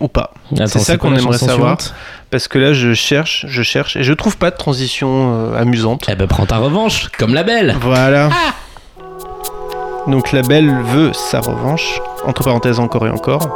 ou 0.00 0.06
pas? 0.08 0.32
Attends, 0.54 0.78
ça 0.78 0.96
qu'on 0.96 1.14
aimerait 1.16 1.36
savoir. 1.38 1.80
suivante? 1.80 1.94
Parce 2.30 2.46
que 2.46 2.58
là, 2.58 2.74
je 2.74 2.92
cherche, 2.92 3.46
je 3.48 3.62
cherche 3.62 3.96
et 3.96 4.02
je 4.02 4.12
trouve 4.12 4.36
pas 4.36 4.50
de 4.50 4.56
transition 4.56 5.32
euh, 5.34 5.60
amusante. 5.60 6.04
Eh 6.08 6.14
ben 6.14 6.26
prends 6.26 6.44
ta 6.44 6.58
revanche, 6.58 7.08
comme 7.18 7.32
la 7.32 7.42
belle. 7.42 7.76
Voilà. 7.80 8.28
Donc 10.06 10.32
la 10.32 10.42
belle 10.42 10.74
veut 10.84 11.12
sa 11.14 11.40
revanche. 11.40 12.00
Entre 12.26 12.44
parenthèses 12.44 12.80
encore 12.80 13.06
et 13.06 13.10
encore. 13.10 13.48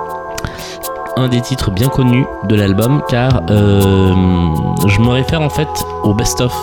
Un 1.17 1.29
des 1.29 1.43
titres 1.43 1.71
bien 1.71 1.89
connus 1.89 2.25
de 2.45 2.55
l'album, 2.55 3.03
car 3.09 3.43
euh, 3.51 4.15
je 4.87 5.01
me 5.01 5.09
réfère 5.09 5.43
en 5.43 5.51
fait 5.51 5.69
au 6.03 6.15
best-of 6.15 6.55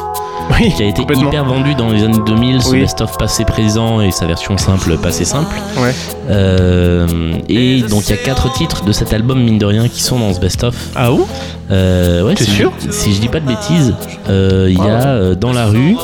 Oui, 0.51 0.73
qui 0.73 0.83
a 0.83 0.87
été 0.87 1.03
hyper 1.03 1.45
vendu 1.45 1.75
dans 1.75 1.89
les 1.89 2.03
années 2.03 2.19
2000, 2.25 2.61
ce 2.61 2.69
Oui. 2.71 2.81
best-of 2.81 3.17
passé 3.17 3.45
présent 3.45 4.01
et 4.01 4.11
sa 4.11 4.25
version 4.25 4.57
simple 4.57 4.97
passé 4.97 5.23
simple. 5.23 5.55
Ouais. 5.77 5.93
Euh, 6.29 7.07
et 7.47 7.81
donc 7.83 8.03
il 8.07 8.09
y 8.09 8.13
a 8.13 8.17
quatre 8.17 8.51
titres 8.53 8.83
de 8.83 8.91
cet 8.91 9.13
album 9.13 9.41
mine 9.41 9.57
de 9.57 9.65
rien 9.65 9.87
qui 9.87 10.01
sont 10.01 10.17
dans 10.19 10.33
ce 10.33 10.39
best-of. 10.39 10.75
Ah 10.95 11.13
où? 11.13 11.25
Euh, 11.71 12.23
ouais, 12.23 12.33
T'es 12.33 12.45
si, 12.45 12.51
sûr? 12.51 12.71
Si 12.89 13.13
je 13.13 13.21
dis 13.21 13.27
pas 13.29 13.39
de 13.39 13.45
bêtises, 13.47 13.93
euh, 14.29 14.67
il 14.69 14.77
y 14.77 14.81
a 14.87 15.07
euh, 15.07 15.35
Dans 15.35 15.53
la 15.53 15.67
rue, 15.67 15.95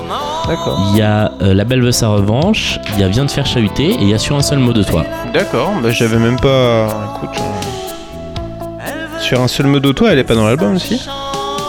D'accord. 0.47 0.89
il 0.91 0.97
y 0.97 1.01
a 1.01 1.31
euh, 1.41 1.53
La 1.53 1.63
belle 1.63 1.81
veut 1.81 1.91
sa 1.91 2.09
revanche, 2.09 2.79
il 2.95 3.01
y 3.01 3.03
a 3.03 3.07
Viens 3.07 3.25
te 3.25 3.31
faire 3.31 3.47
chahuter 3.47 3.89
et 3.89 3.97
il 4.01 4.09
y 4.09 4.13
a 4.13 4.19
Sur 4.19 4.35
un 4.37 4.41
seul 4.41 4.59
mot 4.59 4.73
de 4.73 4.83
toi. 4.83 5.03
D'accord. 5.33 5.71
Bah 5.81 5.89
j'avais 5.89 6.17
même 6.19 6.39
pas. 6.39 6.87
Écoute. 7.17 7.41
euh, 7.41 9.19
Sur 9.19 9.41
un 9.41 9.47
seul 9.47 9.65
mot 9.65 9.79
d'auto, 9.79 10.05
elle 10.07 10.19
est 10.19 10.23
pas 10.23 10.35
dans 10.35 10.45
l'album 10.45 10.75
aussi 10.75 11.01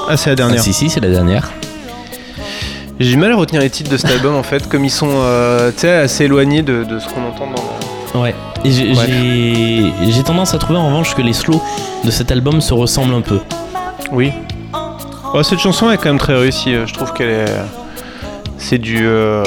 Ah, 0.09 0.17
c'est 0.17 0.29
la 0.31 0.33
Ah, 0.33 0.37
dernière. 0.37 0.61
si, 0.63 0.73
si, 0.75 0.91
c'est 0.91 1.01
la 1.01 1.09
dernière. 1.11 1.51
J'ai 2.99 3.11
du 3.11 3.17
mal 3.19 3.33
à 3.33 3.37
retenir 3.37 3.61
les 3.61 3.69
titres 3.71 3.91
de 3.91 3.97
cet 3.97 4.11
album 4.11 4.35
en 4.35 4.43
fait, 4.43 4.69
comme 4.69 4.85
ils 4.85 4.91
sont 4.91 5.11
euh, 5.13 5.71
assez 6.03 6.25
éloignés 6.25 6.63
de, 6.63 6.85
de 6.85 6.99
ce 6.99 7.07
qu'on 7.09 7.25
entend 7.25 7.49
dans. 7.51 8.21
Ouais. 8.23 8.35
Et 8.65 8.71
j'ai- 8.71 8.89
Ouais. 8.89 9.05
j'ai 9.07 10.13
j'ai 10.13 10.23
tendance 10.23 10.55
à 10.55 10.59
trouver 10.59 10.79
en 10.79 10.87
revanche 10.87 11.15
que 11.15 11.21
les 11.23 11.35
slows 11.35 11.61
de 12.05 12.11
cet 12.11 12.31
album 12.31 12.61
se 12.63 12.73
ressemblent 12.73 13.15
un 13.15 13.21
peu. 13.21 13.39
Oui. 14.13 14.33
Oh, 15.35 15.43
cette 15.43 15.59
chanson 15.59 15.91
est 15.91 15.99
quand 15.99 16.07
même 16.09 16.19
très 16.19 16.35
réussie. 16.37 16.75
euh, 16.75 16.87
Je 16.87 16.95
trouve 16.95 17.13
qu'elle 17.13 17.29
est. 17.31 17.45
C'est 18.59 18.79
du. 18.79 19.01
euh, 19.03 19.43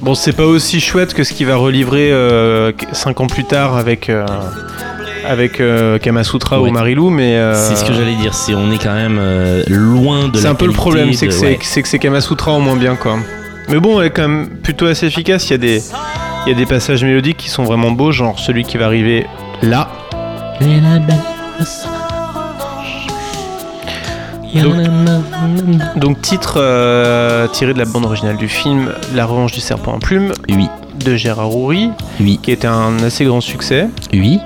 Bon, 0.00 0.14
c'est 0.14 0.32
pas 0.34 0.44
aussi 0.44 0.80
chouette 0.80 1.14
que 1.14 1.24
ce 1.24 1.32
qu'il 1.32 1.46
va 1.46 1.56
relivrer 1.56 2.12
5 2.92 3.20
ans 3.20 3.26
plus 3.26 3.44
tard 3.44 3.76
avec. 3.78 4.10
Avec 5.26 5.60
euh, 5.60 5.98
Kamasutra 5.98 6.60
Ouais. 6.60 6.68
ou 6.68 6.72
Marilou, 6.72 7.10
mais 7.10 7.36
euh, 7.36 7.54
C'est 7.54 7.76
ce 7.76 7.84
que 7.84 7.92
j'allais 7.92 8.14
dire. 8.16 8.34
C'est 8.34 8.54
on 8.54 8.70
est 8.72 8.82
quand 8.82 8.94
même 8.94 9.18
euh, 9.20 9.62
loin 9.68 10.28
de. 10.28 10.38
c'est 10.38 10.46
un 10.46 10.54
peu 10.54 10.66
le 10.66 10.72
problème, 10.72 11.12
c'est 11.12 11.26
que 11.28 11.32
c'est 11.32 11.58
ouais. 11.58 11.82
c'est 11.84 11.98
Kamasutra 11.98 12.52
en 12.52 12.60
moins 12.60 12.76
bien 12.76 12.96
quoi. 12.96 13.16
Mais 13.68 13.80
bon, 13.80 14.00
elle 14.00 14.08
est 14.08 14.10
quand 14.10 14.28
même 14.28 14.48
plutôt 14.62 14.86
assez 14.86 15.06
efficace. 15.06 15.48
Il 15.48 15.52
y 15.52 15.54
a 15.54 15.58
des 15.58 15.82
il 16.46 16.50
y 16.50 16.52
a 16.52 16.58
des 16.58 16.66
passages 16.66 17.02
mélodiques 17.04 17.38
qui 17.38 17.48
sont 17.48 17.64
vraiment 17.64 17.90
beaux, 17.90 18.12
genre 18.12 18.38
celui 18.38 18.64
qui 18.64 18.76
va 18.76 18.86
arriver 18.86 19.26
là. 19.62 19.88
Donc 25.96 26.20
titre 26.20 26.54
euh, 26.58 27.46
tiré 27.48 27.72
de 27.74 27.78
la 27.78 27.84
bande 27.84 28.04
originale 28.04 28.36
du 28.36 28.48
film 28.48 28.92
La 29.14 29.26
Revanche 29.26 29.52
du 29.52 29.60
serpent 29.60 29.94
en 29.94 29.98
plume 29.98 30.32
Oui, 30.48 30.68
de 31.04 31.16
Gérard 31.16 31.54
Houry, 31.56 31.90
oui, 32.20 32.38
qui 32.42 32.52
était 32.52 32.66
un 32.66 33.02
assez 33.02 33.24
grand 33.24 33.40
succès. 33.40 33.88
oui. 34.12 34.38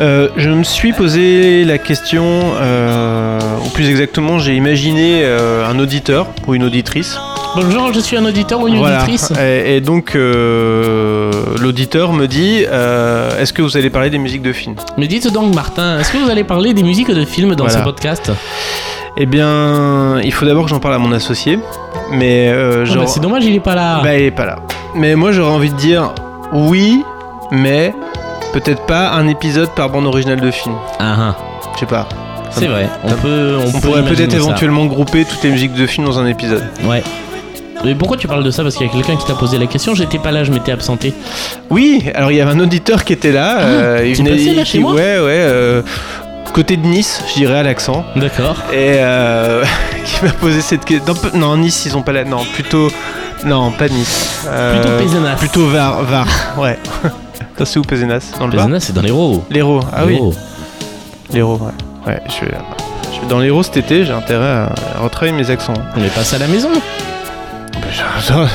Euh, 0.00 0.28
je 0.36 0.48
me 0.48 0.62
suis 0.64 0.92
posé 0.92 1.64
la 1.64 1.76
question, 1.78 2.24
euh, 2.60 3.38
ou 3.64 3.68
plus 3.68 3.90
exactement, 3.90 4.38
j'ai 4.38 4.54
imaginé 4.54 5.20
euh, 5.22 5.68
un 5.68 5.78
auditeur 5.78 6.28
ou 6.46 6.54
une 6.54 6.64
auditrice. 6.64 7.18
Bonjour, 7.54 7.92
je 7.92 8.00
suis 8.00 8.16
un 8.16 8.24
auditeur 8.24 8.60
ou 8.60 8.68
une 8.68 8.78
Voilà. 8.78 9.02
auditrice? 9.02 9.30
Et, 9.38 9.76
et 9.76 9.80
donc 9.82 10.14
l'auditeur 11.60 12.12
me 12.14 12.26
dit 12.26 12.60
Est-ce 12.62 13.52
que 13.52 13.60
vous 13.62 13.76
allez 13.76 13.90
parler 13.90 14.08
des 14.10 14.18
musiques 14.18 14.42
de 14.42 14.52
films? 14.52 14.76
Mais 14.96 15.06
dites 15.06 15.30
donc, 15.32 15.54
Martin, 15.54 15.98
est-ce 16.00 16.10
que 16.12 16.18
vous 16.18 16.30
allez 16.30 16.44
parler 16.44 16.72
des 16.72 16.82
musiques 16.82 17.10
de 17.12 17.24
films 17.26 17.54
dans 17.54 17.64
Voilà. 17.64 17.80
ce 17.80 17.84
podcast? 17.84 18.32
Eh 19.18 19.26
bien, 19.26 20.18
il 20.24 20.32
faut 20.32 20.46
d'abord 20.46 20.64
que 20.64 20.70
j'en 20.70 20.80
parle 20.80 20.94
à 20.94 20.98
mon 20.98 21.12
associé. 21.12 21.58
Mais 22.10 22.48
euh, 22.50 22.86
Oh, 22.90 22.94
bah, 22.96 23.06
C'est 23.06 23.20
dommage, 23.20 23.44
il 23.44 23.54
est 23.54 23.60
pas 23.60 23.74
là. 23.74 24.00
Bah, 24.02 24.16
il 24.16 24.24
est 24.24 24.30
pas 24.30 24.46
là. 24.46 24.56
Mais 24.94 25.14
moi, 25.16 25.32
j'aurais 25.32 25.52
envie 25.52 25.70
de 25.70 25.76
dire 25.76 26.14
oui, 26.54 27.02
mais 27.50 27.94
peut-être 28.52 28.84
pas 28.86 29.10
un 29.10 29.28
épisode 29.28 29.70
par 29.70 29.90
bande 29.90 30.06
originale 30.06 30.40
de 30.40 30.50
film. 30.50 30.74
Ah, 30.98 31.14
ah. 31.18 31.36
Je 31.74 31.80
sais 31.80 31.86
pas. 31.86 32.08
c'est 32.50 32.66
vrai. 32.66 32.88
On 33.04 33.12
peut. 33.12 33.56
On, 33.64 33.68
On, 33.68 33.72
peut 33.72 33.80
pourrait 33.88 34.04
peut-être 34.04 34.34
éventuellement 34.34 34.86
grouper 34.86 35.24
toutes 35.24 35.42
les 35.42 35.50
musiques 35.50 35.74
de 35.74 35.86
films 35.86 36.06
dans 36.06 36.18
un 36.18 36.26
épisode. 36.26 36.64
Ouais. 36.84 37.02
Mais 37.84 37.94
pourquoi 37.96 38.16
tu 38.16 38.28
parles 38.28 38.44
de 38.44 38.50
ça? 38.52 38.62
Parce 38.62 38.76
qu'il 38.76 38.86
y 38.86 38.90
a 38.90 38.92
quelqu'un 38.92 39.16
qui 39.16 39.26
t'a 39.26 39.34
posé 39.34 39.58
la 39.58 39.66
question. 39.66 39.94
J'étais 39.94 40.18
pas 40.18 40.30
là, 40.30 40.44
je 40.44 40.52
m'étais 40.52 40.70
absenté. 40.70 41.12
Oui, 41.68 42.04
alors 42.14 42.30
il 42.30 42.36
y 42.36 42.40
avait 42.40 42.52
un 42.52 42.60
auditeur 42.60 43.04
qui 43.04 43.12
était 43.12 43.32
là. 43.32 43.58
euh, 43.60 44.04
il 44.06 44.16
t'es 44.16 44.30
passé 44.30 44.54
là 44.54 44.62
qui- 44.62 44.70
chez 44.70 44.78
moi? 44.78 44.92
Ouais, 44.92 45.00
ouais. 45.18 45.22
euh, 45.30 45.82
côté 46.52 46.76
de 46.76 46.86
Nice, 46.86 47.24
je 47.28 47.34
dirais 47.40 47.58
à 47.58 47.62
l'accent. 47.64 48.04
D'accord. 48.14 48.56
Et 48.72 48.96
euh, 48.98 49.64
qui 50.04 50.24
m'a 50.24 50.30
posé 50.32 50.60
cette 50.60 50.84
question. 50.84 51.14
Non, 51.34 51.38
non, 51.40 51.56
Nice, 51.56 51.84
ils 51.86 51.96
ont 51.96 52.02
pas 52.02 52.12
la. 52.12 52.24
Non, 52.24 52.44
plutôt. 52.54 52.88
Non, 53.44 53.72
pas 53.72 53.88
Nice. 53.88 54.44
Euh, 54.46 54.80
Plutôt 54.80 54.98
Pézenas. 54.98 55.34
Plutôt 55.36 55.66
Var. 55.66 56.02
Var, 56.04 56.26
ouais. 56.58 56.78
Ça, 57.58 57.64
c'est 57.66 57.78
où 57.78 57.82
Pézenas 57.82 58.32
Dans 58.38 58.46
le 58.46 58.52
Pézenas, 58.52 58.80
c'est 58.80 58.92
dans 58.92 59.02
l'héros. 59.02 59.44
L'Hérault. 59.50 59.80
Ah 59.92 60.04
oui, 60.06 60.18
l'Hérault, 61.32 61.58
ouais. 61.58 62.12
Ouais, 62.12 62.20
je 62.28 62.44
vais, 62.46 62.52
je 63.22 63.28
dans 63.28 63.38
l'Hérault 63.38 63.62
cet 63.62 63.76
été, 63.76 64.04
j'ai 64.04 64.12
intérêt 64.12 64.44
à, 64.48 64.72
retravailler 65.00 65.32
mes 65.32 65.50
accents. 65.50 65.74
On 65.96 66.02
est 66.02 66.14
passé 66.14 66.36
à 66.36 66.38
la 66.40 66.46
maison. 66.48 66.70
Ça, 68.20 68.46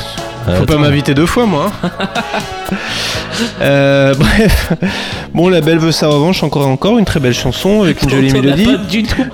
Euh, 0.47 0.59
Faut 0.59 0.65
pas 0.65 0.77
m'inviter 0.77 1.13
deux 1.13 1.25
fois, 1.25 1.45
moi. 1.45 1.69
hein. 1.83 1.89
Euh, 3.61 4.13
bref. 4.19 4.73
Bon, 5.33 5.49
la 5.49 5.61
belle 5.61 5.77
veut 5.77 5.91
sa 5.91 6.07
revanche, 6.07 6.43
encore 6.43 6.63
et 6.63 6.71
encore, 6.71 6.97
une 6.97 7.05
très 7.05 7.19
belle 7.19 7.33
chanson 7.33 7.83
avec 7.83 8.01
une 8.01 8.09
jolie 8.09 8.31
mélodie. 8.31 8.65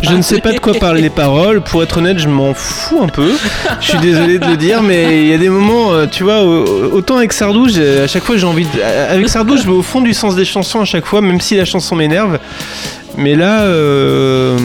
Je 0.03 0.13
ne 0.15 0.21
sais 0.21 0.39
pas 0.41 0.51
de 0.51 0.59
quoi 0.59 0.73
parler 0.73 1.01
les 1.01 1.09
paroles. 1.09 1.61
Pour 1.61 1.81
être 1.83 1.97
honnête, 1.97 2.19
je 2.19 2.27
m'en 2.27 2.53
fous 2.53 2.99
un 3.01 3.07
peu. 3.07 3.31
Je 3.79 3.87
suis 3.89 3.99
désolé 3.99 4.39
de 4.39 4.45
le 4.45 4.57
dire, 4.57 4.81
mais 4.81 5.21
il 5.23 5.27
y 5.29 5.33
a 5.33 5.37
des 5.37 5.49
moments, 5.49 5.93
euh, 5.93 6.05
tu 6.11 6.23
vois, 6.23 6.41
au- 6.43 6.91
autant 6.93 7.17
avec 7.17 7.31
Sardou, 7.33 7.67
à 7.67 8.07
chaque 8.07 8.23
fois 8.23 8.37
j'ai 8.37 8.45
envie 8.45 8.65
de... 8.65 8.81
Avec 9.11 9.29
Sardou, 9.29 9.57
je 9.57 9.63
vais 9.63 9.71
au 9.71 9.81
fond 9.83 10.01
du 10.01 10.13
sens 10.13 10.35
des 10.35 10.45
chansons 10.45 10.81
à 10.81 10.85
chaque 10.85 11.05
fois, 11.05 11.21
même 11.21 11.39
si 11.41 11.55
la 11.55 11.65
chanson 11.65 11.95
m'énerve. 11.95 12.39
Mais 13.17 13.35
là, 13.35 13.61
euh, 13.61 14.57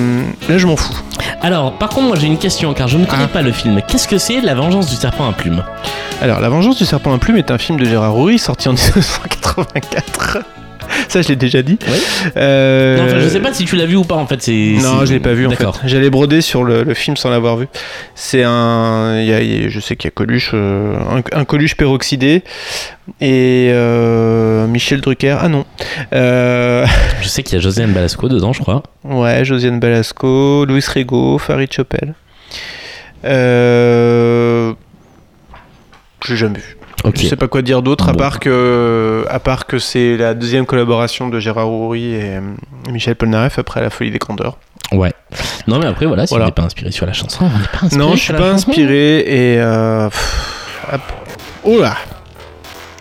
là, 0.49 0.59
je 0.59 0.66
m'en 0.66 0.76
fous. 0.76 0.94
Alors, 1.42 1.72
par 1.74 1.88
contre, 1.90 2.09
moi 2.09 2.16
j'ai 2.18 2.26
une 2.26 2.38
question 2.38 2.72
car 2.74 2.88
je 2.88 2.96
ne 2.99 3.05
connais 3.05 3.24
Ah. 3.24 3.28
pas 3.32 3.42
le 3.42 3.53
film. 3.53 3.80
Qu'est-ce 3.86 4.09
que 4.09 4.18
c'est 4.18 4.40
La 4.40 4.55
Vengeance 4.55 4.88
du 4.88 4.96
serpent 4.96 5.28
à 5.28 5.32
plume? 5.32 5.62
Alors, 6.22 6.40
La 6.40 6.49
Vengeance 6.49 6.76
du 6.78 6.84
serpent 6.86 7.12
à 7.14 7.18
plume 7.18 7.36
est 7.36 7.51
un 7.51 7.59
film 7.59 7.78
de 7.78 7.84
Gérard 7.84 8.16
Houry 8.16 8.38
sorti 8.38 8.68
en 8.68 8.72
1984. 8.74 10.38
Ça, 11.09 11.22
je 11.22 11.28
l'ai 11.28 11.36
déjà 11.36 11.62
dit. 11.62 11.78
Oui. 11.86 11.99
Euh, 12.36 12.97
Non, 12.97 13.05
enfin, 13.05 13.20
je 13.20 13.28
sais 13.28 13.41
pas 13.41 13.53
si 13.53 13.64
tu 13.64 13.76
l'as 13.76 13.86
vu 13.86 13.97
ou 13.97 14.05
pas 14.05 14.16
en 14.16 14.26
fait. 14.26 14.43
C'est, 14.43 14.74
Non, 14.82 15.05
je 15.05 15.12
l'ai 15.12 15.20
pas 15.20 15.32
vu 15.32 15.47
en 15.47 15.51
fait. 15.51 15.57
D'accord. 15.57 15.80
J'allais 15.84 16.11
broder 16.11 16.41
sur 16.41 16.64
le, 16.64 16.82
le 16.82 16.95
film 16.95 17.16
sans 17.16 17.30
l'avoir 17.30 17.57
vu. 17.57 17.66
C'est 18.14 18.43
un, 18.45 19.18
il 19.20 19.26
y 19.26 19.32
a- 19.32 19.41
il 19.41 19.62
y 19.62 19.66
a- 19.66 19.68
je 19.68 19.80
sais 19.80 19.97
qu'il 19.97 20.09
y 20.09 20.12
a 20.12 20.12
Coluche, 20.12 20.51
euh, 20.55 20.97
un, 21.11 21.22
un 21.41 21.45
Coluche 21.45 21.76
peroxydé 21.76 22.43
et 23.20 23.68
euh, 23.72 24.66
Michel 24.66 25.01
Drucker. 25.01 25.36
Ah 25.41 25.49
non. 25.49 25.64
Euh, 26.12 26.86
Je 27.22 27.28
sais 27.28 27.43
qu'il 27.43 27.55
y 27.55 27.59
a 27.59 27.61
Josiane 27.61 27.93
Balasco 27.93 28.28
dedans, 28.28 28.53
je 28.53 28.61
crois. 28.62 28.82
ouais, 29.05 29.45
Josiane 29.45 29.80
Balasco, 29.80 30.64
Louis 30.66 30.84
Rego, 30.95 31.39
Farid 31.39 31.72
Chopel. 31.72 32.14
Euh, 33.24 34.72
j'ai 36.26 36.36
jamais 36.36 36.59
vu. 36.59 36.76
Ok. 37.09 37.16
Je 37.20 37.26
sais 37.26 37.36
pas 37.36 37.48
quoi 37.48 37.62
dire 37.62 37.82
d'autre 37.82 38.09
à 38.09 38.12
Bon. 38.12 38.18
part 38.18 38.40
que, 38.40 39.24
à 39.30 39.38
part 39.38 39.66
que 39.66 39.78
c'est 39.78 40.16
la 40.16 40.34
deuxième 40.34 40.66
collaboration 40.66 41.28
de 41.28 41.38
Gérard 41.40 41.70
Houry 41.70 42.14
et 42.14 42.38
Michel 42.90 43.14
Polnareff 43.16 43.59
après 43.59 43.80
La 43.80 43.90
Folie 43.90 44.11
des 44.11 44.18
Grandeurs. 44.18 44.56
Ouais. 44.92 45.12
Non, 45.66 45.78
mais 45.78 45.86
après, 45.86 46.06
voilà, 46.06 46.26
si 46.26 46.30
Voilà. 46.32 46.46
on 46.46 46.48
n'est 46.48 46.52
pas 46.52 46.62
inspiré 46.62 46.90
sur 46.92 47.04
la 47.06 47.12
chanson, 47.12 47.44
on 47.44 47.59
n'est 47.59 47.66
pas 47.66 47.86
inspiré 47.86 47.96
Non, 48.02 48.14
je 48.16 48.20
suis 48.22 48.32
pas 48.32 48.50
inspiré 48.50 49.18
et. 49.20 49.56
Euh... 49.61 50.09
Oh 51.64 51.78
là 51.80 51.94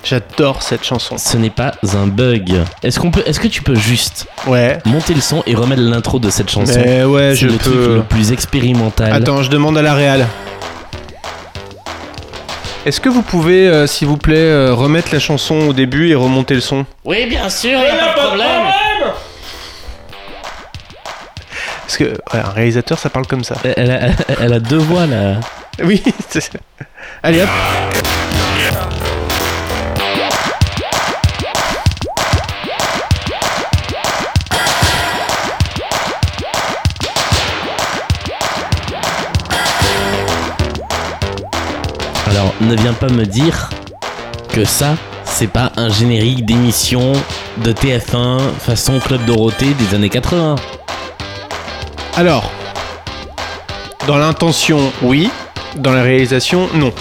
J'adore 0.03 0.61
cette 0.63 0.85
chanson. 0.85 1.17
Ce 1.17 1.35
n'est 1.35 1.49
pas 1.49 1.73
un 1.93 2.07
bug. 2.07 2.53
Est-ce 2.81 2.97
qu'on 2.99 3.11
peut, 3.11 3.23
est-ce 3.25 3.41
que 3.41 3.47
tu 3.49 3.61
peux 3.61 3.75
juste 3.75 4.27
Ouais. 4.47 4.77
monter 4.85 5.13
le 5.13 5.19
son 5.19 5.43
et 5.45 5.53
remettre 5.53 5.81
l'intro 5.81 6.17
de 6.19 6.29
cette 6.29 6.49
chanson 6.49 6.79
Mais 6.81 7.03
ouais, 7.03 7.35
je 7.35 7.47
le 7.47 7.57
truc 7.57 7.73
peux. 7.73 7.95
le 7.95 8.03
plus 8.03 8.31
expérimental. 8.31 9.11
Attends, 9.11 9.41
je 9.43 9.49
demande 9.49 9.77
à 9.77 9.81
la 9.81 9.93
réal. 9.93 10.25
Est-ce 12.87 13.01
que 13.01 13.09
vous 13.09 13.21
pouvez, 13.21 13.67
euh, 13.67 13.85
s'il 13.85 14.07
vous 14.07 14.15
plaît, 14.15 14.37
euh, 14.37 14.73
remettre 14.73 15.09
la 15.11 15.19
chanson 15.19 15.55
au 15.67 15.73
début 15.73 16.07
et 16.09 16.15
remonter 16.15 16.53
le 16.55 16.61
son 16.61 16.85
Oui, 17.03 17.25
bien 17.25 17.49
sûr, 17.49 17.71
y 17.71 17.85
a 17.85 17.95
pas 17.97 18.13
de 18.13 18.27
problème. 18.27 18.61
Parce 21.81 21.97
que 21.97 22.03
ouais, 22.05 22.39
un 22.45 22.49
réalisateur, 22.51 22.97
ça 22.97 23.09
parle 23.09 23.27
comme 23.27 23.43
ça. 23.43 23.55
Elle, 23.65 23.73
elle 23.75 23.91
a, 23.91 24.09
elle 24.41 24.53
a 24.53 24.59
deux 24.61 24.77
voix 24.77 25.05
là. 25.05 25.35
Oui. 25.83 26.01
c'est- 26.29 26.49
Allez 27.23 27.41
hop. 27.41 27.49
Ne 42.67 42.75
viens 42.75 42.93
pas 42.93 43.07
me 43.09 43.25
dire 43.25 43.69
que 44.53 44.65
ça, 44.65 44.95
c'est 45.23 45.47
pas 45.47 45.71
un 45.77 45.89
générique 45.89 46.45
d'émission 46.45 47.13
de 47.63 47.71
TF1 47.71 48.39
façon 48.59 48.99
Club 48.99 49.23
Dorothée 49.25 49.73
des 49.79 49.95
années 49.95 50.09
80. 50.09 50.55
Alors, 52.15 52.49
dans 54.07 54.17
l'intention, 54.17 54.79
oui. 55.01 55.29
Dans 55.75 55.91
la 55.91 56.01
réalisation, 56.01 56.67
non. 56.73 56.91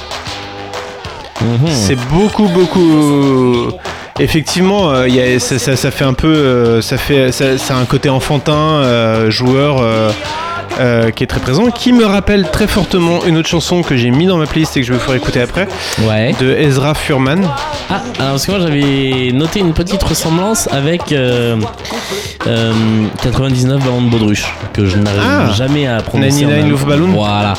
Mhm. 1.40 1.58
C'est 1.68 1.96
beaucoup, 2.10 2.48
beaucoup. 2.48 3.68
Effectivement, 4.18 4.90
euh, 4.90 5.08
il 5.08 5.14
y 5.14 5.20
a- 5.20 5.38
ça, 5.38 5.58
ça- 5.58 5.76
ça 5.76 5.90
fait 5.90 6.04
un 6.04 6.14
peu. 6.14 6.28
euh, 6.34 6.82
ça 6.82 6.96
fait, 6.98 7.32
ça, 7.32 7.58
ça 7.58 7.76
a 7.76 7.78
un 7.80 7.84
côté 7.84 8.08
enfantin, 8.08 8.52
euh, 8.82 9.30
joueur. 9.30 9.80
Euh, 10.80 11.06
euh, 11.06 11.10
qui 11.10 11.24
est 11.24 11.26
très 11.26 11.40
présent, 11.40 11.70
qui 11.70 11.92
me 11.92 12.04
rappelle 12.04 12.48
très 12.50 12.66
fortement 12.66 13.24
une 13.26 13.36
autre 13.38 13.48
chanson 13.48 13.82
que 13.82 13.96
j'ai 13.96 14.10
mis 14.10 14.26
dans 14.26 14.36
ma 14.36 14.46
playlist 14.46 14.76
et 14.76 14.80
que 14.80 14.86
je 14.86 14.92
vais 14.92 14.98
vous 14.98 15.04
faire 15.04 15.14
écouter 15.14 15.40
après, 15.40 15.66
Ouais. 16.06 16.34
de 16.40 16.52
Ezra 16.52 16.94
Furman. 16.94 17.42
Ah, 17.90 18.02
alors 18.18 18.32
parce 18.32 18.46
que 18.46 18.52
moi 18.52 18.60
j'avais 18.60 19.30
noté 19.32 19.60
une 19.60 19.72
petite 19.72 20.02
ressemblance 20.02 20.68
avec 20.72 21.12
euh, 21.12 21.56
euh, 22.46 22.72
99 23.22 23.80
Ballon 23.82 24.02
de 24.02 24.08
Baudruche, 24.10 24.52
que 24.72 24.86
je 24.86 24.96
n'arrive 24.98 25.20
Ah. 25.24 25.52
jamais 25.54 25.86
à 25.86 26.00
prononcer. 26.02 26.42
99 26.44 26.50
en 26.50 26.54
allemand. 26.60 26.68
Luftballon. 26.70 27.06
Voilà. 27.08 27.54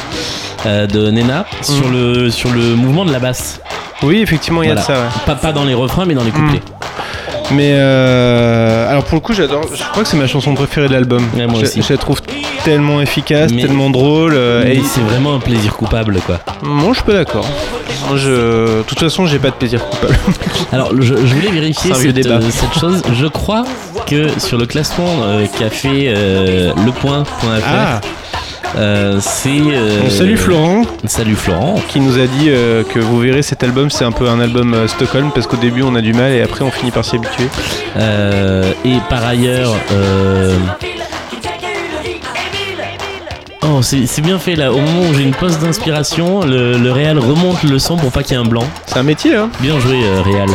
Euh, 0.65 0.87
de 0.87 1.11
Nena 1.11 1.45
sur, 1.61 1.87
le, 1.89 2.29
sur 2.31 2.51
le 2.51 2.75
mouvement 2.75 3.05
de 3.05 3.11
la 3.11 3.19
basse. 3.19 3.61
Oui, 4.03 4.19
effectivement, 4.21 4.63
il 4.63 4.69
y 4.69 4.71
a 4.71 4.75
de 4.75 4.79
ça. 4.79 4.93
ouais. 4.93 4.99
Pas, 5.25 5.35
pas 5.35 5.51
dans 5.53 5.63
les 5.63 5.73
refrains, 5.73 6.05
mais 6.05 6.13
dans 6.15 6.23
les 6.23 6.31
couplets. 6.31 6.61
Mais 7.51 7.71
euh, 7.75 8.89
alors 8.89 9.03
pour 9.05 9.15
le 9.15 9.21
coup, 9.21 9.33
j'adore. 9.33 9.65
Je 9.73 9.83
crois 9.83 10.03
que 10.03 10.09
c'est 10.09 10.17
ma 10.17 10.27
chanson 10.27 10.53
préférée 10.53 10.87
de 10.87 10.93
l'album. 10.93 11.23
Ouais, 11.35 11.47
moi 11.47 11.59
je, 11.61 11.65
aussi. 11.65 11.81
je 11.81 11.93
la 11.93 11.97
trouve 11.97 12.21
tellement 12.65 12.99
efficace, 13.01 13.51
Mais- 13.53 13.61
tellement 13.61 13.89
drôle. 13.89 14.33
euh, 14.35 14.65
et 14.65 14.81
c'est 14.83 15.01
vraiment 15.01 15.35
un 15.35 15.39
plaisir 15.39 15.75
coupable, 15.75 16.19
quoi. 16.25 16.39
moi, 16.61 16.89
je 16.89 16.95
suis 16.95 17.03
pas 17.03 17.13
d'accord. 17.13 17.47
Je, 18.15 18.77
de 18.79 18.83
toute 18.83 18.99
façon, 18.99 19.25
j'ai 19.25 19.39
pas 19.39 19.49
de 19.49 19.55
plaisir 19.55 19.83
coupable. 19.89 20.17
Alors, 20.71 20.91
je, 20.99 21.15
je 21.15 21.35
voulais 21.35 21.51
vérifier 21.51 21.93
cette, 21.93 22.11
débat. 22.13 22.35
euh, 22.35 22.41
cette 22.49 22.73
chose. 22.79 23.01
Je 23.13 23.25
crois 23.27 23.63
que 24.05 24.27
sur 24.39 24.57
le 24.57 24.65
classement 24.65 25.23
euh, 25.23 25.45
qu'a 25.59 25.69
fait 25.69 26.05
euh, 26.15 26.71
lepoint.fr, 26.85 27.63
Ah, 27.65 28.01
Euh, 28.76 29.20
c'est. 29.22 29.49
euh, 29.49 30.01
Bon, 30.03 30.09
salut 30.09 30.38
Florent, 30.38 30.82
Salut 31.05 31.36
Florent. 31.36 31.76
qui 31.88 31.99
nous 31.99 32.20
a 32.20 32.28
dit 32.28 32.47
euh, 32.49 32.84
que 32.84 32.99
vous 32.99 33.20
verrez 33.20 33.41
cet 33.41 33.63
album, 33.63 33.89
c'est 33.89 34.03
un 34.05 34.11
peu 34.11 34.28
un 34.30 34.39
album 34.39 34.74
euh, 34.74 34.88
Stockholm, 34.88 35.32
parce 35.34 35.47
qu'au 35.47 35.57
début 35.57 35.82
on 35.84 35.95
a 35.95 36.01
du 36.01 36.13
mal 36.13 36.32
et 36.32 36.41
après 36.41 36.63
on 36.63 36.72
finit 36.72 36.91
par 36.91 37.05
s'y 37.05 37.15
habituer. 37.15 37.47
Euh, 37.97 38.72
et 38.86 38.97
par 39.09 39.26
ailleurs. 39.26 39.74
euh, 39.91 40.57
Oh, 43.70 43.82
c'est 43.82 44.22
bien 44.22 44.39
fait 44.39 44.55
là. 44.55 44.72
Au 44.72 44.78
moment 44.80 45.01
où 45.09 45.13
j'ai 45.13 45.24
une 45.24 45.34
pause 45.34 45.59
d'inspiration, 45.59 46.41
le, 46.41 46.78
le 46.78 46.91
Real 46.91 47.20
remonte 47.20 47.63
le 47.63 47.80
son 47.80 47.97
pour 47.97 48.11
pas 48.11 48.24
qu'il 48.24 48.38
y 48.38 48.39
ait 48.39 48.43
un 48.43 48.47
blanc. 48.47 48.63
C'est 48.86 48.97
un 48.97 49.03
métier, 49.03 49.36
hein 49.36 49.49
Bien 49.59 49.78
joué, 49.80 49.99
euh, 50.05 50.22
Real. 50.22 50.47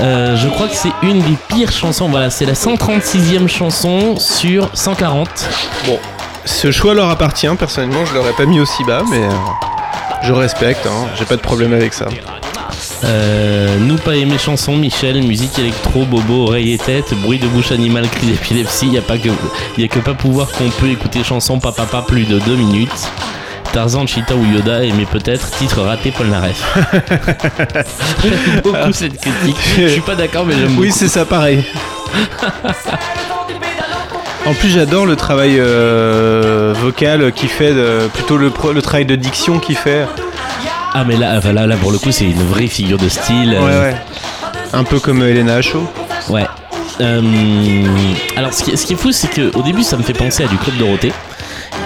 Euh, 0.00 0.36
je 0.36 0.48
crois 0.48 0.68
que 0.68 0.76
c'est 0.76 0.92
une 1.02 1.18
des 1.20 1.36
pires 1.48 1.72
chansons. 1.72 2.08
Voilà, 2.08 2.30
c'est 2.30 2.46
la 2.46 2.52
136e 2.54 3.48
chanson 3.48 4.16
sur 4.18 4.70
140. 4.72 5.28
Ce 6.44 6.70
choix 6.70 6.94
leur 6.94 7.08
appartient, 7.10 7.48
personnellement 7.58 8.04
je 8.04 8.14
l'aurais 8.14 8.32
pas 8.32 8.46
mis 8.46 8.60
aussi 8.60 8.84
bas, 8.84 9.02
mais 9.10 9.22
euh, 9.22 9.30
je 10.22 10.32
respecte, 10.32 10.86
hein, 10.86 11.06
j'ai 11.18 11.24
pas 11.24 11.36
de 11.36 11.40
problème 11.40 11.72
avec 11.72 11.92
ça. 11.92 12.06
Euh, 13.04 13.76
nous 13.80 13.96
pas 13.96 14.16
aimer 14.16 14.38
chanson, 14.38 14.76
Michel, 14.76 15.22
musique 15.22 15.58
électro, 15.58 16.04
bobo, 16.04 16.44
oreille 16.48 16.72
et 16.72 16.78
tête, 16.78 17.12
bruit 17.22 17.38
de 17.38 17.46
bouche 17.46 17.72
animale, 17.72 18.08
cri 18.08 18.26
d'épilepsie, 18.26 18.88
y 18.88 18.98
a 18.98 19.02
pas 19.02 19.18
que, 19.18 19.28
y 19.78 19.84
a 19.84 19.88
que 19.88 19.98
pas 19.98 20.14
pouvoir 20.14 20.48
qu'on 20.52 20.68
peut 20.70 20.88
écouter 20.88 21.22
chanson 21.24 21.58
papa 21.60 21.84
pas 21.84 22.02
plus 22.02 22.24
de 22.24 22.38
deux 22.38 22.56
minutes. 22.56 23.08
Tarzan, 23.72 24.04
Cheetah 24.06 24.34
ou 24.34 24.44
Yoda, 24.44 24.80
mais 24.96 25.04
peut-être 25.04 25.48
titre 25.52 25.82
raté 25.82 26.10
Polnareff. 26.10 26.60
J'aime 28.24 28.60
beaucoup 28.64 28.92
cette 28.92 29.20
critique. 29.20 29.56
Je 29.78 29.86
suis 29.88 30.00
pas 30.00 30.16
d'accord, 30.16 30.44
mais 30.44 30.54
j'aime 30.54 30.76
Oui, 30.76 30.88
beaucoup. 30.88 30.98
c'est 30.98 31.06
ça, 31.08 31.24
pareil. 31.24 31.64
En 34.46 34.54
plus, 34.54 34.70
j'adore 34.70 35.06
le 35.06 35.16
travail 35.16 35.56
euh, 35.58 36.74
vocal 36.76 37.30
qu'il 37.32 37.48
fait, 37.48 37.72
de- 37.74 38.08
plutôt 38.14 38.36
le, 38.36 38.50
travail 38.82 39.04
de 39.04 39.14
diction 39.14 39.58
qu'il 39.58 39.76
fait. 39.76 40.06
Ah, 40.94 41.04
mais 41.06 41.16
là, 41.16 41.34
enfin, 41.36 41.52
là, 41.52 41.66
là, 41.66 41.76
pour 41.76 41.92
le 41.92 41.98
coup, 41.98 42.10
c'est 42.10 42.24
une 42.24 42.42
vraie 42.42 42.66
figure 42.66 42.98
de 42.98 43.08
style. 43.08 43.50
Ouais, 43.50 43.58
euh, 43.60 43.90
ouais. 43.90 43.96
Un 44.72 44.82
peu 44.84 44.98
comme 44.98 45.22
Elena 45.22 45.56
Acho. 45.56 45.86
Ouais. 46.28 46.46
Euh, 47.00 47.22
alors, 48.36 48.52
ce 48.52 48.64
qui, 48.64 48.76
ce 48.76 48.86
qui 48.86 48.94
est 48.94 48.96
fou, 48.96 49.12
c'est 49.12 49.28
que 49.28 49.56
au 49.56 49.62
début, 49.62 49.82
ça 49.82 49.96
me 49.96 50.02
fait 50.02 50.12
penser 50.14 50.42
à 50.44 50.48
du 50.48 50.56
Club 50.56 50.76
Dorothée. 50.78 51.12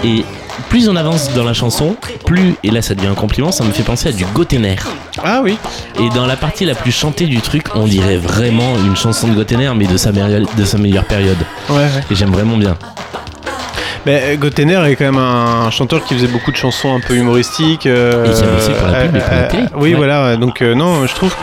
Et 0.03 0.25
plus 0.69 0.87
on 0.89 0.95
avance 0.95 1.31
dans 1.33 1.43
la 1.43 1.53
chanson, 1.53 1.95
plus, 2.25 2.55
et 2.63 2.71
là 2.71 2.81
ça 2.81 2.95
devient 2.95 3.07
un 3.07 3.13
compliment, 3.15 3.51
ça 3.51 3.63
me 3.63 3.71
fait 3.71 3.83
penser 3.83 4.09
à 4.09 4.11
du 4.11 4.25
Gotener. 4.25 4.75
Ah 5.23 5.41
oui. 5.43 5.57
Et 5.99 6.09
dans 6.15 6.25
la 6.25 6.35
partie 6.35 6.65
la 6.65 6.75
plus 6.75 6.91
chantée 6.91 7.25
du 7.25 7.39
truc, 7.41 7.65
on 7.75 7.85
dirait 7.85 8.17
vraiment 8.17 8.75
une 8.85 8.95
chanson 8.95 9.27
de 9.27 9.33
Gotener, 9.35 9.71
mais 9.75 9.85
de 9.87 9.97
sa, 9.97 10.11
meilleure- 10.11 10.47
de 10.57 10.65
sa 10.65 10.77
meilleure 10.77 11.05
période. 11.05 11.37
Ouais, 11.69 11.75
ouais. 11.77 11.89
Et 12.11 12.15
j'aime 12.15 12.31
vraiment 12.31 12.57
bien. 12.57 12.75
Mais 14.05 14.37
Gotener 14.37 14.81
est 14.87 14.95
quand 14.95 15.05
même 15.05 15.17
un 15.17 15.71
chanteur 15.71 16.03
qui 16.05 16.13
faisait 16.13 16.27
beaucoup 16.27 16.51
de 16.51 16.57
chansons 16.57 16.95
un 16.95 16.99
peu 16.99 17.15
humoristiques. 17.15 17.87
euh, 17.87 18.25
Et 18.25 18.33
qui 18.33 18.43
a 18.43 18.47
bossé 18.47 18.71
pour 18.73 18.87
la 18.87 19.01
pub 19.01 19.15
et 19.15 19.19
pour 19.19 19.31
la 19.31 19.37
euh, 19.37 19.47
télé. 19.49 19.63
Oui, 19.75 19.89
Ouais. 19.89 19.95
voilà. 19.95 20.37
Donc, 20.37 20.61
euh, 20.61 20.75
non, 20.75 21.07
je 21.07 21.15
trouve. 21.15 21.35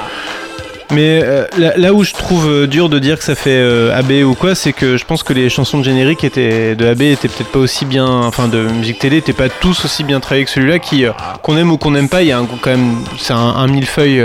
Mais 0.93 1.21
euh, 1.25 1.47
là, 1.57 1.73
là 1.77 1.95
où 1.95 2.05
je 2.05 2.13
trouve 2.13 2.47
euh, 2.51 2.67
dur 2.67 2.91
de 2.91 2.99
dire 2.99 3.17
que 3.17 3.25
ça 3.25 3.35
fait 3.35 3.51
euh, 3.51 3.97
AB 3.99 4.13
ou 4.27 4.35
quoi, 4.35 4.55
c'est 4.55 4.73
que 4.75 4.99
je 4.99 5.05
pense 5.07 5.23
que 5.23 5.33
les 5.33 5.49
chansons 5.49 5.79
de 5.79 5.85
générique 5.85 6.23
étaient, 6.23 6.75
de 6.75 6.87
AB 6.87 7.01
étaient 7.03 7.29
peut-être 7.29 7.51
pas 7.51 7.61
aussi 7.61 7.87
bien, 7.87 8.07
enfin 8.07 8.47
de 8.47 8.59
musique 8.59 8.99
télé, 8.99 9.17
étaient 9.17 9.33
pas 9.33 9.49
tous 9.49 9.87
aussi 9.87 10.05
bien 10.05 10.21
travaillés 10.21 10.45
que 10.45 10.51
celui-là, 10.51 10.79
qui 10.79 11.07
euh, 11.07 11.13
qu'on 11.43 11.57
aime 11.57 11.73
ou 11.73 11.79
qu'on 11.79 11.93
n'aime 11.93 12.11
pas, 12.11 12.21
il 12.23 12.29
y 12.29 12.33
a 12.33 12.39
un, 12.39 12.45
quand 12.45 12.71
même, 12.71 12.97
c'est 13.19 13.33
un, 13.33 13.37
un 13.39 13.67
millefeuille, 13.69 14.23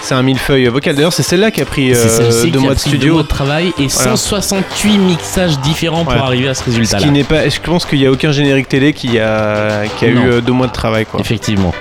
c'est 0.00 0.14
un 0.14 0.22
millefeuille 0.22 0.66
vocal. 0.66 0.96
D'ailleurs, 0.96 1.12
c'est 1.12 1.22
celle-là 1.22 1.50
qui 1.52 1.60
a 1.60 1.66
pris 1.66 1.92
deux 2.50 2.58
mois 2.58 2.74
de 2.74 2.80
studio. 2.80 3.14
mois 3.14 3.22
de 3.22 3.28
travail 3.28 3.68
et 3.78 3.86
Voilà. 3.86 4.16
168 4.16 4.98
mixages 4.98 5.58
différents 5.60 6.04
pour 6.04 6.14
arriver 6.14 6.48
à 6.48 6.54
ce 6.54 6.62
Ce 6.62 6.70
résultat-là. 6.70 7.02
qui 7.04 7.10
n'est 7.10 7.24
pas, 7.24 7.48
je 7.48 7.60
pense 7.60 7.86
qu'il 7.86 8.00
y 8.00 8.06
a 8.06 8.10
aucun 8.10 8.32
générique 8.32 8.68
télé 8.68 8.92
qui 8.92 9.18
a, 9.20 9.84
qui 9.98 10.04
a 10.04 10.08
eu 10.08 10.14
Non. 10.14 10.40
deux 10.40 10.52
mois 10.52 10.66
de 10.66 10.72
travail, 10.72 11.06
quoi. 11.06 11.20
Effectivement. 11.20 11.72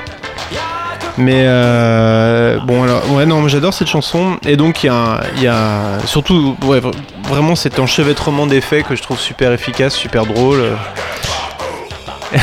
Mais 1.18 1.43
euh, 1.45 2.57
bon 2.59 2.84
alors 2.84 3.01
ouais 3.12 3.26
non 3.26 3.45
j'adore 3.47 3.74
cette 3.74 3.89
chanson 3.89 4.38
et 4.45 4.55
donc 4.55 4.84
il 4.84 4.88
y 4.88 4.89
a, 4.89 5.22
y 5.38 6.07
surtout 6.07 6.55
ouais, 6.64 6.80
vra- 6.80 6.93
vraiment 7.28 7.55
cet 7.55 7.80
enchevêtrement 7.80 8.47
d'effets 8.47 8.84
que 8.84 8.95
je 8.95 9.01
trouve 9.01 9.20
super 9.20 9.51
efficace, 9.51 9.93
super 9.93 10.26
drôle. 10.26 10.59
Euh, 10.59 10.74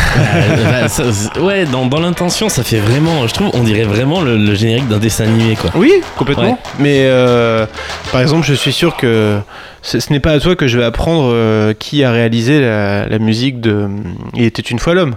bah, 0.70 0.88
ça- 0.88 1.04
ouais, 1.40 1.64
dans, 1.64 1.86
dans 1.86 1.98
l'intention, 2.00 2.50
ça 2.50 2.62
fait 2.62 2.76
vraiment, 2.78 3.26
je 3.26 3.32
trouve, 3.32 3.50
on 3.54 3.62
dirait 3.62 3.84
vraiment 3.84 4.20
le, 4.20 4.36
le 4.36 4.54
générique 4.54 4.86
d'un 4.86 4.98
dessin 4.98 5.24
animé, 5.24 5.56
quoi. 5.56 5.70
Oui 5.74 5.92
complètement. 6.16 6.44
Ouais. 6.50 6.56
Mais 6.78 6.98
euh, 7.06 7.64
par 8.12 8.20
exemple 8.20 8.44
je 8.46 8.52
suis 8.54 8.72
sûr 8.72 8.96
que 8.96 9.38
ce, 9.80 9.98
ce 9.98 10.12
n'est 10.12 10.20
pas 10.20 10.32
à 10.32 10.40
toi 10.40 10.56
que 10.56 10.66
je 10.66 10.76
vais 10.78 10.84
apprendre 10.84 11.30
euh, 11.32 11.72
qui 11.72 12.04
a 12.04 12.10
réalisé 12.10 12.60
la, 12.60 13.06
la 13.06 13.18
musique 13.18 13.60
de 13.62 13.88
Il 14.34 14.44
était 14.44 14.60
une 14.62 14.78
fois 14.78 14.92
l'homme. 14.94 15.16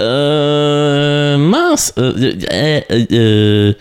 Euh. 0.00 1.36
Mince 1.38 1.94
euh, 1.98 2.32
euh, 2.52 2.80
euh, 3.12 3.72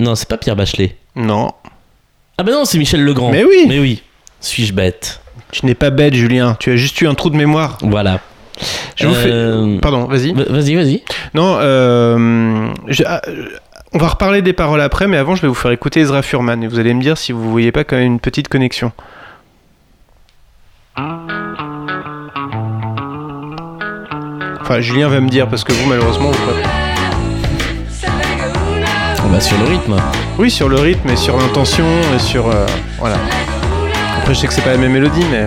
Non, 0.00 0.14
c'est 0.14 0.28
pas 0.28 0.36
Pierre 0.38 0.56
Bachelet. 0.56 0.96
Non. 1.14 1.52
Ah 2.38 2.42
bah 2.42 2.52
non, 2.52 2.64
c'est 2.64 2.78
Michel 2.78 3.02
Legrand. 3.04 3.30
Mais 3.32 3.44
oui. 3.44 3.64
Mais 3.68 3.78
oui. 3.78 4.02
Suis-je 4.40 4.72
bête? 4.72 5.20
Tu 5.52 5.64
n'es 5.66 5.74
pas 5.74 5.90
bête 5.90 6.14
Julien, 6.14 6.56
tu 6.58 6.70
as 6.70 6.76
juste 6.76 7.00
eu 7.00 7.06
un 7.06 7.14
trou 7.14 7.30
de 7.30 7.36
mémoire. 7.36 7.78
Voilà. 7.82 8.20
Je 8.96 9.06
vous 9.06 9.14
fais... 9.14 9.80
Pardon, 9.80 10.04
vas-y. 10.04 10.32
va- 10.32 10.44
Vas-y, 10.44 10.74
vas-y. 10.74 11.02
Non, 11.34 11.56
euh, 11.60 12.68
je- 12.88 13.04
ah, 13.06 13.22
on 13.92 13.98
va 13.98 14.08
reparler 14.08 14.42
des 14.42 14.52
paroles 14.52 14.80
après, 14.80 15.06
mais 15.06 15.16
avant, 15.16 15.34
je 15.36 15.42
vais 15.42 15.48
vous 15.48 15.54
faire 15.54 15.70
écouter 15.70 16.00
Ezra 16.00 16.22
Furman 16.22 16.62
et 16.62 16.66
vous 16.66 16.78
allez 16.78 16.92
me 16.94 17.00
dire 17.02 17.16
si 17.16 17.32
vous 17.32 17.50
voyez 17.50 17.72
pas 17.72 17.84
quand 17.84 17.96
même 17.96 18.06
une 18.06 18.20
petite 18.20 18.48
connexion. 18.48 18.92
Enfin, 24.68 24.80
Julien 24.80 25.08
va 25.08 25.20
me 25.20 25.28
dire 25.28 25.46
parce 25.48 25.62
que 25.62 25.72
vous, 25.72 25.86
malheureusement, 25.88 26.30
vous 26.30 26.38
pouvez 26.38 26.62
pas. 26.62 26.68
Va 29.30 29.40
sur 29.40 29.58
le 29.58 29.64
rythme. 29.66 29.96
Oui, 30.38 30.50
sur 30.50 30.68
le 30.68 30.76
rythme 30.80 31.10
et 31.10 31.16
sur 31.16 31.36
l'intention 31.36 31.84
et 32.14 32.18
sur 32.18 32.48
euh, 32.48 32.64
voilà. 32.98 33.16
Après, 34.18 34.34
je 34.34 34.40
sais 34.40 34.46
que 34.46 34.52
c'est 34.52 34.62
pas 34.62 34.70
la 34.70 34.76
même 34.78 34.92
mélodie, 34.92 35.24
mais 35.30 35.46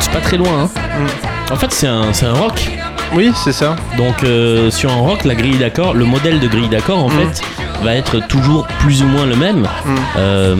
C'est 0.00 0.10
pas 0.12 0.20
très 0.20 0.36
loin, 0.36 0.64
hein. 0.64 0.68
Mm. 0.76 1.52
En 1.52 1.56
fait, 1.56 1.72
c'est 1.72 1.86
un, 1.86 2.12
c'est 2.12 2.26
un 2.26 2.34
rock. 2.34 2.68
oui, 3.14 3.32
c'est 3.44 3.52
ça. 3.52 3.74
Donc, 3.96 4.22
euh, 4.24 4.70
sur 4.70 4.90
un 4.92 4.96
rock, 5.00 5.24
la 5.24 5.34
grille 5.34 5.56
d'accord, 5.58 5.94
le 5.94 6.04
modèle 6.04 6.40
de 6.40 6.46
grille 6.48 6.68
d'accord, 6.68 6.98
en 7.04 7.08
Mm. 7.08 7.12
fait, 7.32 7.42
va 7.82 7.94
être 7.94 8.18
toujours 8.26 8.66
plus 8.80 9.02
ou 9.02 9.06
moins 9.06 9.24
le 9.26 9.36
même. 9.36 9.60
Mm. 9.62 9.94
Euh, 10.18 10.56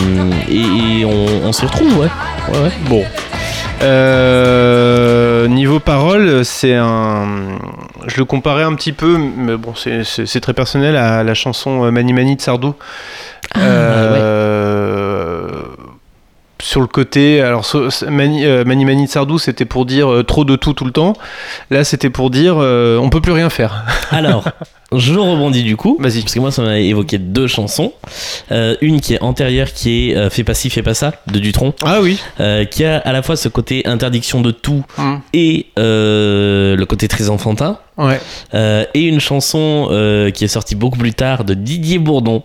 et 0.49 1.01
et 1.01 1.05
on, 1.05 1.47
on 1.49 1.53
s'y 1.53 1.67
retrouve, 1.67 1.99
ouais. 1.99 2.09
Ouais, 2.53 2.59
ouais. 2.63 2.73
Bon. 2.89 3.05
Euh, 3.83 5.47
niveau 5.49 5.79
parole, 5.81 6.45
c'est 6.45 6.75
un. 6.75 7.59
Je 8.07 8.17
le 8.19 8.25
comparais 8.25 8.63
un 8.65 8.75
petit 8.75 8.93
peu, 8.93 9.19
mais 9.19 9.57
bon, 9.57 9.75
c'est- 9.75 10.41
très 10.41 10.55
personnel 10.55 10.97
à 10.97 11.23
la 11.23 11.35
chanson 11.35 11.91
Mani 11.93 12.13
Mani 12.13 12.37
de 12.37 12.41
Sardou. 12.41 12.75
Ah, 13.55 13.59
Euh, 13.61 15.63
Sur 16.61 16.81
le 16.81 16.89
côté, 16.89 17.41
alors 17.41 17.65
Mani, 18.09 18.45
euh, 18.45 18.65
Mani 18.65 18.85
Mani 18.85 19.07
de 19.07 19.11
Sardou, 19.11 19.39
c'était 19.39 19.65
pour 19.65 19.87
dire 19.87 20.13
euh, 20.13 20.25
trop 20.25 20.45
de 20.45 20.57
tout 20.57 20.73
tout 20.73 20.85
le 20.85 20.91
temps. 20.91 21.13
Là, 21.71 21.85
c'était 21.85 22.11
pour 22.11 22.31
dire 22.31 22.57
euh, 22.59 22.99
on 22.99 23.11
peut 23.11 23.21
plus 23.21 23.31
rien 23.33 23.49
faire. 23.49 23.85
Alors, 24.11 24.43
je 24.97 25.15
rebondis 25.15 25.63
du 25.65 25.77
coup. 25.77 25.97
Vas-y. 26.01 26.21
Parce 26.23 26.35
que 26.35 26.41
moi, 26.41 26.51
ça 26.51 26.63
m'a 26.63 26.79
évoqué 26.79 27.19
deux 27.19 27.47
chansons. 27.47 27.93
Euh, 28.53 28.75
une 28.81 29.01
qui 29.01 29.15
est 29.15 29.21
antérieure, 29.23 29.73
qui 29.73 30.11
est 30.11 30.17
euh, 30.17 30.31
Fais 30.31 30.45
pas 30.45 30.55
ci, 30.55 30.71
fais 30.71 30.83
pas 30.83 30.95
ça, 30.95 31.13
de 31.31 31.39
Dutron. 31.39 31.75
Ah 31.83 32.01
oui. 32.01 32.19
euh, 32.41 32.65
qui 32.65 32.85
a 32.85 32.99
à 32.99 33.13
la 33.13 33.23
fois 33.23 33.37
ce 33.37 33.49
côté 33.49 33.87
interdiction 33.87 34.41
de 34.41 34.51
tout 34.51 34.85
Mm. 34.97 35.17
et 35.35 35.67
euh, 35.79 36.77
le 36.77 36.87
côté 36.87 37.07
très 37.09 37.29
enfantin. 37.31 37.79
Ouais. 37.99 38.21
Euh, 38.55 38.85
et 38.95 39.03
une 39.03 39.19
chanson 39.21 39.89
euh, 39.91 40.31
qui 40.31 40.45
est 40.45 40.49
sortie 40.49 40.77
beaucoup 40.77 40.99
plus 40.99 41.13
tard 41.15 41.43
de 41.45 41.55
Didier 41.55 41.99
Bourdon 41.99 42.45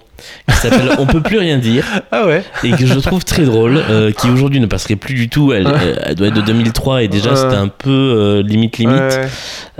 qui 0.49 0.55
s'appelle 0.55 0.89
On 0.97 1.05
peut 1.05 1.21
plus 1.21 1.37
rien 1.37 1.59
dire 1.59 1.85
Ah 2.11 2.25
ouais. 2.25 2.43
et 2.63 2.71
que 2.71 2.87
je 2.87 2.97
trouve 2.99 3.23
très 3.23 3.43
drôle 3.43 3.77
euh, 3.87 4.11
qui 4.11 4.29
aujourd'hui 4.31 4.59
ne 4.59 4.65
passerait 4.65 4.95
plus 4.95 5.13
du 5.13 5.29
tout 5.29 5.53
elle, 5.53 5.67
elle 6.05 6.15
doit 6.15 6.27
être 6.29 6.33
de 6.33 6.41
2003 6.41 7.03
et 7.03 7.07
déjà 7.07 7.31
Ouais. 7.31 7.35
c'était 7.35 7.55
un 7.55 7.67
peu 7.67 7.89
euh, 7.91 8.41
limite 8.41 8.77
limite 8.79 8.97
Ouais. 8.97 9.27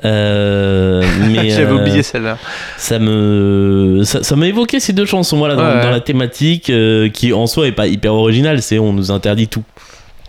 Euh, 0.06 1.04
mais 1.32 1.50
J'avais 1.50 1.72
euh, 1.72 1.76
oublié 1.82 2.04
celle-là. 2.04 2.38
Ça 2.78 3.00
me 3.00 4.02
ça, 4.04 4.24
ça 4.24 4.36
m'a 4.36 4.48
évoqué 4.48 4.80
ces 4.80 4.94
deux 4.94 5.06
chansons 5.06 5.38
voilà 5.38 5.56
dans, 5.56 5.64
Ouais. 5.64 5.82
dans 5.82 5.92
la 5.92 6.02
thématique 6.02 6.70
euh, 6.70 7.10
qui 7.10 7.34
en 7.34 7.48
soi 7.48 7.68
est 7.68 7.72
pas 7.72 7.88
hyper 7.88 8.14
originale 8.14 8.62
c'est 8.62 8.80
on 8.80 8.94
nous 8.94 9.12
interdit 9.12 9.48
tout 9.48 9.64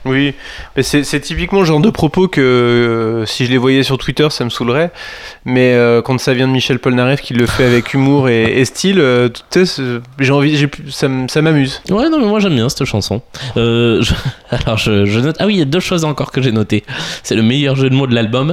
Oui, 0.07 0.35
mais 0.77 0.83
c'est 0.83 1.21
typiquement 1.21 1.61
le 1.61 1.65
genre 1.65 1.81
de 1.81 1.89
propos 1.89 2.29
que 2.29 2.41
euh, 2.43 3.25
si 3.27 3.47
je 3.47 3.51
les 3.51 3.57
voyais 3.57 3.83
sur 3.83 3.97
Twitter, 3.97 4.27
ça 4.29 4.45
me 4.45 4.51
saoulerait. 4.51 4.91
Mais 5.47 5.73
euh, 5.73 6.03
quand 6.03 6.19
ça 6.21 6.35
vient 6.35 6.47
de 6.47 6.53
Michel 6.53 6.79
Polnareff 6.79 7.23
qui 7.23 7.33
le 7.33 7.47
fait 7.47 7.65
avec 7.65 7.95
humour 7.95 8.29
et, 8.29 8.61
et 8.61 8.65
style, 8.67 9.01
euh, 9.01 9.31
j'ai 10.19 10.31
envie, 10.33 10.69
ça 10.91 11.09
m'amuse. 11.41 11.81
Ouais, 11.89 12.11
non, 12.11 12.21
mais 12.21 12.27
moi 12.27 12.39
j'aime 12.39 12.55
bien 12.55 12.69
cette 12.69 12.85
chanson. 12.85 13.23
Je- 13.57 14.13
Alors, 14.51 14.77
je, 14.77 15.07
je 15.07 15.21
note. 15.21 15.37
Ah 15.39 15.47
oui, 15.47 15.55
il 15.55 15.59
y 15.59 15.63
a 15.63 15.65
deux 15.65 15.81
choses 15.81 16.05
encore 16.05 16.33
que 16.33 16.43
j'ai 16.43 16.53
notées. 16.53 16.85
C'est 17.23 17.35
le 17.35 17.43
meilleur 17.43 17.75
jeu 17.75 17.89
de 17.89 17.95
mots 17.95 18.07
de 18.07 18.15
l'album. 18.15 18.53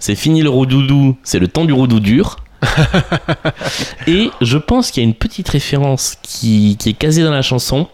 C'est 0.00 0.16
fini 0.16 0.42
le 0.42 0.50
roudoudou, 0.50 1.16
c'est 1.22 1.38
le 1.38 1.46
temps 1.46 1.64
du 1.64 1.72
roudou 1.72 2.00
dur. 2.00 2.38
Et 4.06 4.30
je 4.40 4.58
pense 4.58 4.90
qu'il 4.90 5.02
y 5.02 5.06
a 5.06 5.08
une 5.08 5.14
petite 5.14 5.48
référence 5.48 6.16
qui, 6.22 6.76
qui 6.78 6.90
est 6.90 6.94
casée 6.94 7.22
dans 7.22 7.30
la 7.30 7.42
chanson. 7.42 7.86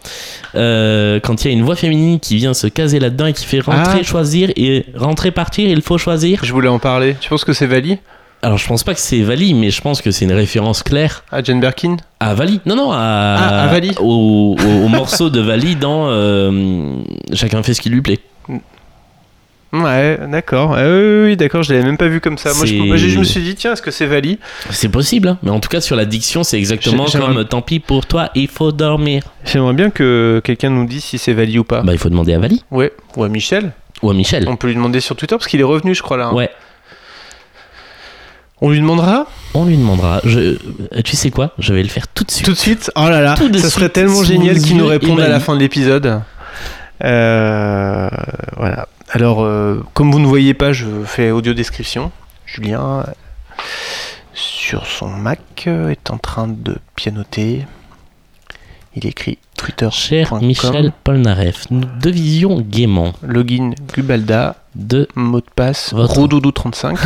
euh, 0.55 1.21
quand 1.21 1.45
il 1.45 1.49
y 1.49 1.51
a 1.51 1.55
une 1.57 1.65
voix 1.65 1.77
féminine 1.77 2.21
qui 2.21 2.37
vient 2.37 2.55
se 2.55 2.67
caser 2.67 3.01
là-dedans 3.01 3.27
et 3.27 3.33
qui 3.33 3.45
fait 3.45 3.61
rentrer, 3.61 3.99
Ah. 4.01 4.03
choisir 4.03 4.51
et 4.57 4.87
rentrer, 4.97 5.31
partir, 5.31 5.69
il 5.69 5.83
faut 5.83 5.99
choisir. 5.99 6.41
Je 6.43 6.53
voulais 6.53 6.69
en 6.69 6.79
parler. 6.79 7.17
Tu 7.21 7.29
penses 7.29 7.45
que 7.45 7.53
c'est 7.53 7.67
Vali 7.67 7.99
Alors 8.43 8.59
je 8.59 8.67
pense 8.67 8.85
pas 8.85 8.95
que 8.95 9.01
c'est 9.01 9.23
Vali, 9.23 9.55
mais 9.55 9.71
je 9.71 9.81
pense 9.81 10.01
que 10.03 10.11
c'est 10.11 10.25
une 10.25 10.33
référence 10.33 10.83
claire 10.83 11.25
À 11.33 11.43
Jane 11.43 11.61
Birkin? 11.61 11.97
à 12.21 12.35
Vali. 12.35 12.61
Non, 12.67 12.77
non, 12.77 12.93
à, 12.93 12.99
Ah, 12.99 13.63
à 13.65 13.67
Vali. 13.69 13.91
Au, 14.01 14.57
au- 14.59 14.85
au 14.85 14.89
morceau 14.89 15.29
de 15.31 15.41
Vali 15.41 15.77
dans 15.77 16.07
euh, 16.09 16.95
Chacun 17.35 17.63
fait 17.63 17.75
ce 17.75 17.81
qui 17.81 17.91
lui 17.91 18.01
plaît. 18.03 18.21
Ouais, 19.75 20.19
d'accord. 20.29 20.75
Ah 20.77 20.85
oui, 20.87 21.37
d'accord, 21.37 21.63
je 21.65 21.73
l'avais 21.73 21.85
même 21.85 21.97
pas 21.97 22.07
vu 22.09 22.21
comme 22.21 22.39
ça. 22.39 22.53
Moi, 22.55 22.65
je, 22.67 23.19
me 23.19 23.25
suis 23.25 23.43
dit, 23.43 23.55
tiens, 23.57 23.73
est-ce 23.73 23.83
que 23.83 23.91
c'est 23.91 24.07
Vali 24.07 24.39
C'est 24.71 24.89
possible, 24.89 25.29
hein, 25.29 25.39
mais 25.43 25.51
en 25.51 25.59
tout 25.61 25.69
cas 25.69 25.81
sur 25.81 25.97
la 25.97 26.05
diction, 26.05 26.45
c'est 26.45 26.57
exactement 26.59 27.07
comme 27.07 27.45
Tant 27.45 27.61
pis 27.63 27.81
pour 27.81 28.07
toi, 28.07 28.31
il 28.35 28.49
faut 28.49 28.73
dormir. 28.73 29.25
J'aimerais 29.45 29.75
bien 29.75 29.91
que 29.91 30.41
quelqu'un 30.45 30.71
nous 30.71 30.87
dise 30.87 31.03
si 31.05 31.19
c'est 31.19 31.33
Vali 31.33 31.59
ou 31.59 31.65
pas. 31.65 31.83
Bah, 31.83 31.93
il 31.93 31.99
faut 31.99 32.09
demander 32.09 32.33
à 32.35 32.39
Vali 32.39 32.63
Ouais, 32.71 32.93
ou 33.17 33.25
à 33.25 33.29
Michel. 33.29 33.73
ou 34.03 34.11
à 34.11 34.15
Michel. 34.15 34.45
On 34.49 34.57
peut 34.57 34.69
lui 34.69 34.75
demander 34.75 35.01
sur 35.01 35.17
Twitter 35.17 35.35
parce 35.37 35.49
qu'il 35.49 35.61
est 35.61 35.65
revenu, 35.65 35.95
je 35.95 36.03
crois, 36.03 36.17
là. 36.17 36.27
hein. 36.29 36.35
Ouais, 36.35 36.51
On 38.61 38.71
lui 38.71 38.79
demandera? 38.81 39.27
On 39.55 39.65
lui 39.67 39.77
demandera. 39.77 40.21
Je, 40.25 40.39
euh, 40.41 40.59
tu 41.05 41.17
sais 41.17 41.31
quoi? 41.31 41.53
Je 41.59 41.75
vais 41.75 41.83
le 41.83 41.89
faire 41.89 42.09
tout 42.09 42.25
de 42.25 42.31
suite. 42.31 42.47
tout 42.47 42.53
de 42.53 42.57
suite? 42.59 42.91
Oh 42.97 43.09
là 43.09 43.21
là, 43.21 43.35
Tout 43.37 43.49
de 43.49 43.59
ça 43.59 43.69
serait 43.69 43.83
suite, 43.87 43.93
tellement 43.93 44.17
sous 44.21 44.25
génial 44.25 44.59
qu'il 44.59 44.77
nous 44.77 44.87
réponde 44.87 45.21
à 45.21 45.29
la 45.29 45.41
fin 45.41 45.55
de 45.55 45.61
l'épisode. 45.61 46.21
Euh, 47.03 48.09
voilà. 48.57 48.89
Alors, 49.11 49.43
euh, 49.43 49.85
comme 49.95 50.13
vous 50.13 50.21
ne 50.21 50.27
voyez 50.27 50.55
pas, 50.55 50.73
je 50.73 50.87
fais 51.05 51.31
audio 51.31 51.55
description. 51.55 52.13
Julien, 52.47 53.05
sur 54.33 54.87
son 54.87 55.09
Mac, 55.09 55.67
est 55.67 56.11
en 56.11 56.19
train 56.19 56.49
de 56.49 56.77
pianoter. 56.95 57.67
Il 58.97 59.07
écrit 59.07 59.39
Twitter. 59.57 59.89
Cher 59.91 60.35
Michel 60.41 60.93
Polnareff, 61.03 61.71
nous 61.71 61.85
devisions 62.01 62.61
gaiement 62.61 63.13
Login 63.23 63.73
Gubalda, 63.93 64.57
de 64.75 65.09
mot 65.15 65.41
de 65.41 65.47
passe 65.55 65.93
Votre. 65.93 66.15
Roudoudou35. 66.15 66.97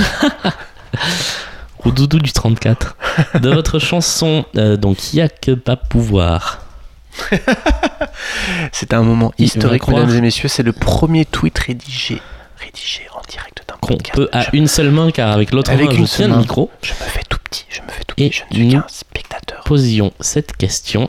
au 1.85 1.91
doudou 1.93 2.19
du 2.19 2.33
34 2.33 2.97
de 3.41 3.51
votre 3.51 3.79
chanson 3.79 4.45
euh, 4.57 4.77
donc 4.77 5.13
il 5.13 5.19
y 5.19 5.21
a 5.23 5.29
que 5.29 5.53
pas 5.53 5.77
pouvoir. 5.77 6.68
C'est 8.73 8.95
un 8.95 9.03
moment 9.03 9.33
historique, 9.39 9.87
mesdames 9.89 10.15
et 10.15 10.21
messieurs. 10.21 10.49
C'est 10.49 10.63
le 10.63 10.73
premier 10.73 11.25
tweet 11.25 11.59
rédigé, 11.59 12.21
rédigé 12.59 13.03
en 13.15 13.21
direct 13.29 13.63
d'un 13.69 13.75
qu'on 13.81 13.97
peut 13.97 14.29
à 14.33 14.43
Je- 14.43 14.51
une 14.53 14.67
seule 14.69 14.91
main 14.91 15.11
car 15.11 15.31
avec 15.33 15.53
l'autre 15.53 15.71
Avec 15.71 15.89
main 15.91 15.95
une 15.97 16.07
je 16.07 16.11
tiens 16.11 16.27
seule 16.27 16.31
le 16.31 16.37
micro. 16.39 16.71
Je 16.83 16.93
me 16.93 16.99
fais 16.99 17.23
tout 17.29 17.39
petit, 17.45 17.67
je 17.69 17.81
me 17.83 17.89
fais 17.89 18.05
tout 18.07 18.15
Et 18.19 18.31
petit, 18.31 18.43
je 18.51 18.61
ne 18.63 18.69
suis 18.71 18.73
qu'un 18.79 18.85
spectateur. 18.89 19.65
Posions 19.65 20.13
cette 20.21 20.57
question. 20.57 21.09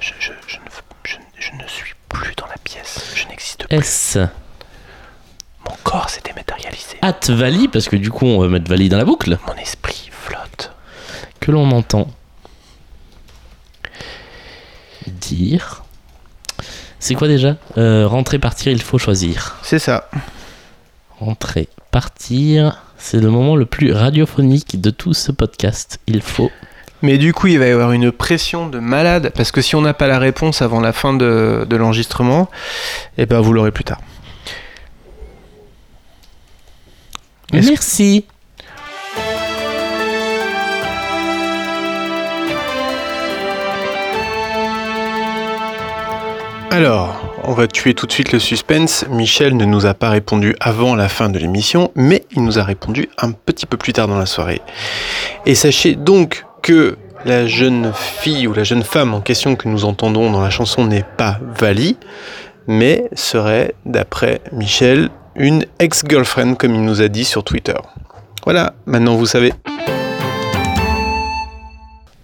Je, 0.00 0.12
ne, 0.12 1.66
suis 1.66 1.94
plus 2.08 2.34
dans 2.36 2.46
la 2.46 2.56
pièce, 2.64 3.12
je 3.14 3.26
n'existe 3.28 3.66
plus. 3.66 3.76
Est-ce 3.76 4.18
Mon 5.68 5.74
corps 5.82 6.08
s'est 6.08 6.22
dématérialisé, 6.24 6.96
at 7.02 7.18
Vali 7.28 7.68
parce 7.68 7.88
que 7.88 7.96
du 7.96 8.10
coup 8.10 8.26
on 8.26 8.40
va 8.40 8.48
mettre 8.48 8.68
Vali 8.68 8.88
dans 8.88 8.96
la 8.98 9.04
boucle 9.04 9.38
mon 9.46 9.54
esprit 9.54 10.08
flotte. 10.12 10.72
que 11.40 11.50
l'on 11.50 11.70
entend 11.70 12.08
C'est 16.98 17.14
quoi 17.14 17.28
déjà? 17.28 17.56
Euh, 17.78 18.06
Rentrer, 18.06 18.38
partir, 18.38 18.72
il 18.72 18.82
faut 18.82 18.98
choisir. 18.98 19.56
C'est 19.62 19.78
ça. 19.78 20.08
Rentrer, 21.18 21.68
partir, 21.90 22.82
c'est 22.98 23.20
le 23.20 23.30
moment 23.30 23.56
le 23.56 23.66
plus 23.66 23.92
radiophonique 23.92 24.80
de 24.80 24.90
tout 24.90 25.14
ce 25.14 25.32
podcast. 25.32 25.98
Il 26.06 26.20
faut. 26.22 26.50
Mais 27.02 27.16
du 27.16 27.32
coup, 27.32 27.46
il 27.46 27.58
va 27.58 27.66
y 27.66 27.70
avoir 27.70 27.92
une 27.92 28.12
pression 28.12 28.68
de 28.68 28.78
malade, 28.78 29.32
parce 29.34 29.50
que 29.52 29.62
si 29.62 29.74
on 29.74 29.80
n'a 29.80 29.94
pas 29.94 30.06
la 30.06 30.18
réponse 30.18 30.60
avant 30.60 30.80
la 30.80 30.92
fin 30.92 31.14
de, 31.14 31.66
de 31.68 31.76
l'enregistrement, 31.76 32.50
eh 33.16 33.24
ben 33.24 33.40
vous 33.40 33.54
l'aurez 33.54 33.70
plus 33.72 33.84
tard. 33.84 34.00
Merci. 37.52 38.26
Alors, 46.72 47.20
on 47.42 47.52
va 47.52 47.66
tuer 47.66 47.94
tout 47.94 48.06
de 48.06 48.12
suite 48.12 48.30
le 48.30 48.38
suspense. 48.38 49.04
Michel 49.10 49.56
ne 49.56 49.64
nous 49.64 49.86
a 49.86 49.94
pas 49.94 50.08
répondu 50.08 50.54
avant 50.60 50.94
la 50.94 51.08
fin 51.08 51.28
de 51.28 51.36
l'émission, 51.36 51.90
mais 51.96 52.24
il 52.30 52.44
nous 52.44 52.60
a 52.60 52.62
répondu 52.62 53.08
un 53.18 53.32
petit 53.32 53.66
peu 53.66 53.76
plus 53.76 53.92
tard 53.92 54.06
dans 54.06 54.16
la 54.16 54.26
soirée. 54.26 54.62
Et 55.46 55.56
sachez 55.56 55.96
donc 55.96 56.46
que 56.62 56.96
la 57.24 57.48
jeune 57.48 57.92
fille 57.92 58.46
ou 58.46 58.54
la 58.54 58.62
jeune 58.62 58.84
femme 58.84 59.14
en 59.14 59.20
question 59.20 59.56
que 59.56 59.68
nous 59.68 59.84
entendons 59.84 60.30
dans 60.30 60.40
la 60.40 60.50
chanson 60.50 60.84
n'est 60.84 61.04
pas 61.16 61.38
Vali, 61.58 61.96
mais 62.68 63.08
serait, 63.14 63.74
d'après 63.84 64.40
Michel, 64.52 65.08
une 65.34 65.64
ex-girlfriend, 65.80 66.54
comme 66.54 66.76
il 66.76 66.84
nous 66.84 67.02
a 67.02 67.08
dit 67.08 67.24
sur 67.24 67.42
Twitter. 67.42 67.76
Voilà, 68.44 68.74
maintenant 68.86 69.16
vous 69.16 69.26
savez. 69.26 69.52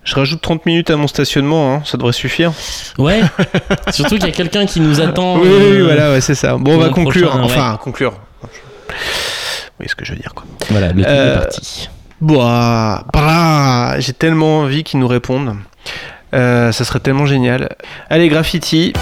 Je 0.07 0.15
rajoute 0.15 0.41
30 0.41 0.67
minutes 0.67 0.89
à 0.91 0.97
mon 0.97 1.09
stationnement, 1.09 1.75
hein, 1.75 1.83
ça 1.85 1.97
devrait 1.99 2.13
suffire. 2.13 2.53
Ouais. 2.97 3.23
Surtout 3.91 4.15
qu'il 4.15 4.27
y 4.27 4.29
a 4.29 4.33
quelqu'un 4.33 4.65
qui 4.65 4.79
nous 4.79 5.01
attend. 5.01 5.37
Oui, 5.39 5.49
oui, 5.49 5.57
oui, 5.59 5.67
euh, 5.79 5.85
voilà, 5.85 6.13
ouais, 6.13 6.21
c'est 6.21 6.37
ça. 6.37 6.57
Bon, 6.57 6.77
on 6.77 6.79
va 6.79 6.91
conclure. 6.91 7.31
prochain, 7.31 7.45
ouais. 7.45 7.53
Enfin, 7.53 7.77
conclure. 7.83 8.13
Vous 8.13 8.89
voyez 9.79 9.89
ce 9.89 9.97
que 9.97 10.05
je 10.05 10.13
veux 10.13 10.19
dire, 10.19 10.33
quoi. 10.33 10.45
Voilà, 10.71 10.93
le 10.93 11.03
Euh, 11.05 11.35
est 11.35 11.39
parti. 11.41 11.89
Boah, 12.21 13.05
bra, 13.13 13.99
j'ai 13.99 14.13
tellement 14.13 14.61
envie 14.61 14.85
qu'ils 14.85 15.01
nous 15.01 15.09
répondent. 15.09 15.57
Euh, 16.35 16.71
ça 16.71 16.85
serait 16.85 17.01
tellement 17.01 17.27
génial. 17.27 17.69
Allez, 18.09 18.29
graffiti. 18.29 18.93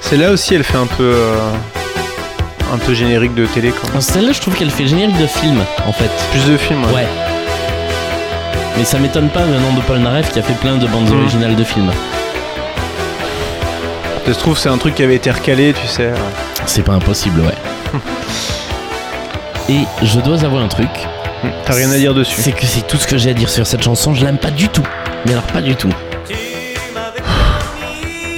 Celle-là 0.00 0.30
aussi, 0.32 0.54
elle 0.54 0.64
fait 0.64 0.76
un 0.76 0.86
peu, 0.86 1.02
euh, 1.02 1.52
un 2.72 2.78
peu 2.78 2.94
générique 2.94 3.34
de 3.34 3.46
télé, 3.46 3.70
quoi. 3.70 3.88
Alors, 3.90 4.02
Celle-là, 4.02 4.32
je 4.32 4.40
trouve 4.40 4.54
qu'elle 4.54 4.70
fait 4.70 4.86
générique 4.86 5.18
de 5.18 5.26
film, 5.26 5.58
en 5.86 5.92
fait. 5.92 6.10
Plus 6.32 6.44
de 6.52 6.56
films. 6.56 6.84
ouais. 6.86 6.92
Ouais. 6.94 7.06
Mais 8.76 8.84
ça 8.84 8.98
m'étonne 8.98 9.28
pas 9.28 9.42
venant 9.42 9.72
de 9.76 9.80
Paul 9.82 9.98
Naref 9.98 10.32
qui 10.32 10.38
a 10.40 10.42
fait 10.42 10.54
plein 10.54 10.76
de 10.76 10.86
bandes 10.86 11.08
Mhm. 11.08 11.20
originales 11.20 11.54
de 11.54 11.62
films. 11.64 11.92
Ça 14.26 14.32
se 14.34 14.38
trouve, 14.38 14.58
c'est 14.58 14.68
un 14.70 14.78
truc 14.78 14.94
qui 14.96 15.02
avait 15.02 15.14
été 15.16 15.30
recalé, 15.30 15.74
tu 15.80 15.86
sais. 15.86 16.10
C'est 16.66 16.82
pas 16.82 16.94
impossible, 16.94 17.40
ouais. 17.42 18.00
Et 19.68 19.84
je 20.02 20.18
dois 20.20 20.42
avouer 20.44 20.60
un 20.60 20.68
truc. 20.68 20.88
T'as 21.66 21.74
rien 21.74 21.90
à 21.90 21.96
dire 21.98 22.14
dessus. 22.14 22.40
C'est 22.40 22.52
que 22.52 22.66
c'est 22.66 22.86
tout 22.86 22.96
ce 22.96 23.06
que 23.06 23.16
j'ai 23.18 23.30
à 23.30 23.34
dire 23.34 23.48
sur 23.50 23.66
cette 23.66 23.82
chanson. 23.82 24.14
Je 24.14 24.24
l'aime 24.24 24.38
pas 24.38 24.50
du 24.50 24.68
tout. 24.68 24.82
Mais 25.26 25.32
alors 25.32 25.44
pas 25.44 25.60
du 25.60 25.76
tout. 25.76 25.90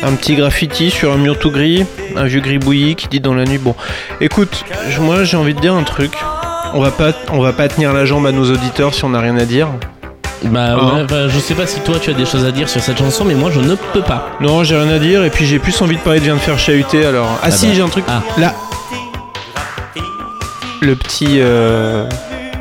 Un 0.06 0.12
petit 0.14 0.36
graffiti 0.36 0.90
sur 0.90 1.12
un 1.12 1.16
mur 1.16 1.36
tout 1.38 1.50
gris, 1.50 1.84
un 2.16 2.24
vieux 2.26 2.40
gribouillis 2.40 2.94
qui 2.94 3.08
dit 3.08 3.18
dans 3.20 3.34
la 3.34 3.44
nuit. 3.44 3.58
Bon, 3.58 3.74
écoute, 4.20 4.64
moi 5.00 5.24
j'ai 5.24 5.36
envie 5.36 5.52
de 5.52 5.60
dire 5.60 5.74
un 5.74 5.82
truc. 5.82 6.12
On 6.74 6.80
va 6.80 6.92
pas, 6.92 7.10
on 7.32 7.40
va 7.40 7.52
pas 7.52 7.66
tenir 7.68 7.92
la 7.92 8.04
jambe 8.04 8.24
à 8.26 8.30
nos 8.32 8.48
auditeurs 8.52 8.94
si 8.94 9.04
on 9.04 9.08
n'a 9.08 9.20
rien 9.20 9.36
à 9.36 9.44
dire. 9.44 9.66
Bah 10.44 10.76
Ah. 10.80 10.94
ouais, 10.94 11.04
bah, 11.08 11.26
je 11.28 11.38
sais 11.40 11.54
pas 11.54 11.66
si 11.66 11.80
toi 11.80 11.96
tu 12.00 12.10
as 12.10 12.12
des 12.12 12.24
choses 12.24 12.44
à 12.44 12.52
dire 12.52 12.68
sur 12.68 12.80
cette 12.80 12.98
chanson, 12.98 13.24
mais 13.24 13.34
moi 13.34 13.50
je 13.50 13.58
ne 13.60 13.74
peux 13.74 14.02
pas. 14.02 14.28
Non, 14.40 14.62
j'ai 14.62 14.76
rien 14.76 14.88
à 14.94 14.98
dire. 15.00 15.24
Et 15.24 15.30
puis 15.30 15.44
j'ai 15.44 15.58
plus 15.58 15.80
envie 15.82 15.96
de 15.96 16.00
parler 16.00 16.20
de 16.20 16.24
viens 16.24 16.34
de 16.34 16.40
faire 16.40 16.58
chahuter. 16.58 17.04
Alors, 17.04 17.28
ah, 17.42 17.46
Ah 17.46 17.50
si, 17.50 17.66
bah. 17.66 17.72
j'ai 17.74 17.82
un 17.82 17.88
truc. 17.88 18.04
Ah. 18.06 18.22
Là, 18.38 18.54
le 20.82 20.94
petit, 20.94 21.40
euh, 21.40 22.08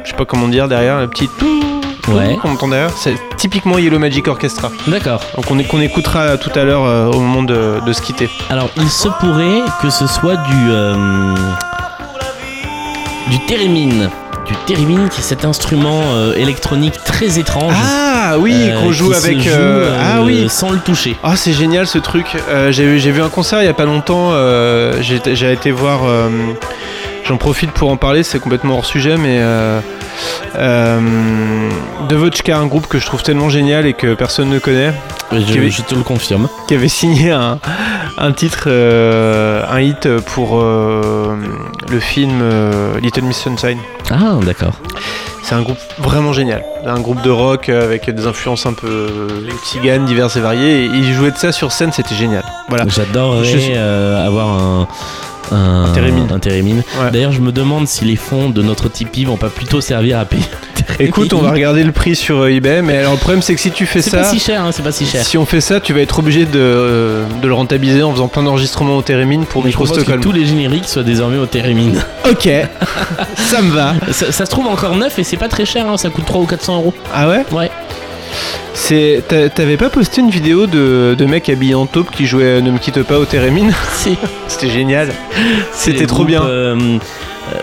je 0.03 0.09
sais 0.09 0.15
pas 0.15 0.25
comment 0.25 0.47
dire 0.47 0.67
derrière, 0.67 0.99
le 0.99 1.07
petit 1.07 1.29
tout. 1.37 1.61
Ouais. 2.07 2.37
Qu'on 2.41 2.51
entend 2.51 2.69
derrière, 2.69 2.91
c'est 2.91 3.15
typiquement 3.45 3.77
Yellow 3.77 3.99
Magic 3.99 4.27
Orchestra. 4.27 4.71
D'accord. 4.87 5.21
Donc 5.35 5.51
on, 5.51 5.61
qu'on 5.65 5.79
écoutera 5.79 6.35
tout 6.37 6.49
à 6.55 6.63
l'heure 6.63 6.83
euh, 6.83 7.11
au 7.11 7.19
moment 7.19 7.43
de, 7.43 7.75
de 7.85 7.93
se 7.93 8.01
quitter. 8.01 8.27
Alors 8.49 8.71
il 8.75 8.89
se 8.89 9.07
pourrait 9.07 9.61
que 9.83 9.91
ce 9.91 10.07
soit 10.07 10.37
du 10.37 10.71
euh, 10.71 10.95
du 13.29 13.37
theremin. 13.45 14.09
Du 14.47 14.53
theremin 14.65 15.09
qui 15.09 15.19
est 15.19 15.23
cet 15.23 15.45
instrument 15.45 16.01
euh, 16.15 16.33
électronique 16.33 16.95
très 17.03 17.37
étrange. 17.37 17.75
Ah 17.77 18.37
oui, 18.39 18.55
euh, 18.71 18.79
qu'on 18.81 18.91
joue 18.91 19.11
qui 19.11 19.19
se 19.19 19.25
avec. 19.27 19.39
joue, 19.41 19.49
euh, 19.51 19.95
ah 20.01 20.17
euh, 20.17 20.25
oui. 20.25 20.47
Sans 20.49 20.71
le 20.71 20.79
toucher. 20.79 21.15
Ah 21.23 21.35
c'est 21.35 21.53
génial 21.53 21.85
ce 21.85 21.99
truc. 21.99 22.25
Euh, 22.49 22.71
j'ai, 22.71 22.97
vu- 23.11 23.21
un 23.21 23.29
concert 23.29 23.61
il 23.61 23.65
y 23.65 23.69
a 23.69 23.75
pas 23.75 23.85
longtemps. 23.85 24.29
euh, 24.31 24.97
j'ai, 25.01 25.51
été 25.51 25.69
voir. 25.69 25.99
euh, 26.05 26.29
j'en 27.25 27.37
profite 27.37 27.69
pour 27.71 27.91
en 27.91 27.97
parler. 27.97 28.23
C'est 28.23 28.39
complètement 28.39 28.77
hors 28.77 28.85
sujet, 28.87 29.17
mais 29.17 29.37
euh, 30.55 30.99
Devochka, 32.09 32.57
un 32.57 32.67
groupe 32.67 32.87
que 32.87 32.99
je 32.99 33.05
trouve 33.05 33.23
tellement 33.23 33.49
génial 33.49 33.85
et 33.85 33.93
que 33.93 34.13
personne 34.13 34.49
ne 34.49 34.59
connaît, 34.59 34.93
Je, 35.31 35.37
Qui- 35.39 35.71
je 35.71 35.81
te 35.81 35.95
le 35.95 36.03
confirme. 36.03 36.47
qui 36.67 36.75
avait 36.75 36.87
signé 36.87 37.31
un, 37.31 37.59
un 38.17 38.31
titre, 38.31 38.63
euh, 38.67 39.63
un 39.69 39.79
hit 39.81 40.07
pour 40.19 40.59
euh, 40.61 41.35
le 41.91 41.99
film 41.99 42.39
euh, 42.41 42.99
Little 43.01 43.23
Miss 43.23 43.37
Sunshine. 43.37 43.79
Ah 44.11 44.35
d'accord. 44.45 44.73
C'est 45.43 45.53
un 45.53 45.61
groupe 45.61 45.77
vraiment 45.99 46.33
génial. 46.33 46.63
Un 46.87 46.99
groupe 46.99 47.21
de 47.21 47.29
rock 47.29 47.69
avec 47.69 48.09
des 48.09 48.25
influences 48.25 48.65
un 48.65 48.73
peu 48.73 49.07
tziganes, 49.63 50.05
diverses 50.05 50.37
et 50.37 50.39
variées. 50.39 50.85
Et 50.85 50.85
ils 50.85 51.13
jouaient 51.13 51.29
de 51.29 51.37
ça 51.37 51.51
sur 51.51 51.71
scène, 51.71 51.91
c'était 51.91 52.15
génial. 52.15 52.43
Voilà. 52.67 52.85
J'adorerais 52.87 53.43
Je 53.45 54.25
avoir 54.25 54.47
un, 54.49 54.87
un, 55.51 55.85
un 56.31 56.39
térémine. 56.39 56.83
Ouais. 56.99 57.11
D'ailleurs, 57.11 57.31
je 57.31 57.41
me 57.41 57.51
demande 57.51 57.87
si 57.87 58.05
les 58.05 58.15
fonds 58.15 58.49
de 58.49 58.61
notre 58.61 58.89
Tipeee 58.89 59.25
vont 59.25 59.37
pas 59.37 59.49
plutôt 59.49 59.81
servir 59.81 60.19
à 60.19 60.25
payer. 60.25 60.43
Écoute, 60.99 61.33
on 61.33 61.39
va 61.39 61.51
regarder 61.51 61.83
le 61.83 61.91
prix 61.91 62.15
sur 62.15 62.41
euh, 62.41 62.49
eBay, 62.51 62.81
mais 62.81 62.97
alors 62.97 63.13
le 63.13 63.17
problème 63.17 63.41
c'est 63.41 63.55
que 63.55 63.61
si 63.61 63.71
tu 63.71 63.85
fais 63.85 64.01
C'est 64.01 64.11
ça, 64.11 64.17
pas 64.19 64.23
si 64.25 64.39
cher, 64.39 64.63
hein, 64.63 64.71
c'est 64.71 64.83
pas 64.83 64.91
si 64.91 65.05
cher. 65.05 65.23
si 65.25 65.37
on 65.37 65.45
fait 65.45 65.61
ça, 65.61 65.79
tu 65.79 65.93
vas 65.93 66.01
être 66.01 66.19
obligé 66.19 66.45
de, 66.45 66.51
euh, 66.55 67.23
de 67.41 67.47
le 67.47 67.53
rentabiliser 67.53 68.03
en 68.03 68.11
faisant 68.11 68.27
plein 68.27 68.43
d'enregistrements 68.43 68.97
au 68.97 69.01
térémine 69.01 69.45
pour 69.45 69.63
Mais 69.63 69.71
je 69.71 69.79
Micro 69.79 69.95
que 69.95 70.11
tous 70.21 70.31
les 70.31 70.45
génériques 70.45 70.85
soient 70.87 71.03
désormais 71.03 71.37
au 71.37 71.45
térémine. 71.47 72.03
Ok, 72.29 72.49
ça 73.35 73.61
me 73.61 73.71
va. 73.71 73.93
ça, 74.11 74.31
ça 74.31 74.45
se 74.45 74.49
trouve 74.51 74.65
encore 74.67 74.95
neuf 74.95 75.19
et 75.19 75.23
c'est 75.23 75.37
pas 75.37 75.47
très 75.47 75.63
cher, 75.65 75.87
hein, 75.87 75.95
ça 75.97 76.09
coûte 76.09 76.25
3 76.25 76.41
ou 76.41 76.45
400 76.45 76.77
euros. 76.77 76.93
Ah 77.13 77.27
ouais? 77.29 77.43
Ouais. 77.51 77.69
C'est, 78.73 79.23
t'a- 79.27 79.49
t'avais 79.49 79.77
pas 79.77 79.89
posté 79.89 80.21
une 80.21 80.29
vidéo 80.29 80.67
de, 80.67 81.15
de 81.17 81.25
mecs 81.25 81.49
habillés 81.49 81.75
en 81.75 81.85
taupe 81.85 82.11
qui 82.11 82.25
jouaient 82.25 82.57
à 82.57 82.61
Ne 82.61 82.71
me 82.71 82.77
quitte 82.77 83.01
pas 83.03 83.17
au 83.19 83.25
térémine 83.25 83.71
C'est 83.93 84.17
C'était 84.47 84.69
génial. 84.69 85.09
C'était 85.73 86.05
trop 86.07 86.23
bien. 86.25 86.43
euh, 86.43 86.97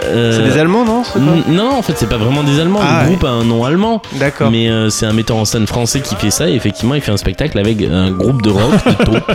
euh, 0.04 0.32
C'est 0.46 0.52
des 0.54 0.58
Allemands, 0.60 0.84
non 0.84 1.02
truc-là 1.02 1.32
Non, 1.48 1.76
en 1.76 1.82
fait, 1.82 1.94
c'est 1.96 2.08
pas 2.08 2.16
vraiment 2.16 2.42
des 2.44 2.58
Allemands. 2.60 2.80
Ah, 2.82 3.00
le 3.02 3.02
ouais. 3.02 3.10
groupe 3.16 3.24
a 3.24 3.30
un 3.30 3.44
nom 3.44 3.64
allemand. 3.64 4.00
D'accord. 4.14 4.50
Mais 4.50 4.68
euh, 4.70 4.88
c'est 4.90 5.06
un 5.06 5.12
metteur 5.12 5.36
en 5.36 5.44
scène 5.44 5.66
français 5.66 6.00
qui 6.00 6.14
fait 6.16 6.30
ça 6.30 6.48
et 6.48 6.54
effectivement 6.54 6.94
il 6.94 7.00
fait 7.02 7.12
un 7.12 7.16
spectacle 7.16 7.58
avec 7.58 7.82
un 7.82 8.10
groupe 8.10 8.42
de 8.42 8.50
rock 8.50 8.72
de 8.86 9.04
taupe. 9.04 9.32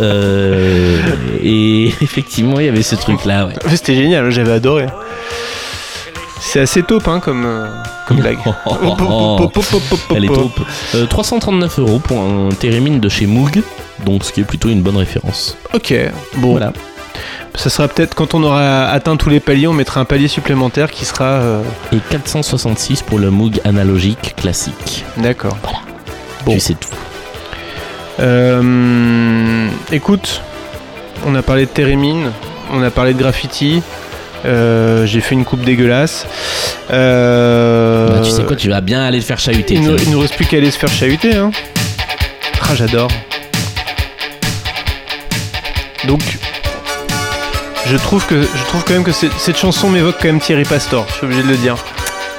Et 1.42 1.86
effectivement 2.02 2.58
il 2.60 2.66
y 2.66 2.68
avait 2.68 2.82
ce 2.82 2.94
truc 2.96 3.24
là 3.24 3.46
ouais. 3.46 3.52
Ouais, 3.64 3.76
C'était 3.76 3.94
génial, 3.94 4.30
j'avais 4.30 4.52
adoré. 4.52 4.86
C'est 6.46 6.60
assez 6.60 6.82
taupe 6.82 7.08
hein, 7.08 7.20
comme, 7.20 7.44
euh, 7.44 7.66
comme 8.06 8.18
blague. 8.18 8.38
Elle 10.14 10.24
est 10.24 10.28
taupe. 10.28 10.60
Euh, 10.94 11.06
339 11.06 11.78
euros 11.80 11.98
pour 11.98 12.20
un 12.20 12.50
térémine 12.50 13.00
de 13.00 13.08
chez 13.08 13.26
Moog, 13.26 13.62
donc 14.04 14.24
ce 14.24 14.32
qui 14.32 14.40
est 14.40 14.44
plutôt 14.44 14.68
une 14.68 14.82
bonne 14.82 14.96
référence. 14.96 15.56
Ok, 15.72 15.94
bon. 16.36 16.52
Voilà. 16.52 16.72
Ça 17.56 17.70
sera 17.70 17.88
peut-être 17.88 18.14
quand 18.14 18.34
on 18.34 18.42
aura 18.42 18.84
atteint 18.86 19.16
tous 19.16 19.30
les 19.30 19.40
paliers, 19.40 19.66
on 19.68 19.72
mettra 19.72 20.00
un 20.00 20.04
palier 20.04 20.28
supplémentaire 20.28 20.90
qui 20.90 21.04
sera. 21.04 21.24
euh, 21.24 21.62
Et 21.92 21.98
466 22.10 23.02
pour 23.02 23.18
le 23.18 23.30
Moog 23.30 23.60
analogique 23.64 24.34
classique. 24.36 25.04
D'accord. 25.16 25.56
Bon. 26.44 26.52
Tu 26.52 26.60
sais 26.60 26.74
tout. 26.74 26.88
Euh, 28.20 29.68
écoute, 29.92 30.40
on 31.26 31.34
a 31.34 31.42
parlé 31.42 31.66
de 31.66 31.70
Térémine, 31.70 32.30
on 32.72 32.82
a 32.82 32.90
parlé 32.90 33.14
de 33.14 33.18
graffiti. 33.18 33.82
Euh, 34.44 35.06
J'ai 35.06 35.20
fait 35.20 35.34
une 35.34 35.44
coupe 35.44 35.62
dégueulasse. 35.62 36.26
Euh, 36.90 38.08
Bah, 38.08 38.20
tu 38.24 38.30
sais 38.30 38.42
quoi, 38.44 38.56
tu 38.56 38.68
vas 38.68 38.80
bien 38.80 39.02
aller 39.04 39.20
te 39.20 39.24
faire 39.24 39.38
chahuter. 39.40 39.74
il, 39.74 39.82
il 40.02 40.10
nous 40.10 40.20
reste 40.20 40.34
plus 40.36 40.46
qu'à 40.46 40.56
aller 40.58 40.70
se 40.70 40.78
faire 40.78 40.90
chahuter. 40.92 41.34
Hein. 41.36 41.50
Ah, 42.62 42.74
j'adore. 42.74 43.08
Donc, 46.06 46.20
je 47.86 47.96
trouve 47.96 48.26
que 48.26 48.42
je 48.42 48.64
trouve 48.68 48.84
quand 48.84 48.92
même 48.94 49.04
que 49.04 49.12
cette 49.12 49.56
chanson 49.56 49.88
m'évoque 49.88 50.16
quand 50.20 50.28
même 50.28 50.40
Thierry 50.40 50.64
Pastor. 50.64 51.06
Je 51.08 51.14
suis 51.14 51.24
obligé 51.26 51.42
de 51.42 51.48
le 51.48 51.56
dire. 51.56 51.76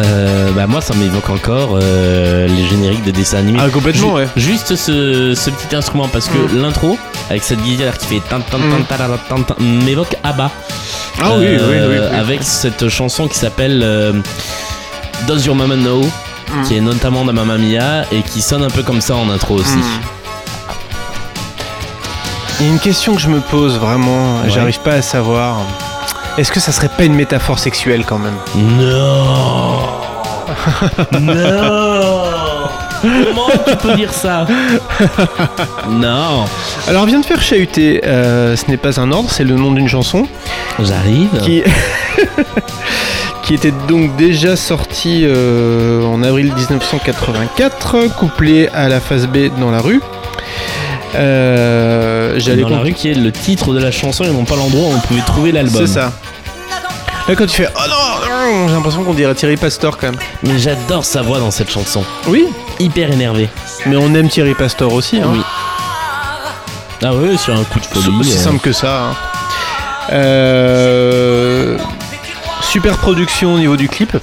Euh, 0.01 0.51
bah 0.51 0.67
moi 0.67 0.81
ça 0.81 0.93
m'évoque 0.93 1.29
encore 1.29 1.79
euh, 1.81 2.47
les 2.47 2.65
génériques 2.67 3.03
de 3.05 3.11
dessins 3.11 3.37
animés. 3.37 3.59
Ah, 3.61 3.69
complètement, 3.69 4.09
Ju- 4.09 4.13
ouais. 4.15 4.27
Juste 4.35 4.75
ce, 4.75 5.33
ce 5.33 5.49
petit 5.49 5.73
instrument 5.73 6.09
parce 6.09 6.27
que 6.27 6.37
Mm. 6.37 6.61
l'intro 6.61 6.97
avec 7.29 7.43
cette 7.43 7.61
guitare 7.61 7.97
qui 7.97 8.07
fait 8.07 8.21
tan 8.29 8.41
tan 8.41 8.57
tan 9.29 9.55
Mm. 9.57 9.83
m'évoque 9.85 10.15
ABBA. 10.23 10.51
Ah 11.23 11.29
oui, 11.37 11.45
oui, 11.49 11.57
oui, 11.69 11.77
oui. 11.91 11.97
Avec 11.97 12.43
cette 12.43 12.89
chanson 12.89 13.27
qui 13.29 13.37
s'appelle 13.37 13.79
euh, 13.83 14.11
Does 15.27 15.45
Your 15.45 15.55
Mama 15.55 15.75
Know 15.75 16.01
Mm. 16.01 16.63
qui 16.67 16.75
est 16.77 16.81
notamment 16.81 17.23
de 17.23 17.31
Mamma 17.31 17.57
Mia 17.57 18.03
et 18.11 18.21
qui 18.21 18.41
sonne 18.41 18.63
un 18.63 18.69
peu 18.69 18.83
comme 18.83 18.99
ça 19.01 19.15
en 19.15 19.29
intro 19.29 19.55
aussi. 19.55 19.79
Il 22.59 22.65
y 22.65 22.69
a 22.69 22.71
une 22.71 22.79
question 22.79 23.15
que 23.15 23.21
je 23.21 23.29
me 23.29 23.39
pose 23.39 23.77
vraiment, 23.79 24.41
Ouais. 24.41 24.49
j'arrive 24.49 24.79
pas 24.79 24.93
à 24.93 25.01
savoir. 25.01 25.57
Est-ce 26.37 26.51
que 26.51 26.59
ça 26.59 26.71
serait 26.71 26.89
pas 26.89 27.05
une 27.05 27.15
métaphore 27.15 27.59
sexuelle 27.59 28.03
quand 28.05 28.19
même 28.19 28.35
Non 28.77 29.79
Non 31.21 32.23
Comment 33.01 33.47
tu 33.67 33.75
peux 33.77 33.95
dire 33.95 34.11
ça 34.11 34.45
Non 35.89 36.45
Alors, 36.87 37.03
on 37.03 37.05
vient 37.05 37.19
de 37.19 37.25
faire 37.25 37.41
chahuter. 37.41 38.01
euh, 38.03 38.55
ce 38.55 38.69
n'est 38.69 38.77
pas 38.77 38.99
un 38.99 39.11
ordre, 39.11 39.29
c'est 39.29 39.43
le 39.43 39.55
nom 39.55 39.71
d'une 39.71 39.87
chanson 39.87 40.27
J'arrive. 40.81 41.29
qui, 41.43 41.61
qui 43.43 43.53
était 43.53 43.73
donc 43.87 44.15
déjà 44.15 44.55
sortie 44.55 45.21
euh, 45.25 46.03
en 46.05 46.23
avril 46.23 46.51
1984, 46.53 48.15
couplée 48.17 48.67
à 48.73 48.89
la 48.89 48.99
phase 48.99 49.27
B 49.27 49.49
dans 49.59 49.71
la 49.71 49.79
rue. 49.81 50.01
Euh, 51.15 52.33
J'allais 52.37 52.61
Dans 52.63 52.69
la 52.69 52.79
rue 52.79 52.93
qui 52.93 53.09
est 53.09 53.13
le 53.13 53.31
titre 53.31 53.73
de 53.73 53.79
la 53.79 53.91
chanson 53.91 54.23
et 54.23 54.29
non 54.29 54.43
pas 54.45 54.55
l'endroit 54.55 54.89
où 54.89 54.93
on 54.95 54.99
pouvait 54.99 55.21
trouver 55.21 55.51
l'album. 55.51 55.85
C'est 55.87 55.93
ça. 55.93 56.11
Là, 57.27 57.35
quand 57.35 57.45
tu 57.47 57.55
fais 57.63 57.69
Oh 57.75 57.79
non, 57.89 58.67
j'ai 58.67 58.73
l'impression 58.73 59.03
qu'on 59.03 59.13
dirait 59.13 59.33
Thierry 59.33 59.57
Pastor 59.57 59.97
quand 59.97 60.07
même. 60.11 60.19
Mais 60.43 60.59
j'adore 60.59 61.03
sa 61.05 61.21
voix 61.23 61.39
dans 61.39 61.49
cette 61.51 61.71
chanson. 61.71 62.03
Oui, 62.27 62.45
Hyper 62.79 63.11
énervé. 63.11 63.49
mais 63.87 63.95
on 63.95 64.13
aime 64.13 64.29
Thierry 64.29 64.53
Pastor 64.53 64.93
aussi. 64.93 65.17
Hein. 65.19 65.29
Oui. 65.33 65.41
Ah 67.03 67.13
ouais, 67.13 67.35
sur 67.37 67.53
un 67.55 67.63
coup 67.63 67.79
de 67.79 67.85
C'est 67.85 67.95
folie. 67.99 68.19
aussi 68.19 68.33
euh, 68.33 68.37
simple 68.37 68.59
que 68.59 68.71
ça. 68.73 69.01
hein. 69.05 69.15
Euh, 70.11 71.77
Super 72.61 72.97
production 72.97 73.53
au 73.55 73.59
niveau 73.59 73.75
du 73.77 73.87
clip. 73.89 74.15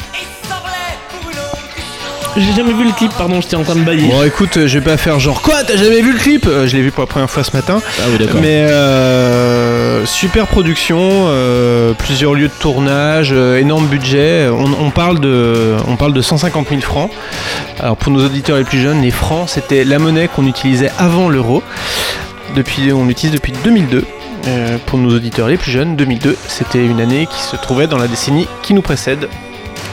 J'ai 2.35 2.53
jamais 2.55 2.73
vu 2.73 2.85
le 2.85 2.93
clip, 2.93 3.13
pardon, 3.19 3.43
j'étais 3.43 3.57
en 3.57 3.63
train 3.63 3.75
de 3.75 3.83
bailler. 3.85 4.09
Bon 4.09 4.23
écoute, 4.25 4.57
euh, 4.57 4.67
je 4.67 4.79
vais 4.79 4.85
pas 4.85 4.97
faire 4.97 5.21
genre 5.21 5.43
quoi, 5.43 5.63
t'as 5.65 5.77
jamais 5.77 6.01
vu 6.01 6.13
le 6.13 6.19
clip? 6.19 6.47
Euh, 6.47 6.67
Je 6.67 6.75
l'ai 6.75 6.83
vu 6.83 6.91
pour 6.91 7.03
la 7.03 7.07
première 7.07 7.29
fois 7.29 7.45
ce 7.45 7.55
matin. 7.55 7.83
Ah 8.01 8.05
oui, 8.11 8.17
d'accord. 8.19 8.41
Mais 8.41 8.63
euh, 8.71 10.07
super 10.07 10.47
production, 10.47 10.99
euh, 11.27 11.93
plusieurs 11.93 12.33
lieux 12.33 12.49
de 12.49 12.53
tournage, 12.59 13.33
euh, 13.35 13.59
énorme 13.59 13.87
budget. 13.87 14.49
On, 14.51 14.65
on 14.87 14.91
parle 14.91 15.21
de, 15.21 15.75
on 15.87 15.97
parle 15.97 16.15
de 16.15 16.23
150 16.23 16.69
000 16.71 16.81
francs. 16.81 17.11
Alors 17.79 17.99
pour 17.99 18.11
nos 18.11 18.25
auditeurs 18.25 18.57
les 18.57 18.65
plus 18.65 18.81
jeunes, 18.81 19.03
les 19.03 19.11
francs 19.11 19.51
c'était 19.51 19.85
la 19.85 19.99
monnaie 19.99 20.29
qu'on 20.29 20.47
utilisait 20.47 20.91
avant 20.99 21.29
l'euro. 21.29 21.63
Depuis, 22.57 22.93
on 22.95 23.05
l'utilise 23.05 23.35
depuis 23.35 23.53
2002. 23.63 24.05
Euh, 24.49 24.79
pour 24.87 24.99
nos 24.99 25.15
auditeurs 25.15 25.49
les 25.49 25.57
plus 25.59 25.71
jeunes, 25.71 25.97
2002, 25.97 26.37
c'était 26.49 26.85
une 26.85 27.01
année 27.01 27.29
qui 27.31 27.41
se 27.43 27.55
trouvait 27.57 27.87
dans 27.87 27.99
la 27.99 28.09
décennie 28.09 28.49
qui 28.63 28.75
nous 28.75 28.83
précède, 28.83 29.29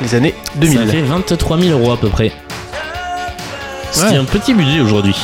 les 0.01 0.15
années 0.15 0.33
2000. 0.55 0.79
Ça 0.79 0.85
fait 0.87 1.01
23 1.01 1.57
000 1.59 1.79
euros 1.79 1.91
à 1.91 1.97
peu 1.97 2.09
près. 2.09 2.31
C'est 3.91 4.05
Ouais. 4.09 4.15
un 4.17 4.25
petit 4.25 4.53
budget 4.53 4.81
aujourd'hui. 4.81 5.15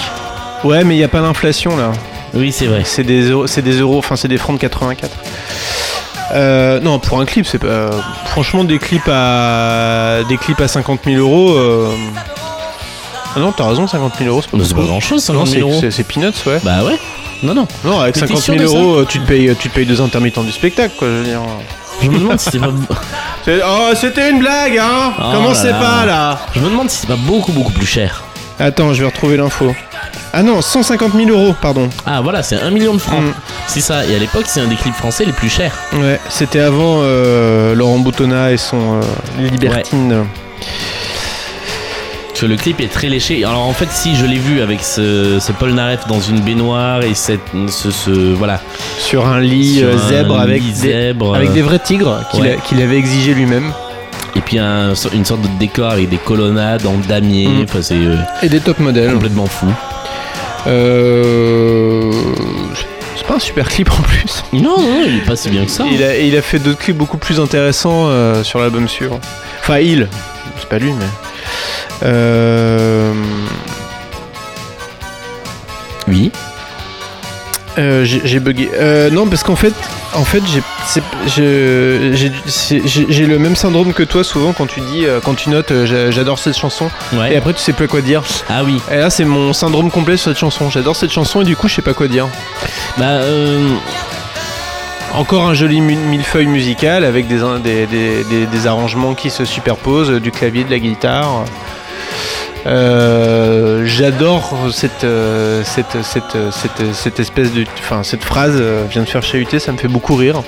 Ouais, 0.64 0.84
mais 0.84 0.96
il 0.96 0.98
n'y 0.98 1.04
a 1.04 1.08
pas 1.08 1.22
d'inflation 1.22 1.78
là. 1.78 1.92
Oui, 2.34 2.52
c'est 2.52 2.66
vrai. 2.66 2.82
C'est 2.84 3.04
des 3.04 3.30
euros, 3.30 3.48
c'est 3.48 3.62
des 3.62 3.80
euros, 3.80 4.00
enfin 4.00 4.16
c'est 4.16 4.28
des 4.28 4.38
francs 4.38 4.56
de 4.58 4.62
84. 4.62 5.12
Euh, 6.34 6.80
non, 6.80 6.98
pour 7.00 7.20
un 7.20 7.26
clip, 7.26 7.46
c'est 7.46 7.60
pas. 7.60 7.92
Franchement, 8.26 8.64
des 8.64 8.80
clips 8.80 9.08
à 9.08 10.20
des 10.28 10.38
clips 10.38 10.60
à 10.60 10.68
50 10.68 11.02
000 11.06 11.18
euros. 11.18 11.52
euh, 11.56 11.88
Ah 13.36 13.40
non, 13.40 13.52
t'as 13.52 13.68
raison, 13.70 13.86
50 13.86 14.14
000 14.18 14.30
euros, 14.30 14.42
c'est 14.42 14.50
pas, 14.50 14.58
c'est 14.66 14.74
pas 14.76 14.82
grand 14.84 15.00
chose, 15.00 15.28
Non, 15.30 15.46
50 15.46 15.48
c'est 15.48 15.56
000 15.58 15.70
euros. 15.70 15.82
c'est- 15.92 16.04
peanuts, 16.08 16.32
ouais. 16.48 16.60
Bah 16.64 16.84
ouais. 16.86 16.98
Non, 17.44 17.54
non. 17.54 17.68
Non, 17.84 18.00
avec 18.00 18.16
Mais 18.16 18.22
t'es 18.22 18.28
50 18.28 18.42
sûr 18.44 18.54
000 18.56 18.64
de 18.66 18.70
ça 18.70 18.78
euros, 18.78 18.96
euh, 19.02 19.06
tu 19.08 19.20
te 19.20 19.28
payes, 19.28 19.54
tu 19.60 19.70
te 19.70 19.76
payes 19.76 19.86
deux 19.86 20.02
intermittents 20.02 20.44
du 20.44 20.52
spectacle, 20.54 20.94
quoi. 20.98 21.08
Je 21.10 21.14
veux 21.14 21.24
dire. 21.26 21.42
Je 22.02 22.10
me 22.10 22.20
demande 22.20 22.40
si 22.40 22.50
c'est 22.52 22.60
pas. 22.60 22.70
Oh, 23.48 23.92
c'était 23.94 24.32
une 24.32 24.40
blague, 24.40 24.78
hein 24.80 25.14
Oh 25.20 25.24
Comment 25.32 25.54
c'est 25.54 25.70
pas 25.72 26.04
là 26.06 26.40
Je 26.56 26.60
me 26.60 26.70
demande 26.70 26.90
si 26.90 27.02
c'est 27.02 27.08
pas 27.08 27.16
beaucoup, 27.16 27.52
beaucoup 27.52 27.72
plus 27.72 27.86
cher. 27.86 28.24
Attends, 28.60 28.94
je 28.94 29.02
vais 29.02 29.06
retrouver 29.08 29.38
l'info. 29.38 29.76
Ah 30.34 30.42
non, 30.42 30.62
150 30.62 31.14
000 31.14 31.30
euros, 31.30 31.56
pardon. 31.62 31.90
Ah 32.06 32.22
voilà, 32.22 32.42
c'est 32.42 32.56
1 32.56 32.72
million 32.72 32.94
de 32.94 33.00
francs. 33.00 33.22
Mm. 33.22 33.34
C'est 33.68 33.82
ça. 33.82 34.06
Et 34.06 34.16
à 34.16 34.20
l'époque, 34.20 34.46
c'est 34.48 34.62
un 34.62 34.68
des 34.68 34.76
clips 34.76 34.96
français 34.96 35.26
les 35.26 35.32
plus 35.32 35.50
chers. 35.50 35.76
Ouais, 35.94 36.20
c'était 36.30 36.60
avant 36.60 36.98
euh, 37.02 37.76
Laurent 37.76 38.00
Boutonnat 38.00 38.52
et 38.52 38.58
son 38.58 38.96
euh, 38.96 39.50
Libertine. 39.50 40.26
Parce 42.36 42.42
que 42.42 42.46
le 42.48 42.58
clip 42.58 42.82
est 42.82 42.92
très 42.92 43.08
léché. 43.08 43.46
Alors 43.46 43.62
en 43.66 43.72
fait, 43.72 43.90
si 43.90 44.14
je 44.18 44.26
l'ai 44.26 44.38
vu 44.38 44.60
avec 44.60 44.84
ce, 44.84 45.40
ce 45.40 45.54
Paul 45.54 45.72
Naref 45.72 46.06
dans 46.08 46.20
une 46.20 46.42
baignoire 46.42 47.02
et 47.02 47.14
cette, 47.14 47.40
ce, 47.70 47.92
ce- 47.92 48.34
voilà 48.34 48.60
sur 49.00 49.26
un 49.26 49.40
lit 49.40 49.78
sur 49.78 49.88
euh, 49.88 49.94
un 49.96 50.10
zèbre 50.10 50.38
avec 50.38 50.62
lit 50.62 50.68
des, 50.68 50.74
zèbre, 50.92 51.34
avec 51.34 51.52
euh, 51.52 51.54
des 51.54 51.62
vrais 51.62 51.80
tigres 51.80 52.20
qu'il 52.32 52.42
ouais. 52.42 52.84
avait 52.84 52.98
exigé 52.98 53.34
lui-même 53.34 53.72
et 54.36 54.42
puis 54.42 54.60
un- 54.60 54.94
une 55.14 55.24
sorte 55.24 55.44
de 55.44 55.48
décor 55.60 55.90
avec 55.92 56.10
des 56.10 56.18
colonnades 56.18 56.86
en 56.86 56.98
damier. 57.08 57.48
Mm. 57.48 57.64
Enfin, 57.64 57.80
c'est 57.82 57.96
euh, 57.96 58.18
et 58.44 58.50
des 58.50 58.60
top 58.60 58.80
modèles. 58.80 59.14
complètement 59.14 59.46
fou. 59.46 59.68
Euh, 60.68 62.12
C'est 63.16 63.26
pas 63.28 63.36
un 63.36 63.40
super 63.40 63.70
clip 63.70 63.90
en 63.92 64.02
plus. 64.04 64.44
Non, 64.52 64.78
non, 64.82 65.04
il 65.08 65.20
est 65.20 65.26
pas 65.26 65.38
si 65.38 65.50
bien 65.50 65.64
que 65.64 65.72
ça. 65.72 65.86
Il 65.90 66.04
a, 66.04 66.18
il 66.18 66.36
a 66.36 66.42
fait 66.42 66.60
d'autres 66.60 66.80
clips 66.80 66.98
beaucoup 66.98 67.18
plus 67.18 67.40
intéressants 67.40 68.08
euh, 68.10 68.44
sur 68.44 68.60
l'album 68.60 68.90
suivant. 68.90 69.22
Enfin, 69.62 69.80
il, 69.80 70.10
c'est 70.60 70.68
pas 70.68 70.80
lui, 70.80 70.92
mais. 70.92 71.06
Euh, 72.04 73.14
Oui. 76.08 76.32
euh, 77.78 78.04
j'ai 78.06 78.40
bugué. 78.40 78.70
Euh, 78.76 79.10
non, 79.10 79.26
parce 79.28 79.44
qu'en 79.44 79.56
fait, 79.56 79.74
en 80.14 80.24
fait, 80.24 80.42
j'ai 81.28 83.26
le 83.26 83.38
même 83.38 83.56
syndrome 83.56 83.92
que 83.94 84.04
toi 84.04 84.24
souvent 84.24 84.54
quand 84.54 84.66
tu 84.68 84.80
dis, 84.82 85.06
euh, 85.06 85.20
quand 85.24 85.34
tu 85.34 85.50
notes, 85.50 85.72
euh, 85.72 85.86
j'a- 85.86 86.12
j'adore 86.12 86.40
cette 86.40 86.58
chanson, 86.58 86.90
et 87.30 87.36
après 87.36 87.54
tu 87.54 87.60
sais 87.60 87.74
plus 87.74 87.86
à 87.86 87.88
quoi 87.88 88.02
dire. 88.02 88.22
Ah 88.50 88.64
oui. 88.64 88.80
Et 88.92 88.98
là, 88.98 89.10
c'est 89.10 89.26
mon 89.26 89.52
syndrome 89.54 89.90
complet 89.92 90.16
sur 90.18 90.32
cette 90.32 90.40
chanson. 90.40 90.70
J'adore 90.70 90.96
cette 90.96 91.12
chanson 91.12 91.42
et 91.42 91.44
du 91.46 91.56
coup, 91.56 91.68
je 91.68 91.76
sais 91.76 91.82
pas 91.82 91.94
quoi 91.94 92.08
dire. 92.08 92.28
Bah, 92.98 93.06
euh, 93.06 93.68
encore 95.16 95.44
un 95.44 95.54
joli 95.54 95.82
millefeuille 95.82 96.48
musical 96.48 97.04
avec 97.04 97.28
des, 97.28 97.40
des, 97.64 97.86
des- 97.86 98.24
des- 98.24 98.46
des 98.46 98.68
arrangements 98.68 99.14
qui 99.14 99.30
se 99.30 99.46
superposent, 99.46 100.12
du 100.12 100.32
clavier, 100.32 100.64
de 100.64 100.72
la 100.72 100.80
guitare. 100.80 101.46
Euh, 102.68 103.84
J'adore 103.86 104.54
cette, 104.72 105.04
euh, 105.04 105.62
cette, 105.64 106.02
cette, 106.04 106.38
cette, 106.52 106.94
cette 106.94 107.20
espèce 107.20 107.54
de. 107.54 107.64
Enfin, 107.80 108.02
cette 108.04 108.24
phrase 108.24 108.56
euh, 108.56 108.86
vient 108.90 109.04
de 109.04 109.08
faire 109.08 109.22
chahuter, 109.24 109.60
ça 109.60 109.72
me 109.72 109.78
fait 109.78 109.88
beaucoup 109.88 110.16
rire. 110.16 110.42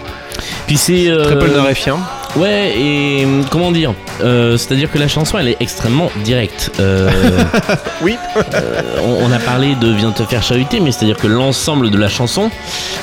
Puis 0.65 0.77
c'est. 0.77 1.07
euh, 1.09 1.25
Très 1.25 1.37
polnareffien. 1.39 1.97
Ouais, 2.35 2.73
et 2.77 3.27
comment 3.51 3.71
dire 3.71 3.93
Euh, 4.21 4.57
C'est-à-dire 4.57 4.91
que 4.91 4.97
la 4.97 5.07
chanson, 5.07 5.37
elle 5.37 5.47
est 5.47 5.57
extrêmement 5.59 6.11
directe. 6.23 6.71
Euh, 6.79 7.09
Oui. 8.01 8.15
euh, 8.53 8.81
on, 9.03 9.27
on 9.27 9.31
a 9.31 9.39
parlé 9.39 9.75
de 9.75 9.91
Viens 9.91 10.11
te 10.11 10.23
faire 10.23 10.41
chahuter, 10.43 10.79
mais 10.79 10.91
c'est-à-dire 10.91 11.17
que 11.17 11.27
l'ensemble 11.27 11.89
de 11.91 11.97
la 11.97 12.09
chanson. 12.09 12.49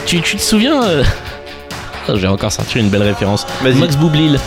Tu, 0.06 0.20
tu 0.22 0.36
te 0.36 0.42
souviens 0.42 0.82
J'ai 2.14 2.26
encore 2.26 2.52
sorti 2.52 2.78
une 2.78 2.88
belle 2.88 3.02
référence. 3.02 3.46
Max 3.62 3.96
Boublil, 3.96 4.38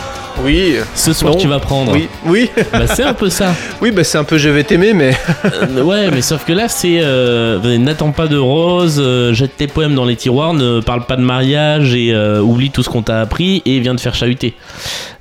Oui. 0.44 0.76
ce 0.94 1.12
soir 1.12 1.32
Non. 1.34 1.38
tu 1.40 1.48
vas 1.48 1.58
prendre. 1.58 1.92
Oui. 1.92 2.08
Oui. 2.26 2.50
Bah, 2.72 2.86
c'est 2.86 3.02
un 3.04 3.14
peu 3.14 3.28
ça. 3.30 3.52
oui, 3.82 3.90
bah 3.90 4.04
c'est 4.04 4.18
un 4.18 4.24
peu 4.24 4.38
je 4.38 4.48
vais 4.48 4.64
t'aimer, 4.64 4.92
mais. 4.92 5.12
Euh, 5.44 5.82
ouais, 5.82 6.10
mais 6.10 6.20
sauf 6.22 6.44
que 6.44 6.52
là, 6.52 6.68
c'est 6.68 6.98
euh, 7.02 7.78
n'attends 7.78 8.12
pas 8.12 8.26
de 8.28 8.36
rose, 8.36 8.98
euh, 9.02 9.32
jette 9.32 9.56
tes 9.56 9.66
poèmes 9.66 9.94
dans 9.94 10.04
les 10.04 10.14
tiroirs, 10.16 10.52
ne 10.54 10.80
parle 10.80 11.04
pas 11.04 11.16
de 11.16 11.22
mariage 11.22 11.94
et 11.94 12.12
euh, 12.14 12.40
oublie 12.40 12.70
tout 12.70 12.82
ce 12.82 12.88
qu'on 12.88 13.02
t'a 13.02 13.20
appris 13.20 13.62
et 13.66 13.80
viens 13.80 13.94
te 13.96 14.00
faire 14.00 14.14
chahuter. 14.14 14.54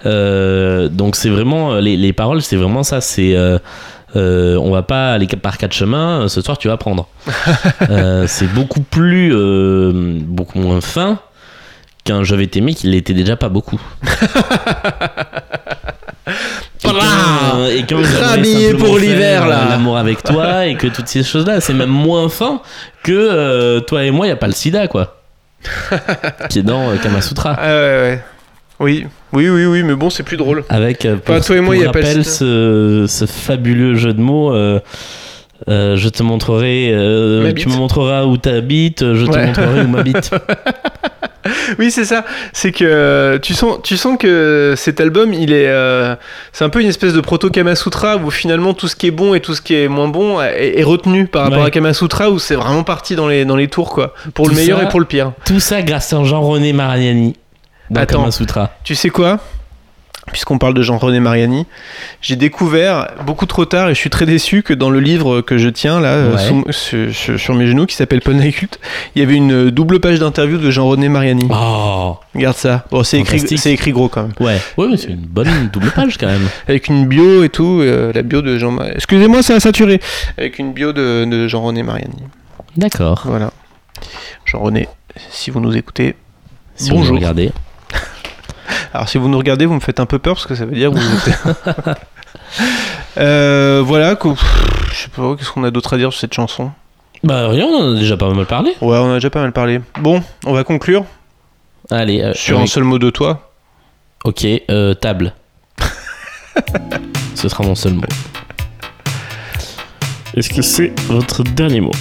Euh, 0.06 0.90
donc 0.90 1.16
c'est 1.16 1.30
vraiment 1.30 1.76
les, 1.76 1.98
les 1.98 2.14
paroles, 2.14 2.42
c'est 2.42 2.56
vraiment 2.56 2.84
ça. 2.84 3.02
C'est 3.02 3.34
euh, 4.16 4.58
on 4.58 4.72
va 4.72 4.82
pas 4.84 5.14
aller 5.14 5.28
par 5.28 5.58
quatre 5.58 5.74
chemins. 5.74 6.28
Ce 6.28 6.42
soir, 6.42 6.58
tu 6.58 6.68
vas 6.68 6.78
prendre. 6.78 7.08
Euh, 7.90 8.26
c'est 8.28 8.52
beaucoup 8.54 8.82
plus, 8.82 9.34
euh, 9.34 9.92
beaucoup 10.22 10.60
moins 10.60 10.82
fin 10.82 11.20
qu'un 12.08 12.24
je 12.24 12.36
vais 12.36 12.48
t'aimer 12.48 12.74
qui 12.74 12.88
l'était 12.88 13.14
déjà 13.14 13.36
pas 13.36 13.50
beaucoup. 13.50 13.80
Et 17.70 17.84
j'aimerais 17.88 18.22
Rhabillé 18.22 18.74
pour 18.74 18.98
l'hiver, 18.98 19.44
euh, 19.44 19.50
là. 19.50 19.68
L'amour 19.70 19.98
avec 19.98 20.24
toi 20.24 20.66
et 20.66 20.76
que 20.76 20.88
toutes 20.88 21.08
ces 21.08 21.24
choses-là, 21.24 21.60
c'est 21.62 21.74
même 21.74 21.90
moins 21.90 22.30
fin 22.30 22.62
que 23.04 23.12
euh, 23.12 23.80
toi 23.82 24.04
et 24.04 24.12
moi, 24.12 24.26
il 24.26 24.30
y 24.30 24.34
a 24.34 24.38
pas 24.38 24.48
le 24.48 24.54
sida, 24.54 24.88
quoi. 24.88 25.22
qui 26.50 26.60
est 26.60 26.64
dans 26.64 26.90
euh, 26.90 26.98
Kamasutra. 26.98 27.56
Ah 27.58 27.68
ouais, 27.68 27.74
ouais. 27.74 28.22
Oui. 28.80 29.08
Oui, 29.34 29.50
oui, 29.50 29.66
oui, 29.66 29.84
mais 29.84 29.96
bon, 29.96 30.10
c'est 30.10 30.24
plus 30.24 30.38
drôle. 30.38 30.64
Avec, 30.70 31.06
euh, 31.06 31.18
pour, 31.18 31.40
toi 31.44 31.56
et 31.56 31.60
moi, 31.60 31.76
il 31.76 31.82
y 31.82 31.86
a 31.86 31.92
pas 31.92 32.14
le 32.14 32.24
ce, 32.24 33.06
ce 33.08 33.26
fabuleux 33.26 33.96
jeu 33.96 34.14
de 34.14 34.22
mots. 34.22 34.54
je 35.68 36.10
te 36.10 36.24
montrerai, 36.24 36.94
tu 37.58 37.70
me 37.70 37.76
montreras 37.76 38.24
où 38.26 38.38
t'habites, 38.38 39.14
je 39.14 39.26
te 39.26 39.38
montrerai 39.38 39.82
où 39.82 39.88
m'habite. 39.90 40.32
Oui, 41.80 41.92
c'est 41.92 42.06
ça. 42.06 42.26
C'est 42.54 42.72
que 42.72 42.84
euh, 42.86 43.40
tu 43.40 43.54
sens, 43.54 43.78
tu 43.84 43.98
sens 43.98 44.18
que 44.20 44.74
cet 44.78 45.00
album, 45.02 45.34
il 45.34 45.52
est, 45.54 45.68
euh, 45.68 46.16
c'est 46.54 46.64
un 46.66 46.70
peu 46.70 46.82
une 46.82 46.88
espèce 46.88 47.14
de 47.14 47.22
proto 47.22 47.50
Kamasutra 47.50 48.18
où 48.18 48.30
finalement 48.32 48.74
tout 48.74 48.88
ce 48.88 48.96
qui 48.96 49.08
est 49.08 49.12
bon 49.12 49.34
et 49.34 49.40
tout 49.40 49.54
ce 49.56 49.62
qui 49.62 49.76
est 49.76 49.88
moins 49.88 50.08
bon 50.08 50.42
est, 50.42 50.80
est 50.80 50.84
retenu 50.84 51.28
par 51.28 51.44
rapport 51.44 51.60
Ouais. 51.60 51.66
à 51.68 51.72
Kamasutra 51.72 52.30
où 52.30 52.40
c'est 52.40 52.56
vraiment 52.56 52.84
parti 52.84 53.16
dans 53.16 53.28
les 53.28 53.46
dans 53.46 53.56
les 53.56 53.68
tours 53.68 53.90
quoi. 53.92 54.14
Pour 54.34 54.46
Tout 54.46 54.52
le 54.52 54.58
meilleur 54.58 54.80
ça- 54.80 54.86
et 54.86 54.90
pour 54.90 55.00
le 55.00 55.06
pire. 55.06 55.32
Tout 55.46 55.60
ça 55.60 55.82
grâce 55.82 56.12
à 56.14 56.24
Jean-René 56.24 56.74
Mariani 56.74 57.36
dans 57.90 58.02
Attends. 58.02 58.20
Kamasutra. 58.20 58.72
Tu 58.84 58.96
sais 58.96 59.10
quoi? 59.10 59.40
Puisqu'on 60.34 60.58
parle 60.58 60.74
de 60.74 60.82
Jean-René 60.82 61.22
Mariani, 61.22 61.66
j'ai 62.22 62.36
découvert 62.36 63.08
beaucoup 63.26 63.46
trop 63.46 63.64
tard 63.64 63.88
et 63.90 63.94
je 63.96 64.00
suis 64.00 64.10
très 64.10 64.26
déçu 64.26 64.62
que 64.62 64.74
dans 64.74 64.90
le 64.90 65.00
livre 65.00 65.40
que 65.40 65.58
je 65.58 65.70
tiens 65.70 66.02
là 66.02 66.10
euh, 66.10 66.36
Ouais. 66.36 66.38
sous- 66.48 66.66
sur, 66.72 67.16
sur- 67.16 67.40
sur 67.40 67.54
mes 67.56 67.66
genoux 67.66 67.86
qui 67.86 67.96
s'appelle 67.96 68.20
Poneycult, 68.20 68.78
il 69.16 69.22
y 69.22 69.24
avait 69.24 69.36
une 69.36 69.70
double 69.72 70.02
page 70.02 70.20
d'interview 70.20 70.58
de 70.58 70.70
Jean-René 70.70 71.08
Mariani. 71.08 71.48
Oh, 71.50 72.18
Regarde 72.36 72.58
ça. 72.58 72.84
Bon, 72.92 73.04
c'est 73.04 73.20
écrit, 73.20 73.38
Fantastique. 73.38 73.60
c'est 73.60 73.72
écrit 73.72 73.92
gros 73.92 74.10
quand 74.10 74.24
même. 74.24 74.34
ouais. 74.42 74.60
Ouais, 74.76 74.88
mais 74.90 74.98
c'est 74.98 75.08
une 75.12 75.16
bonne 75.26 75.70
double 75.72 75.92
page 75.92 76.18
quand 76.18 76.28
même. 76.28 76.48
avec 76.68 76.90
une 76.90 77.06
bio 77.08 77.46
et 77.46 77.50
tout, 77.50 77.80
euh, 77.82 78.12
la 78.14 78.22
bio 78.22 78.42
de 78.42 78.58
Jean. 78.58 78.78
Excusez-moi, 78.82 79.42
ça 79.44 79.56
a 79.56 79.60
saturé. 79.62 80.02
Avec 80.38 80.60
une 80.60 80.74
bio 80.74 80.92
de, 80.92 81.24
de 81.24 81.48
Jean-René 81.48 81.84
Mariani. 81.84 82.24
D'accord. 82.76 83.22
Voilà. 83.26 83.52
Jean-René, 84.46 84.90
si 85.30 85.52
vous 85.52 85.62
nous 85.62 85.76
écoutez, 85.78 86.16
Si 86.76 86.90
vous 86.90 86.98
bonjour. 86.98 87.16
regardez. 87.16 87.52
Alors 88.98 89.10
si 89.10 89.20
vous 89.20 89.30
nous 89.30 89.38
regardez, 89.38 89.68
vous 89.68 89.76
me 89.76 89.80
faites 89.80 90.00
un 90.00 90.08
peu 90.08 90.18
peur 90.18 90.34
parce 90.34 90.48
que 90.48 90.56
ça 90.56 90.66
veut 90.66 90.72
dire 90.74 90.90
que 90.90 90.98
vous 90.98 91.30
êtes. 91.30 91.98
Euh, 93.18 93.82
voilà, 93.84 94.16
pff, 94.16 94.40
je 94.92 94.96
sais 94.96 95.10
pas, 95.10 95.36
qu'est-ce 95.36 95.50
qu'on 95.52 95.64
a 95.64 95.72
d'autre 95.72 95.94
à 95.94 95.98
dire 95.98 96.12
sur 96.12 96.22
cette 96.22 96.36
chanson? 96.36 96.72
Bah 97.24 97.48
rien, 97.50 97.66
on 97.66 97.76
en 97.76 97.96
a 97.96 98.00
déjà 98.00 98.16
pas 98.16 98.32
mal 98.32 98.46
parlé. 98.46 98.76
Ouais, 98.80 98.98
on 99.00 99.10
a 99.10 99.16
déjà 99.16 99.32
pas 99.32 99.42
mal 99.42 99.52
parlé. 99.52 99.82
Bon, 100.00 100.22
on 100.46 100.54
va 100.54 100.64
conclure 100.64 101.04
Allez, 101.90 102.22
euh, 102.22 102.34
sur 102.36 102.60
un 102.60 102.68
seul 102.68 102.84
mot 102.84 103.00
de 103.00 103.10
toi. 103.10 103.52
Ok, 104.24 104.46
euh, 104.70 104.94
table. 104.94 105.34
Ce 107.36 107.50
sera 107.50 107.64
mon 107.64 107.74
seul 107.74 107.94
mot. 107.94 108.04
Est-ce 110.36 110.50
que 110.50 110.62
c'est 110.62 110.94
votre 111.08 111.42
dernier 111.44 111.82
mot? 111.82 111.92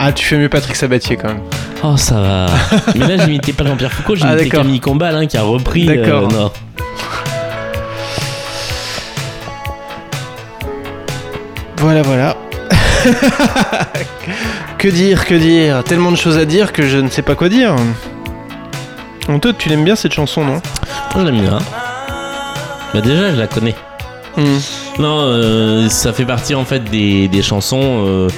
Ah, 0.00 0.12
tu 0.12 0.24
fais 0.24 0.36
mieux 0.38 0.48
Patrick 0.48 0.76
Sabatier 0.76 1.16
quand 1.16 1.28
même. 1.28 1.40
Oh, 1.82 1.96
ça 1.96 2.20
va. 2.20 2.46
Mais 2.94 3.06
là, 3.16 3.24
j'imitais 3.24 3.52
pas 3.52 3.64
Jean-Pierre 3.64 3.92
Foucault, 3.92 4.14
Ah, 4.14 4.28
j'imitais 4.28 4.44
d'accord. 4.44 4.62
Camille 4.62 4.80
Combal 4.80 5.14
hein, 5.16 5.26
qui 5.26 5.36
a 5.36 5.42
repris. 5.42 5.88
euh, 5.88 5.96
D'accord. 5.96 6.52
Voilà, 11.78 12.02
voilà. 12.02 12.36
que 14.78 14.88
dire, 14.88 15.24
que 15.24 15.34
dire 15.34 15.84
Tellement 15.84 16.10
de 16.10 16.16
choses 16.16 16.36
à 16.38 16.44
dire 16.44 16.72
que 16.72 16.86
je 16.86 16.98
ne 16.98 17.08
sais 17.08 17.22
pas 17.22 17.34
quoi 17.34 17.48
dire. 17.48 17.74
Toi, 19.40 19.52
tu 19.56 19.68
l'aimes 19.68 19.84
bien 19.84 19.94
cette 19.96 20.12
chanson, 20.14 20.44
non? 20.44 20.60
Moi, 21.14 21.16
je 21.16 21.20
l'aime 21.24 21.40
bien. 21.40 21.58
Bah, 22.94 23.00
déjà, 23.00 23.30
je 23.32 23.36
la 23.36 23.46
connais. 23.46 23.74
Hmm. 24.38 24.58
Non, 25.02 25.18
euh, 25.20 25.88
ça 25.88 26.12
fait 26.12 26.24
partie 26.24 26.54
en 26.54 26.64
fait 26.64 26.84
des, 26.84 27.26
des 27.28 27.42
chansons 27.42 27.80
euh, 28.06 28.28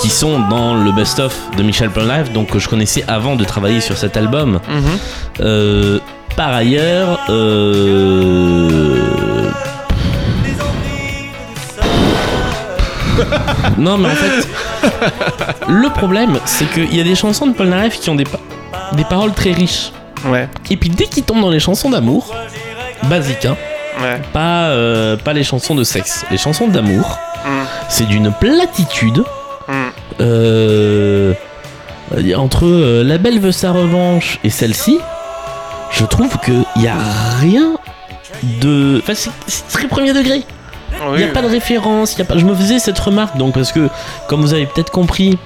qui 0.00 0.08
sont 0.08 0.40
dans 0.48 0.74
le 0.74 0.90
best-of 0.92 1.34
de 1.56 1.62
Michel 1.62 1.90
Polnareff, 1.90 2.32
donc 2.32 2.48
que 2.50 2.58
je 2.58 2.68
connaissais 2.68 3.04
avant 3.06 3.36
de 3.36 3.44
travailler 3.44 3.80
sur 3.80 3.96
cet 3.96 4.16
album. 4.16 4.58
Mhm. 4.68 4.82
Euh, 5.40 5.98
par 6.36 6.52
ailleurs, 6.52 7.20
non 13.78 13.98
mais 13.98 14.08
en 14.08 14.14
fait, 14.14 14.46
le 15.68 15.88
problème 15.90 16.38
c'est 16.44 16.66
qu'il 16.70 16.94
y 16.94 17.00
a 17.00 17.04
des 17.04 17.14
chansons 17.14 17.46
de 17.46 17.52
Polnareff 17.54 18.00
qui 18.00 18.10
ont 18.10 18.14
des, 18.14 18.24
pa- 18.24 18.40
des 18.96 19.04
paroles 19.04 19.32
très 19.32 19.52
riches. 19.52 19.92
Ouais, 20.26 20.48
Et 20.70 20.76
puis 20.76 20.88
dès 20.88 21.06
qu'il 21.06 21.24
tombe 21.24 21.40
dans 21.40 21.50
les 21.50 21.58
chansons 21.60 21.90
d'amour, 21.90 22.34
basique, 23.04 23.44
hein, 23.44 23.56
ouais. 24.00 24.20
pas, 24.32 24.68
euh, 24.70 25.16
pas 25.16 25.32
les 25.32 25.44
chansons 25.44 25.74
de 25.74 25.84
sexe, 25.84 26.24
les 26.30 26.38
chansons 26.38 26.68
d'amour, 26.68 27.18
Mm. 27.44 27.48
c'est 27.88 28.06
d'une 28.06 28.32
platitude. 28.32 29.24
Mm. 29.68 29.72
Euh, 30.20 31.34
entre 32.36 32.66
euh, 32.66 33.02
La 33.04 33.18
Belle 33.18 33.40
veut 33.40 33.52
sa 33.52 33.72
revanche 33.72 34.38
et 34.44 34.50
celle-ci, 34.50 34.98
je 35.90 36.04
trouve 36.04 36.38
qu'il 36.44 36.64
n'y 36.76 36.88
a 36.88 36.96
rien 37.40 37.76
de. 38.60 39.00
Enfin, 39.02 39.14
c'est 39.14 39.30
c'est 39.46 39.68
très 39.68 39.88
premier 39.88 40.12
degré. 40.12 40.42
Il 41.14 41.16
n'y 41.16 41.24
a 41.24 41.28
pas 41.28 41.42
de 41.42 41.48
référence. 41.48 42.16
y 42.16 42.20
a 42.22 42.24
pas... 42.24 42.36
Je 42.36 42.44
me 42.44 42.54
faisais 42.54 42.78
cette 42.78 42.98
remarque 42.98 43.36
donc 43.36 43.54
parce 43.54 43.72
que, 43.72 43.88
comme 44.28 44.40
vous 44.42 44.54
avez 44.54 44.66
peut-être 44.66 44.92
compris, 44.92 45.36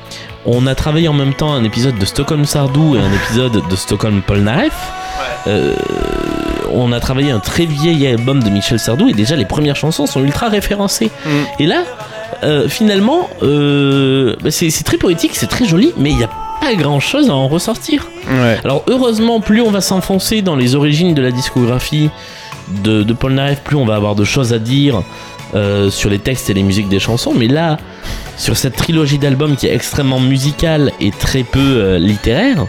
on 0.45 0.67
a 0.67 0.75
travaillé 0.75 1.09
en 1.09 1.15
même 1.15 1.33
temps 1.33 1.55
un 1.55 1.65
épisode 1.65 1.97
de 1.99 2.05
Stockholm 2.05 2.45
Sardou 2.45 2.95
et 2.97 2.99
un 3.01 3.13
épisode 3.13 3.63
de 3.67 3.77
Stockholm 3.77 4.21
Polnareff. 4.23 4.75
Euh, 5.47 5.75
on 6.73 6.93
a 6.93 7.01
travaillé 7.01 7.31
un 7.31 7.39
très 7.39 7.67
vieil 7.67 8.07
album 8.07 8.43
de 8.43 8.51
Michel 8.51 8.79
Sardou 8.79 9.09
et 9.09 9.13
déjà 9.13 9.37
les 9.37 9.45
premières 9.45 9.77
chansons 9.77 10.07
sont 10.07 10.23
ultra 10.23 10.49
référencées. 10.49 11.11
Mm. 11.25 11.31
Et 11.61 11.67
là, 11.67 11.85
euh, 12.43 12.69
finalement, 12.69 13.29
euh, 13.43 14.37
bah, 14.43 14.51
c'est 14.51 14.71
très 14.85 14.99
poétique, 14.99 15.33
c'est 15.35 15.47
très 15.47 15.65
joli, 15.65 15.93
mais 15.97 16.11
il 16.11 16.17
n'y 16.17 16.25
a 16.25 16.31
pas 16.61 16.75
grand 16.75 17.01
chose 17.01 17.31
à 17.31 17.35
en 17.35 17.49
ressortir. 17.49 18.11
Ouais. 18.29 18.59
Alors 18.65 18.85
heureusement, 18.89 19.41
plus 19.41 19.61
on 19.61 19.71
va 19.71 19.81
s'enfoncer 19.81 20.43
dans 20.43 20.57
les 20.57 20.75
origines 20.75 21.15
de 21.15 21.23
la 21.23 21.31
discographie 21.31 22.11
de, 22.83 23.03
de 23.03 23.13
Paul 23.13 23.33
Naref, 23.33 23.61
plus 23.61 23.77
on 23.77 23.85
va 23.85 23.95
avoir 23.95 24.15
de 24.15 24.25
choses 24.25 24.53
à 24.53 24.59
dire 24.59 25.03
euh, 25.55 25.91
sur 25.91 26.11
les 26.11 26.19
textes 26.19 26.51
et 26.51 26.55
les 26.55 26.63
musiques 26.63 26.89
des 26.89 26.99
chansons. 26.99 27.33
Mais 27.35 27.47
là, 27.47 27.79
sur 28.37 28.57
cette 28.57 28.77
trilogie 28.77 29.19
d'albums 29.19 29.57
qui 29.57 29.67
est 29.67 29.75
extrêmement 29.75 30.21
musicale 30.21 30.93
et 31.01 31.11
très 31.11 31.43
peu 31.43 31.97
littéraire, 31.97 32.67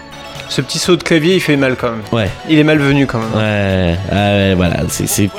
Ce 0.50 0.62
petit 0.62 0.80
saut 0.80 0.96
de 0.96 1.04
clavier, 1.04 1.36
il 1.36 1.42
fait 1.42 1.58
mal 1.58 1.76
quand 1.76 1.92
même. 1.92 2.02
ouais, 2.12 2.30
Il 2.50 2.58
est 2.58 2.64
malvenu 2.64 3.06
quand 3.06 3.20
même. 3.20 3.34
ouais, 3.36 3.96
ah 4.12 4.16
ouais, 4.16 4.54
voilà, 4.56 4.78
c'est- 4.90 5.08
c'est 5.08 5.30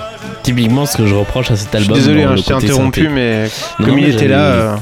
typiquement 0.43 0.85
ce 0.87 0.97
que 0.99 1.07
je 1.07 1.15
reproche 1.15 1.51
à 1.51 1.57
cet 1.57 1.69
Je 1.73 1.79
suis 1.79 1.79
album. 1.79 1.97
désolé, 1.97 2.23
hein, 2.25 2.37
je 2.37 2.43
t'ai 2.43 2.53
interrompu, 2.53 3.09
mais 3.09 3.45
Non, 3.79 3.87
comme 3.87 3.99
il 3.99 4.09
était 4.11 4.29
là. 4.29 4.41
euh, 4.41 4.77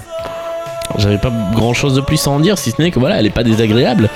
J'avais 0.99 1.18
pas 1.18 1.33
grand 1.53 1.74
chose 1.74 1.95
de 1.95 2.01
plus 2.01 2.27
à 2.27 2.31
en 2.31 2.41
dire, 2.41 2.57
si 2.59 2.70
ce 2.70 2.81
n'est 2.81 2.91
que 2.91 2.99
voilà, 2.99 3.18
elle 3.18 3.27
est 3.27 3.31
pas 3.31 3.43
désagréable, 3.43 4.09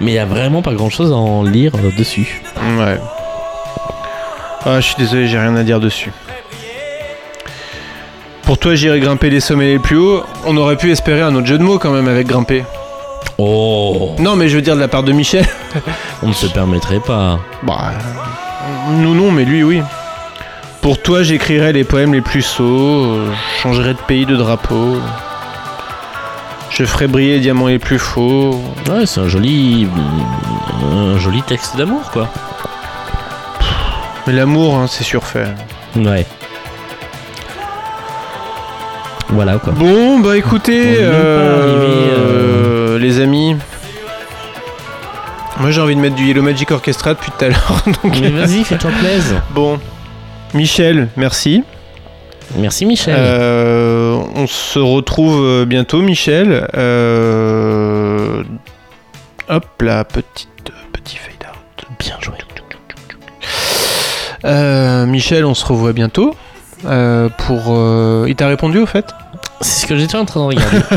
mais 0.00 0.12
il 0.12 0.14
y 0.14 0.18
a 0.18 0.26
vraiment 0.26 0.62
pas 0.62 0.74
grand 0.74 0.90
chose 0.90 1.10
à 1.12 1.16
en 1.16 1.42
lire 1.42 1.72
euh, 1.76 1.90
dessus. 1.98 2.42
Ouais. 2.78 2.98
Ah, 4.64 4.76
je 4.80 4.86
suis 4.86 4.94
désolé, 4.98 5.26
j'ai 5.28 5.38
rien 5.38 5.56
à 5.56 5.62
dire 5.62 5.80
dessus. 5.80 6.12
Pour 8.42 8.58
toi, 8.58 8.74
j'irai 8.74 9.00
grimper 9.00 9.30
les 9.30 9.40
sommets 9.40 9.66
les 9.72 9.78
plus 9.78 9.96
hauts. 9.96 10.22
On 10.46 10.56
aurait 10.56 10.76
pu 10.76 10.90
espérer 10.90 11.22
un 11.22 11.34
autre 11.34 11.46
jeu 11.46 11.56
de 11.58 11.62
mots 11.62 11.78
quand 11.78 11.90
même 11.90 12.08
avec 12.08 12.26
grimper. 12.26 12.64
Oh, 13.38 14.14
Non, 14.18 14.36
mais 14.36 14.48
je 14.48 14.56
veux 14.56 14.62
dire 14.62 14.74
de 14.76 14.80
la 14.80 14.88
part 14.88 15.02
de 15.02 15.12
Michel. 15.12 15.46
on 16.22 16.28
ne 16.28 16.32
se 16.32 16.46
permettrait 16.46 17.00
pas. 17.00 17.38
Bah, 17.62 17.92
nous 18.90 19.14
non, 19.14 19.30
mais 19.30 19.44
lui 19.44 19.62
oui. 19.62 19.82
Pour 20.82 21.00
toi, 21.00 21.22
j'écrirai 21.22 21.72
les 21.72 21.84
poèmes 21.84 22.12
les 22.14 22.20
plus 22.22 22.42
sots, 22.42 23.16
je 23.26 23.62
changerai 23.62 23.92
de 23.94 23.98
pays, 24.06 24.24
de 24.26 24.36
drapeau. 24.36 24.96
Je 26.70 26.84
ferai 26.84 27.06
briller 27.06 27.34
les 27.34 27.40
diamants 27.40 27.66
les 27.66 27.78
plus 27.78 27.98
faux. 27.98 28.62
Ouais, 28.88 29.04
c'est 29.04 29.20
un 29.20 29.28
joli, 29.28 29.86
un 30.92 31.18
joli 31.18 31.42
texte 31.42 31.76
d'amour, 31.76 32.10
quoi. 32.12 32.28
Mais 34.26 34.32
l'amour, 34.32 34.76
hein, 34.76 34.86
c'est 34.88 35.04
surfait. 35.04 35.48
Ouais. 35.96 36.24
Voilà, 39.28 39.58
quoi. 39.58 39.72
Bon, 39.74 40.20
bah 40.20 40.36
écoutez, 40.36 40.98
On 41.00 42.79
euh, 42.90 42.98
les 42.98 43.20
amis. 43.20 43.56
Moi 45.58 45.70
j'ai 45.70 45.80
envie 45.80 45.94
de 45.96 46.00
mettre 46.00 46.16
du 46.16 46.24
Yellow 46.26 46.42
Magic 46.42 46.70
Orchestra 46.70 47.14
depuis 47.14 47.30
tout 47.36 47.44
à 47.44 47.48
l'heure. 47.48 47.82
donc- 48.02 48.18
Mais 48.20 48.30
vas-y, 48.30 48.64
fais-toi 48.64 48.90
plaisir. 49.00 49.42
Bon, 49.50 49.78
Michel, 50.54 51.08
merci. 51.16 51.62
Merci, 52.56 52.84
Michel. 52.84 53.14
Euh, 53.16 54.18
on 54.34 54.46
se 54.48 54.78
retrouve 54.80 55.40
euh, 55.44 55.64
bientôt, 55.66 56.02
Michel. 56.02 56.66
Euh, 56.74 58.42
Hop 59.48 59.66
là, 59.82 60.02
petite, 60.04 60.48
petit 60.92 61.16
fade 61.16 61.48
out. 61.50 61.84
Bien 61.98 62.16
joué. 62.20 62.34
Euh, 64.44 65.04
Michel, 65.06 65.44
on 65.44 65.54
se 65.54 65.64
revoit 65.66 65.92
bientôt. 65.92 66.34
Pour, 66.82 67.64
euh, 67.68 68.24
il 68.26 68.34
t'a 68.36 68.48
répondu 68.48 68.78
au 68.78 68.86
fait? 68.86 69.04
C'est 69.60 69.82
ce 69.82 69.86
que 69.86 69.96
j'étais 69.96 70.16
en 70.16 70.24
train 70.24 70.40
de 70.40 70.46
regarder. 70.46 70.78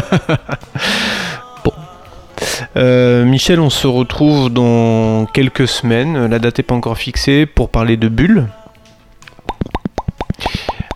Euh, 2.76 3.24
Michel, 3.26 3.60
on 3.60 3.70
se 3.70 3.86
retrouve 3.88 4.50
dans 4.52 5.26
quelques 5.28 5.68
semaines. 5.68 6.26
La 6.28 6.40
date 6.40 6.58
n'est 6.58 6.64
pas 6.64 6.76
encore 6.76 6.98
fixée 6.98 7.46
pour 7.46 7.70
parler 7.70 7.98
de 7.98 8.08
Bulle. 8.08 8.48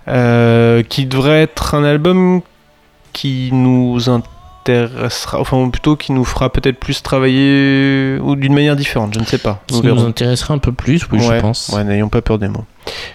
Euh, 0.08 0.84
qui 0.84 1.06
devrait 1.06 1.42
être 1.44 1.76
un 1.76 1.84
album 1.84 2.42
qui 3.12 3.50
nous 3.52 4.10
intéressera, 4.10 5.40
enfin 5.42 5.70
plutôt 5.70 5.98
qui 5.98 6.14
nous 6.14 6.24
fera 6.24 6.50
peut-être 6.50 6.80
plus 6.80 7.04
travailler 7.04 8.18
ou 8.22 8.38
d'une 8.38 8.54
manière 8.54 8.78
différente, 8.78 9.14
je 9.14 9.20
ne 9.20 9.26
sais 9.26 9.38
pas. 9.38 9.62
Ça 9.70 9.76
nous 9.78 9.82
verrons. 9.82 10.06
intéresserait 10.08 10.54
un 10.54 10.60
peu 10.60 10.72
plus, 10.72 11.06
oui, 11.12 11.20
ouais, 11.20 11.36
je 11.38 11.42
pense. 11.42 11.70
ouais, 11.76 11.84
n'ayons 11.84 12.08
pas 12.08 12.22
peur 12.22 12.40
des 12.40 12.48
mots. 12.48 12.64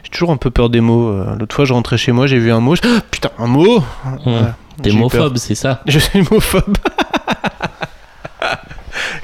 J'ai 0.03 0.11
toujours 0.11 0.33
un 0.33 0.37
peu 0.37 0.51
peur 0.51 0.69
des 0.69 0.83
mots. 0.83 1.09
euh, 1.09 1.35
L'autre 1.39 1.55
fois, 1.57 1.65
je 1.65 1.73
rentrais 1.73 1.97
chez 1.97 2.13
moi, 2.13 2.27
j'ai 2.27 2.39
vu 2.39 2.53
un 2.53 2.61
mot. 2.61 2.77
je- 2.77 2.83
Ah, 2.85 3.01
putain, 3.11 3.31
un 3.39 3.47
mot. 3.47 3.83
Voilà. 4.25 4.55
T'es 4.83 4.91
homophobe, 4.91 5.37
c'est 5.39 5.55
ça 5.55 5.81
Je 5.87 5.99
suis 5.99 6.21
homophobe. 6.31 6.77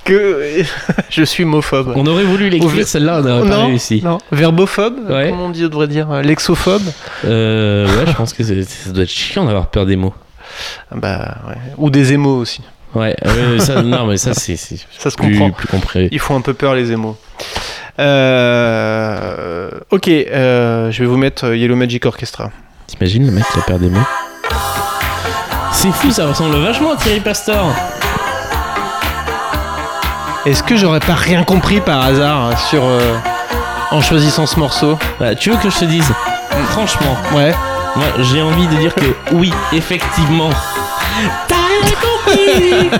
Que 0.08 0.62
je 1.10 1.22
suis 1.22 1.44
homophobe. 1.44 1.92
On 1.94 2.06
aurait 2.06 2.24
voulu 2.24 2.46
Ou- 2.46 2.50
l'écrire, 2.50 2.86
celle-là, 2.88 3.20
on 3.20 3.22
n'aurait 3.22 3.48
pas 3.48 3.64
réussi. 3.66 4.00
non, 4.04 4.18
verbophobe, 4.32 5.08
Ouais. 5.10 5.28
comment 5.30 5.46
on 5.46 5.50
dit, 5.50 5.64
on 5.64 5.68
devrait 5.68 5.86
dire, 5.88 6.10
euh, 6.10 6.22
lexophobe. 6.22 6.82
Euh, 7.24 7.86
ouais, 7.86 8.04
je 8.06 8.12
pense 8.12 8.32
que 8.32 8.42
ça 8.42 8.90
doit 8.90 9.02
être 9.04 9.08
chiant 9.10 9.44
d'avoir 9.44 9.68
peur 9.68 9.86
des 9.86 9.96
mots. 9.96 10.14
Bah 10.94 11.36
ouais. 11.48 11.54
Ou 11.76 11.90
des 11.90 12.12
émos 12.14 12.40
aussi. 12.42 12.62
Ouais, 12.94 13.14
euh, 13.26 13.58
ça, 13.58 13.82
non, 13.82 14.06
mais 14.06 14.16
ça, 14.16 14.32
c'est 14.34 14.56
Ça 14.56 15.10
se 15.10 15.16
plus, 15.16 15.30
comprend. 15.38 15.50
plus 15.50 15.68
compris. 15.68 16.08
Ils 16.10 16.18
font 16.18 16.36
un 16.36 16.40
peu 16.40 16.54
peur 16.54 16.74
les 16.74 16.90
émos. 16.90 17.16
Euh, 18.00 19.68
ok, 19.90 20.06
je 20.08 20.98
vais 20.98 21.06
vous 21.06 21.16
mettre 21.18 21.54
Yellow 21.54 21.76
Magic 21.76 22.06
Orchestra. 22.06 22.50
T'imagines 22.86 23.26
le 23.26 23.32
mec 23.32 23.44
qui 23.52 23.58
a 23.58 23.62
peur 23.62 23.78
des 23.78 23.90
mots? 23.90 23.98
C'est 25.72 25.92
fou, 25.92 26.10
ça 26.10 26.26
ressemble 26.26 26.56
vachement 26.56 26.92
à 26.94 26.96
Thierry 26.96 27.20
Pastor. 27.20 27.72
Est-ce 30.46 30.62
que 30.62 30.76
j'aurais 30.76 31.00
pas 31.00 31.14
rien 31.14 31.42
compris 31.44 31.80
par 31.80 32.02
hasard 32.02 32.58
sur 32.68 32.82
euh, 32.84 33.16
en 33.90 34.00
choisissant 34.00 34.46
ce 34.46 34.58
morceau? 34.58 34.98
Bah, 35.20 35.34
tu 35.34 35.50
veux 35.50 35.56
que 35.56 35.70
je 35.70 35.78
te 35.78 35.84
dise? 35.84 36.10
Franchement, 36.70 37.16
Ouais. 37.34 37.52
moi 37.96 38.06
j'ai 38.20 38.42
envie 38.42 38.66
de 38.66 38.76
dire 38.76 38.94
que 38.94 39.14
oui, 39.32 39.52
effectivement. 39.72 40.50
T'as 41.48 41.56
rien 41.56 41.92
compris 42.00 42.90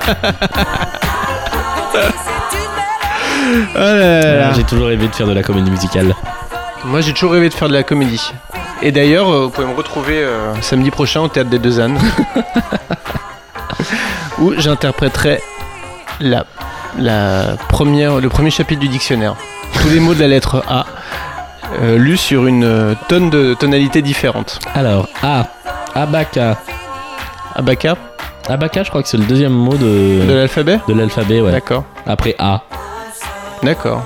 Oh 3.75 3.79
là 3.79 4.21
là 4.21 4.35
là. 4.37 4.53
J'ai 4.53 4.65
toujours 4.65 4.89
rêvé 4.89 5.09
de 5.09 5.15
faire 5.15 5.27
de 5.27 5.33
la 5.33 5.43
comédie 5.43 5.71
musicale. 5.71 6.15
Moi 6.85 7.01
j'ai 7.01 7.13
toujours 7.13 7.33
rêvé 7.33 7.49
de 7.49 7.55
faire 7.55 7.69
de 7.69 7.75
la 7.75 7.83
comédie. 7.83 8.33
Et 8.83 8.93
d'ailleurs, 8.93 9.29
euh, 9.33 9.45
vous 9.45 9.51
pouvez 9.51 9.67
me 9.67 9.75
retrouver 9.75 10.23
euh, 10.23 10.53
samedi 10.61 10.91
prochain 10.91 11.21
au 11.23 11.29
théâtre 11.29 11.51
des 11.51 11.59
Deux 11.59 11.81
Ânes. 11.81 11.99
où 14.39 14.53
j'interpréterai 14.57 15.41
la, 16.21 16.45
la 16.99 17.57
première, 17.69 18.17
le 18.21 18.29
premier 18.29 18.51
chapitre 18.51 18.81
du 18.81 18.89
dictionnaire. 18.89 19.35
Tous 19.81 19.89
les 19.89 20.01
mots 20.01 20.15
de 20.15 20.21
la 20.21 20.29
lettre 20.29 20.63
A. 20.69 20.87
euh, 21.83 21.99
lus 21.99 22.17
sur 22.17 22.47
une 22.47 22.65
euh, 22.65 22.95
tonne 23.09 23.31
de 23.31 23.55
tonalités 23.55 24.03
différentes. 24.03 24.59
Alors, 24.75 25.09
A, 25.23 25.47
Abaca. 25.95 26.57
Abaca 27.55 27.97
Abaca, 28.49 28.83
je 28.83 28.89
crois 28.89 29.03
que 29.03 29.09
c'est 29.09 29.19
le 29.19 29.25
deuxième 29.25 29.53
mot 29.53 29.75
de 29.77 30.25
de, 30.27 30.33
l'alphabet? 30.33 30.79
de 30.89 30.95
l'alphabet, 30.95 31.41
ouais. 31.43 31.53
D'accord. 31.53 31.85
Après 32.07 32.35
A. 32.39 32.63
D'accord. 33.63 34.03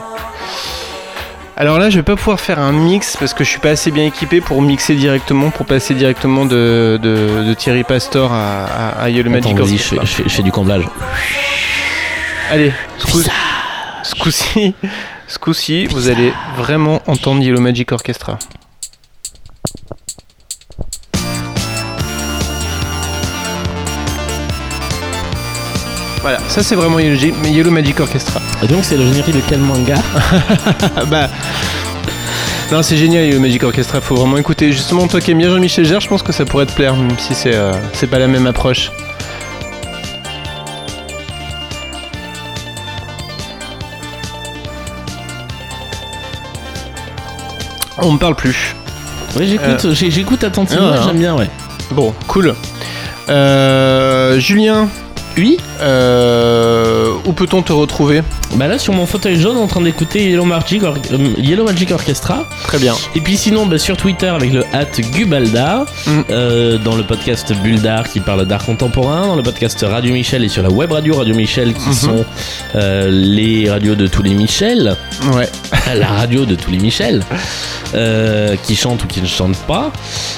Alors 1.57 1.79
là, 1.79 1.91
je 1.91 1.97
vais 1.99 2.03
pas 2.03 2.17
pouvoir 2.17 2.41
faire 2.41 2.59
un 2.59 2.73
mix 2.73 3.17
parce 3.17 3.35
que 3.35 3.45
je 3.45 3.51
suis 3.51 3.61
pas 3.61 3.71
assez 3.71 3.91
bien 3.93 4.05
équipé 4.07 4.41
pour 4.41 4.61
mixer 4.63 4.95
directement, 4.97 5.51
pour 5.51 5.67
passer 5.67 5.95
directement 5.95 6.45
de, 6.45 6.99
de- 7.01 7.45
de 7.47 7.55
Thierry 7.55 7.85
Pastor 7.85 8.33
à, 8.33 8.65
à, 8.99 9.05
à 9.05 9.11
Magic 9.11 9.57
vas-y, 9.57 9.77
je 9.79 9.95
je 10.25 10.29
fais 10.29 10.43
du 10.43 10.51
comblage. 10.51 10.85
Allez, 12.53 12.71
ce 12.99 13.07
coup- 13.07 13.23
ce 14.03 14.15
coup-ci, 14.15 14.75
ce 15.27 15.39
coup-ci, 15.39 15.87
vous 15.87 16.09
allez 16.11 16.33
vraiment 16.57 17.01
entendre 17.07 17.43
Yellow 17.43 17.61
Magic 17.61 17.91
Orchestra. 17.93 18.39
Voilà, 26.21 26.39
ça 26.49 26.63
c'est 26.63 26.77
vraiment 26.77 26.99
Yellow, 27.01 27.17
Gi- 27.19 27.35
Yellow 27.51 27.71
Magic 27.73 27.99
Orchestra. 27.99 28.41
Et 28.63 28.67
donc, 28.69 28.85
c'est 28.85 28.97
le 28.97 29.03
générique 29.05 29.35
de 29.35 29.41
quel 29.49 29.59
manga 29.59 29.97
Ah 30.97 31.05
bah. 31.11 31.29
Non, 32.71 32.83
c'est 32.83 32.97
génial, 32.97 33.29
le 33.29 33.41
Magic 33.41 33.63
Orchestra, 33.65 34.01
faut 34.01 34.15
vraiment 34.15 34.37
écouter. 34.39 34.71
Justement, 34.73 35.09
toi 35.09 35.21
qui 35.21 35.33
aimes 35.33 35.39
bien 35.39 35.51
Jean-Michel 35.51 35.85
Jarre, 35.85 36.01
je 36.01 36.09
pense 36.09 36.23
que 36.23 36.33
ça 36.33 36.45
pourrait 36.45 36.67
te 36.67 36.73
plaire, 36.73 36.95
même 36.97 37.19
si 37.19 37.35
c'est 37.35 37.55
euh, 37.55 37.73
c'est 37.93 38.07
pas 38.07 38.19
la 38.21 38.29
même 38.29 38.47
approche. 38.47 38.93
On 48.03 48.13
me 48.13 48.19
parle 48.19 48.35
plus. 48.35 48.75
Oui, 49.37 49.47
j'écoute, 49.49 49.93
j'ai- 49.93 50.11
j'écoute 50.11 50.45
attentivement, 50.45 50.91
Ah, 50.95 51.03
j'aime 51.07 51.19
bien, 51.19 51.35
ouais. 51.35 51.49
Bon, 51.93 52.13
cool. 52.27 52.55
Euh, 53.29 54.39
Julien, 54.39 54.89
Oui 55.39 55.57
euh, 55.81 57.13
où 57.25 57.33
peut-on 57.33 57.63
te 57.63 57.73
retrouver? 57.73 58.23
Bah 58.57 58.69
là, 58.69 58.79
sur 58.79 58.93
mon 58.93 59.07
fauteuil 59.07 59.37
jaune, 59.41 59.57
en 59.57 59.67
train 59.67 59.81
d'écouter 59.81 60.29
Yellow 60.29 60.45
Magic, 60.45 60.83
Or- 60.83 60.97
euh, 61.13 61.19
Yellow 61.39 61.65
Magic 61.65 61.91
Orchestra. 61.91 62.47
Très 62.65 62.79
bien. 62.79 62.95
Et 63.17 63.21
puis 63.21 63.37
sinon, 63.39 63.65
bah, 63.67 63.79
sur 63.79 63.97
Twitter 63.97 64.27
avec 64.29 64.53
le 64.53 64.63
hat 64.75 65.01
Gubaldar, 65.15 65.87
Mm. 66.07 66.11
euh, 66.31 66.79
dans 66.79 66.95
le 66.95 67.03
podcast 67.03 67.51
Bulle 67.63 67.81
d'art 67.81 68.09
qui 68.11 68.21
parle 68.21 68.45
d'art 68.45 68.65
contemporain, 68.65 69.27
dans 69.27 69.37
le 69.37 69.43
podcast 69.43 69.85
Radio 69.89 70.13
Michel 70.13 70.45
et 70.45 70.49
sur 70.49 70.63
la 70.63 70.69
web 70.71 70.93
radio 70.93 71.17
Radio 71.17 71.35
Michel 71.35 71.73
qui 71.73 71.89
Mhm. 71.89 71.95
sont 71.95 72.25
euh, 72.75 73.11
les 73.11 73.71
radios 73.71 73.95
de 73.95 74.07
tous 74.07 74.23
les 74.23 74.35
Michel, 74.35 74.97
Ouais. 75.35 75.49
la 75.97 76.07
radio 76.09 76.45
de 76.45 76.55
tous 76.55 76.71
les 76.71 76.79
Michel, 76.79 77.23
qui 78.65 78.77
chantent 78.77 79.03
ou 79.05 79.07
qui 79.07 79.21
ne 79.23 79.27
chantent 79.27 79.57
pas, 79.67 79.91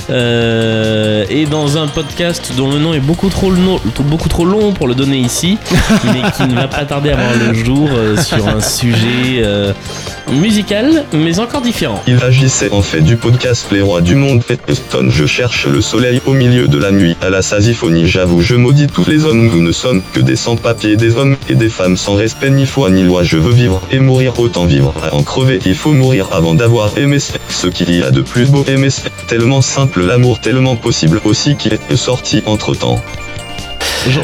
et 0.09 1.47
dans 1.47 1.79
un 1.79 1.87
podcast 1.89 2.53
dont 2.57 2.71
le 2.71 2.79
nom 2.79 2.95
est 2.95 3.01
beaucoup 3.01 3.29
trop, 3.29 3.51
long, 3.51 3.81
beaucoup 4.01 4.29
trop 4.29 4.45
long 4.45 4.73
pour 4.73 4.87
le 4.89 4.95
donner 4.95 5.19
ici, 5.19 5.59
mais 6.05 6.23
qui 6.37 6.45
ne 6.45 6.55
va 6.55 6.69
pas 6.69 6.85
tarder 6.85 7.11
à 7.11 7.17
voir 7.17 7.31
le 7.49 7.55
jour 7.55 7.89
euh, 8.05 8.17
sur 8.17 8.47
un 8.47 8.61
sujet 8.61 9.43
euh, 9.43 9.73
musical, 10.31 11.05
mais 11.13 11.39
encore 11.39 11.63
différent. 11.63 12.03
Il 12.07 12.23
agissait 12.23 12.71
en 12.71 12.83
fait 12.83 13.01
du 13.01 13.17
podcast 13.17 13.67
Les 13.73 13.81
Rois 13.81 14.01
du 14.01 14.15
Monde 14.15 14.45
Peteston. 14.45 15.09
Je 15.11 15.27
cherche 15.27 15.67
le 15.67 15.81
soleil 15.81 16.21
au 16.27 16.33
milieu 16.33 16.69
de 16.69 16.79
la 16.79 16.93
nuit. 16.93 17.17
À 17.23 17.31
la 17.31 17.43
sasiphonie, 17.43 18.07
j'avoue, 18.07 18.43
je 18.43 18.55
maudis 18.55 18.87
tous 18.87 19.09
les 19.09 19.25
hommes. 19.25 19.49
Nous 19.49 19.63
ne 19.63 19.73
sommes 19.73 20.03
que 20.13 20.21
des 20.21 20.37
sans-papiers, 20.37 20.97
des 20.97 21.17
hommes 21.17 21.37
et 21.49 21.55
des 21.55 21.69
femmes 21.69 21.97
sans 21.97 22.15
respect 22.15 22.51
ni 22.51 22.67
foi 22.67 22.91
ni 22.91 23.03
loi. 23.03 23.23
Je 23.23 23.39
veux 23.39 23.53
vivre 23.53 23.81
et 23.91 23.99
mourir, 23.99 24.39
autant 24.39 24.67
vivre 24.67 24.95
à 25.03 25.15
en 25.15 25.23
crever. 25.23 25.59
Il 25.65 25.75
faut 25.75 25.93
mourir 25.93 26.29
avant 26.33 26.55
d'avoir 26.55 26.97
aimé 26.99 27.19
ce 27.19 27.67
qu'il 27.67 27.95
y 27.95 28.03
a 28.03 28.11
de 28.11 28.21
plus 28.21 28.51
beau. 28.51 28.65
C'est 28.67 29.27
tellement 29.27 29.63
simple, 29.63 30.05
l'amour 30.05 30.41
tellement 30.41 30.77
possible 30.77 31.21
aussi 31.25 31.57
qui 31.57 31.69
est 31.69 31.97
sorti 31.97 32.43
entre 32.47 32.75
temps. 32.75 33.03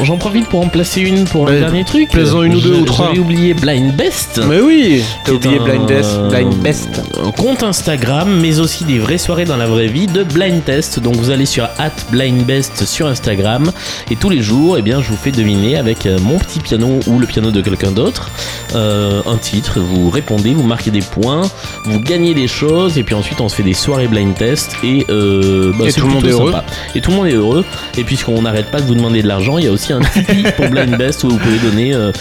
J'en 0.03 0.17
profite 0.17 0.47
pour 0.47 0.61
en 0.61 0.67
placer 0.67 1.01
une 1.01 1.25
pour 1.25 1.47
un 1.47 1.59
dernier 1.59 1.83
truc. 1.83 2.09
place-en 2.09 2.43
une 2.43 2.55
ou 2.55 2.59
deux 2.61 2.75
ou 2.75 2.85
trois. 2.85 3.07
J'avais 3.07 3.19
oublié 3.19 3.53
Blind 3.53 3.93
Best. 3.95 4.39
Mais 4.47 4.59
oui, 4.59 5.03
t'as 5.25 5.31
oublié 5.33 5.57
un- 5.59 5.63
Blind 5.63 5.87
Best. 5.87 6.19
Blind 6.29 6.53
Best. 6.55 7.01
un 7.25 7.31
compte 7.31 7.63
Instagram, 7.63 8.39
mais 8.41 8.59
aussi 8.59 8.83
des 8.83 8.99
vraies 8.99 9.17
soirées 9.17 9.45
dans 9.45 9.57
la 9.57 9.65
vraie 9.65 9.87
vie 9.87 10.07
de 10.07 10.23
blind 10.23 10.63
test. 10.63 10.99
Donc 10.99 11.15
vous 11.15 11.29
allez 11.31 11.45
sur 11.45 11.67
@blindbest 12.11 12.85
sur 12.85 13.07
Instagram 13.07 13.71
et 14.11 14.15
tous 14.15 14.29
les 14.29 14.41
jours, 14.41 14.77
eh 14.77 14.81
bien, 14.81 15.01
je 15.01 15.09
vous 15.09 15.17
fais 15.17 15.31
deviner 15.31 15.77
avec 15.77 16.05
euh, 16.05 16.19
mon 16.19 16.37
petit 16.37 16.59
piano 16.59 16.99
ou 17.07 17.17
le 17.19 17.25
piano 17.25 17.49
de 17.51 17.61
quelqu'un 17.61 17.91
d'autre 17.91 18.29
euh, 18.75 19.21
un 19.25 19.37
titre. 19.37 19.79
Vous 19.79 20.09
répondez, 20.09 20.53
vous 20.53 20.63
marquez 20.63 20.91
des 20.91 21.01
points, 21.01 21.41
vous 21.85 21.99
gagnez 21.99 22.33
des 22.33 22.47
choses 22.47 22.97
et 22.97 23.03
puis 23.03 23.15
ensuite 23.15 23.41
on 23.41 23.49
se 23.49 23.55
fait 23.55 23.63
des 23.63 23.73
soirées 23.73 24.07
blind 24.07 24.35
test 24.35 24.75
et, 24.83 25.05
euh, 25.09 25.71
bah, 25.77 25.85
Et 25.87 25.93
tout 25.93 26.05
le 26.05 26.13
monde 26.13 26.25
est 26.27 26.31
heureux. 26.31 26.51
sympa. 26.51 26.65
Et 26.95 27.01
tout 27.01 27.11
le 27.11 27.17
monde 27.17 27.27
est 27.27 27.33
heureux. 27.35 27.65
Et 27.97 28.03
puisqu'on 28.03 28.41
n'arrête 28.43 28.69
pas 28.71 28.79
de 28.79 28.85
vous 28.85 28.95
demander 28.95 29.21
de 29.23 29.27
l'argent, 29.27 29.57
il 29.57 29.65
y 29.65 29.67
a 29.67 29.70
aussi 29.71 29.93
un 29.93 29.99
Tipeee 30.01 30.43
pour 30.55 30.67
Blind 30.69 30.97
Best 30.97 31.23
où 31.23 31.29
vous 31.29 31.37
pouvez 31.37 31.57
donner 31.59 31.93
euh, 31.93 32.11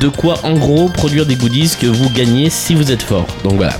de 0.00 0.08
quoi 0.08 0.38
en 0.44 0.52
gros 0.54 0.88
produire 0.88 1.26
des 1.26 1.34
goodies 1.36 1.72
que 1.80 1.86
vous 1.86 2.10
gagnez 2.10 2.50
si 2.50 2.74
vous 2.74 2.90
êtes 2.92 3.02
fort. 3.02 3.26
Donc 3.44 3.54
voilà. 3.54 3.74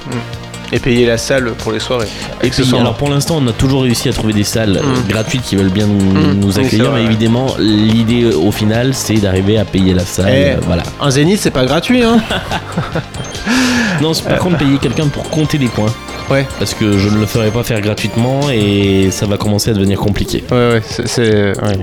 Et 0.71 0.79
payer 0.81 1.07
la 1.07 1.17
salle 1.17 1.53
pour 1.57 1.73
les 1.73 1.79
soirées. 1.81 2.09
Et 2.43 2.51
puis, 2.51 2.63
alors 2.79 2.95
pour 2.95 3.09
l'instant, 3.09 3.39
on 3.43 3.47
a 3.49 3.53
toujours 3.53 3.85
réussi 3.85 4.11
à 4.11 4.13
trouver 4.13 4.35
des 4.35 4.45
salles 4.45 4.77
euh, 4.77 4.83
Mm. 4.83 5.09
gratuites 5.09 5.41
qui 5.43 5.57
veulent 5.57 5.71
bien 5.71 5.87
nous, 5.87 5.99
Mm. 5.99 6.41
nous 6.41 6.59
accueillir, 6.59 6.93
mais 6.93 7.05
évidemment, 7.05 7.47
l'idée 7.59 8.25
euh, 8.25 8.37
au 8.37 8.53
final, 8.53 8.93
c'est 8.93 9.15
d'arriver 9.15 9.57
à 9.57 9.65
payer 9.65 9.95
la 9.95 10.05
salle. 10.05 10.27
Eh. 10.29 10.45
euh, 10.51 10.57
voilà. 10.67 10.83
Un 11.01 11.11
zénith, 11.11 11.41
c'est 11.41 11.51
pas 11.53 11.65
gratuit, 11.65 12.03
hein 12.03 12.21
Non, 14.03 14.13
c'est 14.15 14.25
par 14.29 14.39
contre 14.39 14.59
payer 14.59 14.77
quelqu'un 14.79 15.09
pour 15.09 15.25
compter 15.31 15.57
des 15.59 15.67
points. 15.69 15.93
Ouais. 16.31 16.47
Parce 16.59 16.75
que 16.75 16.99
je 16.99 17.09
ne 17.09 17.19
le 17.19 17.25
ferai 17.27 17.51
pas 17.51 17.63
faire 17.63 17.81
gratuitement 17.81 18.51
et 18.53 19.09
ça 19.11 19.25
va 19.25 19.39
commencer 19.39 19.71
à 19.71 19.75
devenir 19.75 19.99
compliqué. 19.99 20.45
Ouais, 20.51 20.57
ouais, 20.75 20.83
c'est. 20.87 21.09
c'est- 21.09 21.59
ouais. 21.63 21.79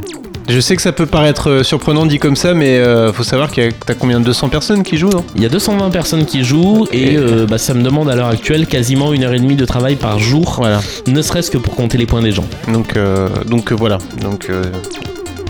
Je 0.48 0.60
sais 0.60 0.76
que 0.76 0.82
ça 0.82 0.92
peut 0.92 1.08
paraître 1.08 1.50
euh, 1.50 1.64
surprenant 1.64 2.06
dit 2.06 2.20
comme 2.20 2.36
ça, 2.36 2.54
mais 2.54 2.78
euh, 2.78 3.12
faut 3.12 3.24
savoir 3.24 3.50
qu'il 3.52 3.64
y 3.64 3.68
a 3.68 3.72
t'as 3.72 3.96
combien 3.96 4.20
de 4.20 4.26
200 4.26 4.50
personnes 4.50 4.84
qui 4.84 4.98
jouent, 4.98 5.10
non 5.10 5.26
Il 5.36 5.42
y 5.42 5.46
a 5.46 5.50
220 5.50 5.90
personnes 5.90 6.26
qui 6.26 6.44
jouent 6.44 6.88
et 6.92 7.14
Et- 7.14 7.18
euh, 7.18 7.48
bah, 7.48 7.58
ça 7.58 7.74
me 7.74 7.82
demande 7.82 8.10
à 8.10 8.16
l'heure 8.16 8.28
actuelle 8.28 8.68
quasiment 8.68 9.12
une 9.14 9.24
heure 9.24 9.34
et 9.34 9.40
demie 9.40 9.56
de 9.56 9.66
travail 9.66 9.96
par 9.96 10.20
jour, 10.20 10.56
Voilà. 10.60 10.82
ne 11.08 11.22
serait-ce 11.24 11.50
que 11.50 11.58
pour 11.58 11.76
compter 11.76 11.98
les 11.98 12.06
points 12.06 12.22
des 12.22 12.32
gens. 12.32 12.46
Donc, 12.72 12.96
euh, 12.96 13.28
donc 13.48 13.72
voilà. 13.72 13.98
Donc, 14.22 14.48
euh, 14.52 14.64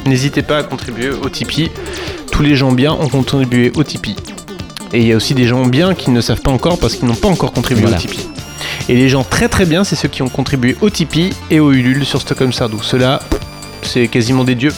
n'hésitez 0.06 0.42
pas 0.44 0.60
à 0.60 0.64
contribuer 0.64 1.10
au 1.10 1.28
Tipeee. 1.30 1.72
Tous 2.32 2.42
les 2.42 2.56
gens 2.56 2.72
bien 2.72 2.94
ont 2.94 3.10
contribué 3.10 3.74
au 3.76 3.84
Tipeee. 3.84 4.16
Et 4.94 5.02
il 5.02 5.08
y 5.08 5.12
a 5.12 5.18
aussi 5.18 5.34
des 5.34 5.46
gens 5.46 5.66
bien 5.66 5.94
qui 5.94 6.10
ne 6.10 6.22
savent 6.22 6.42
pas 6.42 6.52
encore 6.52 6.80
parce 6.80 6.96
qu'ils 6.96 7.08
n'ont 7.08 7.16
pas 7.16 7.28
encore 7.28 7.52
contribué 7.52 7.82
Voilà. 7.82 7.98
au 7.98 8.00
Tipeee. 8.00 8.26
Et 8.88 8.96
les 8.96 9.10
gens 9.10 9.26
très 9.26 9.50
très 9.50 9.66
bien, 9.66 9.84
c'est 9.84 9.96
ceux 9.98 10.08
qui 10.08 10.22
ont 10.22 10.30
contribué 10.30 10.78
au 10.80 10.90
Tipeee 10.90 11.32
et 11.52 11.60
au 11.60 11.74
Ulule 11.74 12.06
sur 12.06 12.22
Stockholm 12.22 12.54
Sardou. 12.54 12.82
Ceux-là, 12.82 13.20
c'est 13.88 14.08
quasiment 14.08 14.44
des 14.44 14.56
dieux. 14.56 14.74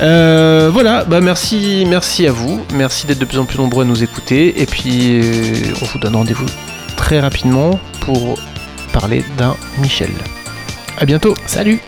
Euh, 0.00 0.70
voilà, 0.72 1.04
bah 1.04 1.20
merci, 1.20 1.84
merci 1.88 2.26
à 2.26 2.32
vous, 2.32 2.64
merci 2.72 3.06
d'être 3.06 3.18
de 3.18 3.24
plus 3.24 3.38
en 3.38 3.44
plus 3.44 3.58
nombreux 3.58 3.84
à 3.84 3.86
nous 3.86 4.02
écouter, 4.02 4.60
et 4.62 4.66
puis 4.66 5.20
euh, 5.20 5.74
on 5.82 5.84
vous 5.86 5.98
donne 5.98 6.14
rendez-vous 6.14 6.46
très 6.96 7.18
rapidement 7.20 7.80
pour 8.00 8.38
parler 8.92 9.24
d'un 9.36 9.56
Michel. 9.78 10.10
À 10.98 11.04
bientôt. 11.04 11.34
Salut 11.46 11.80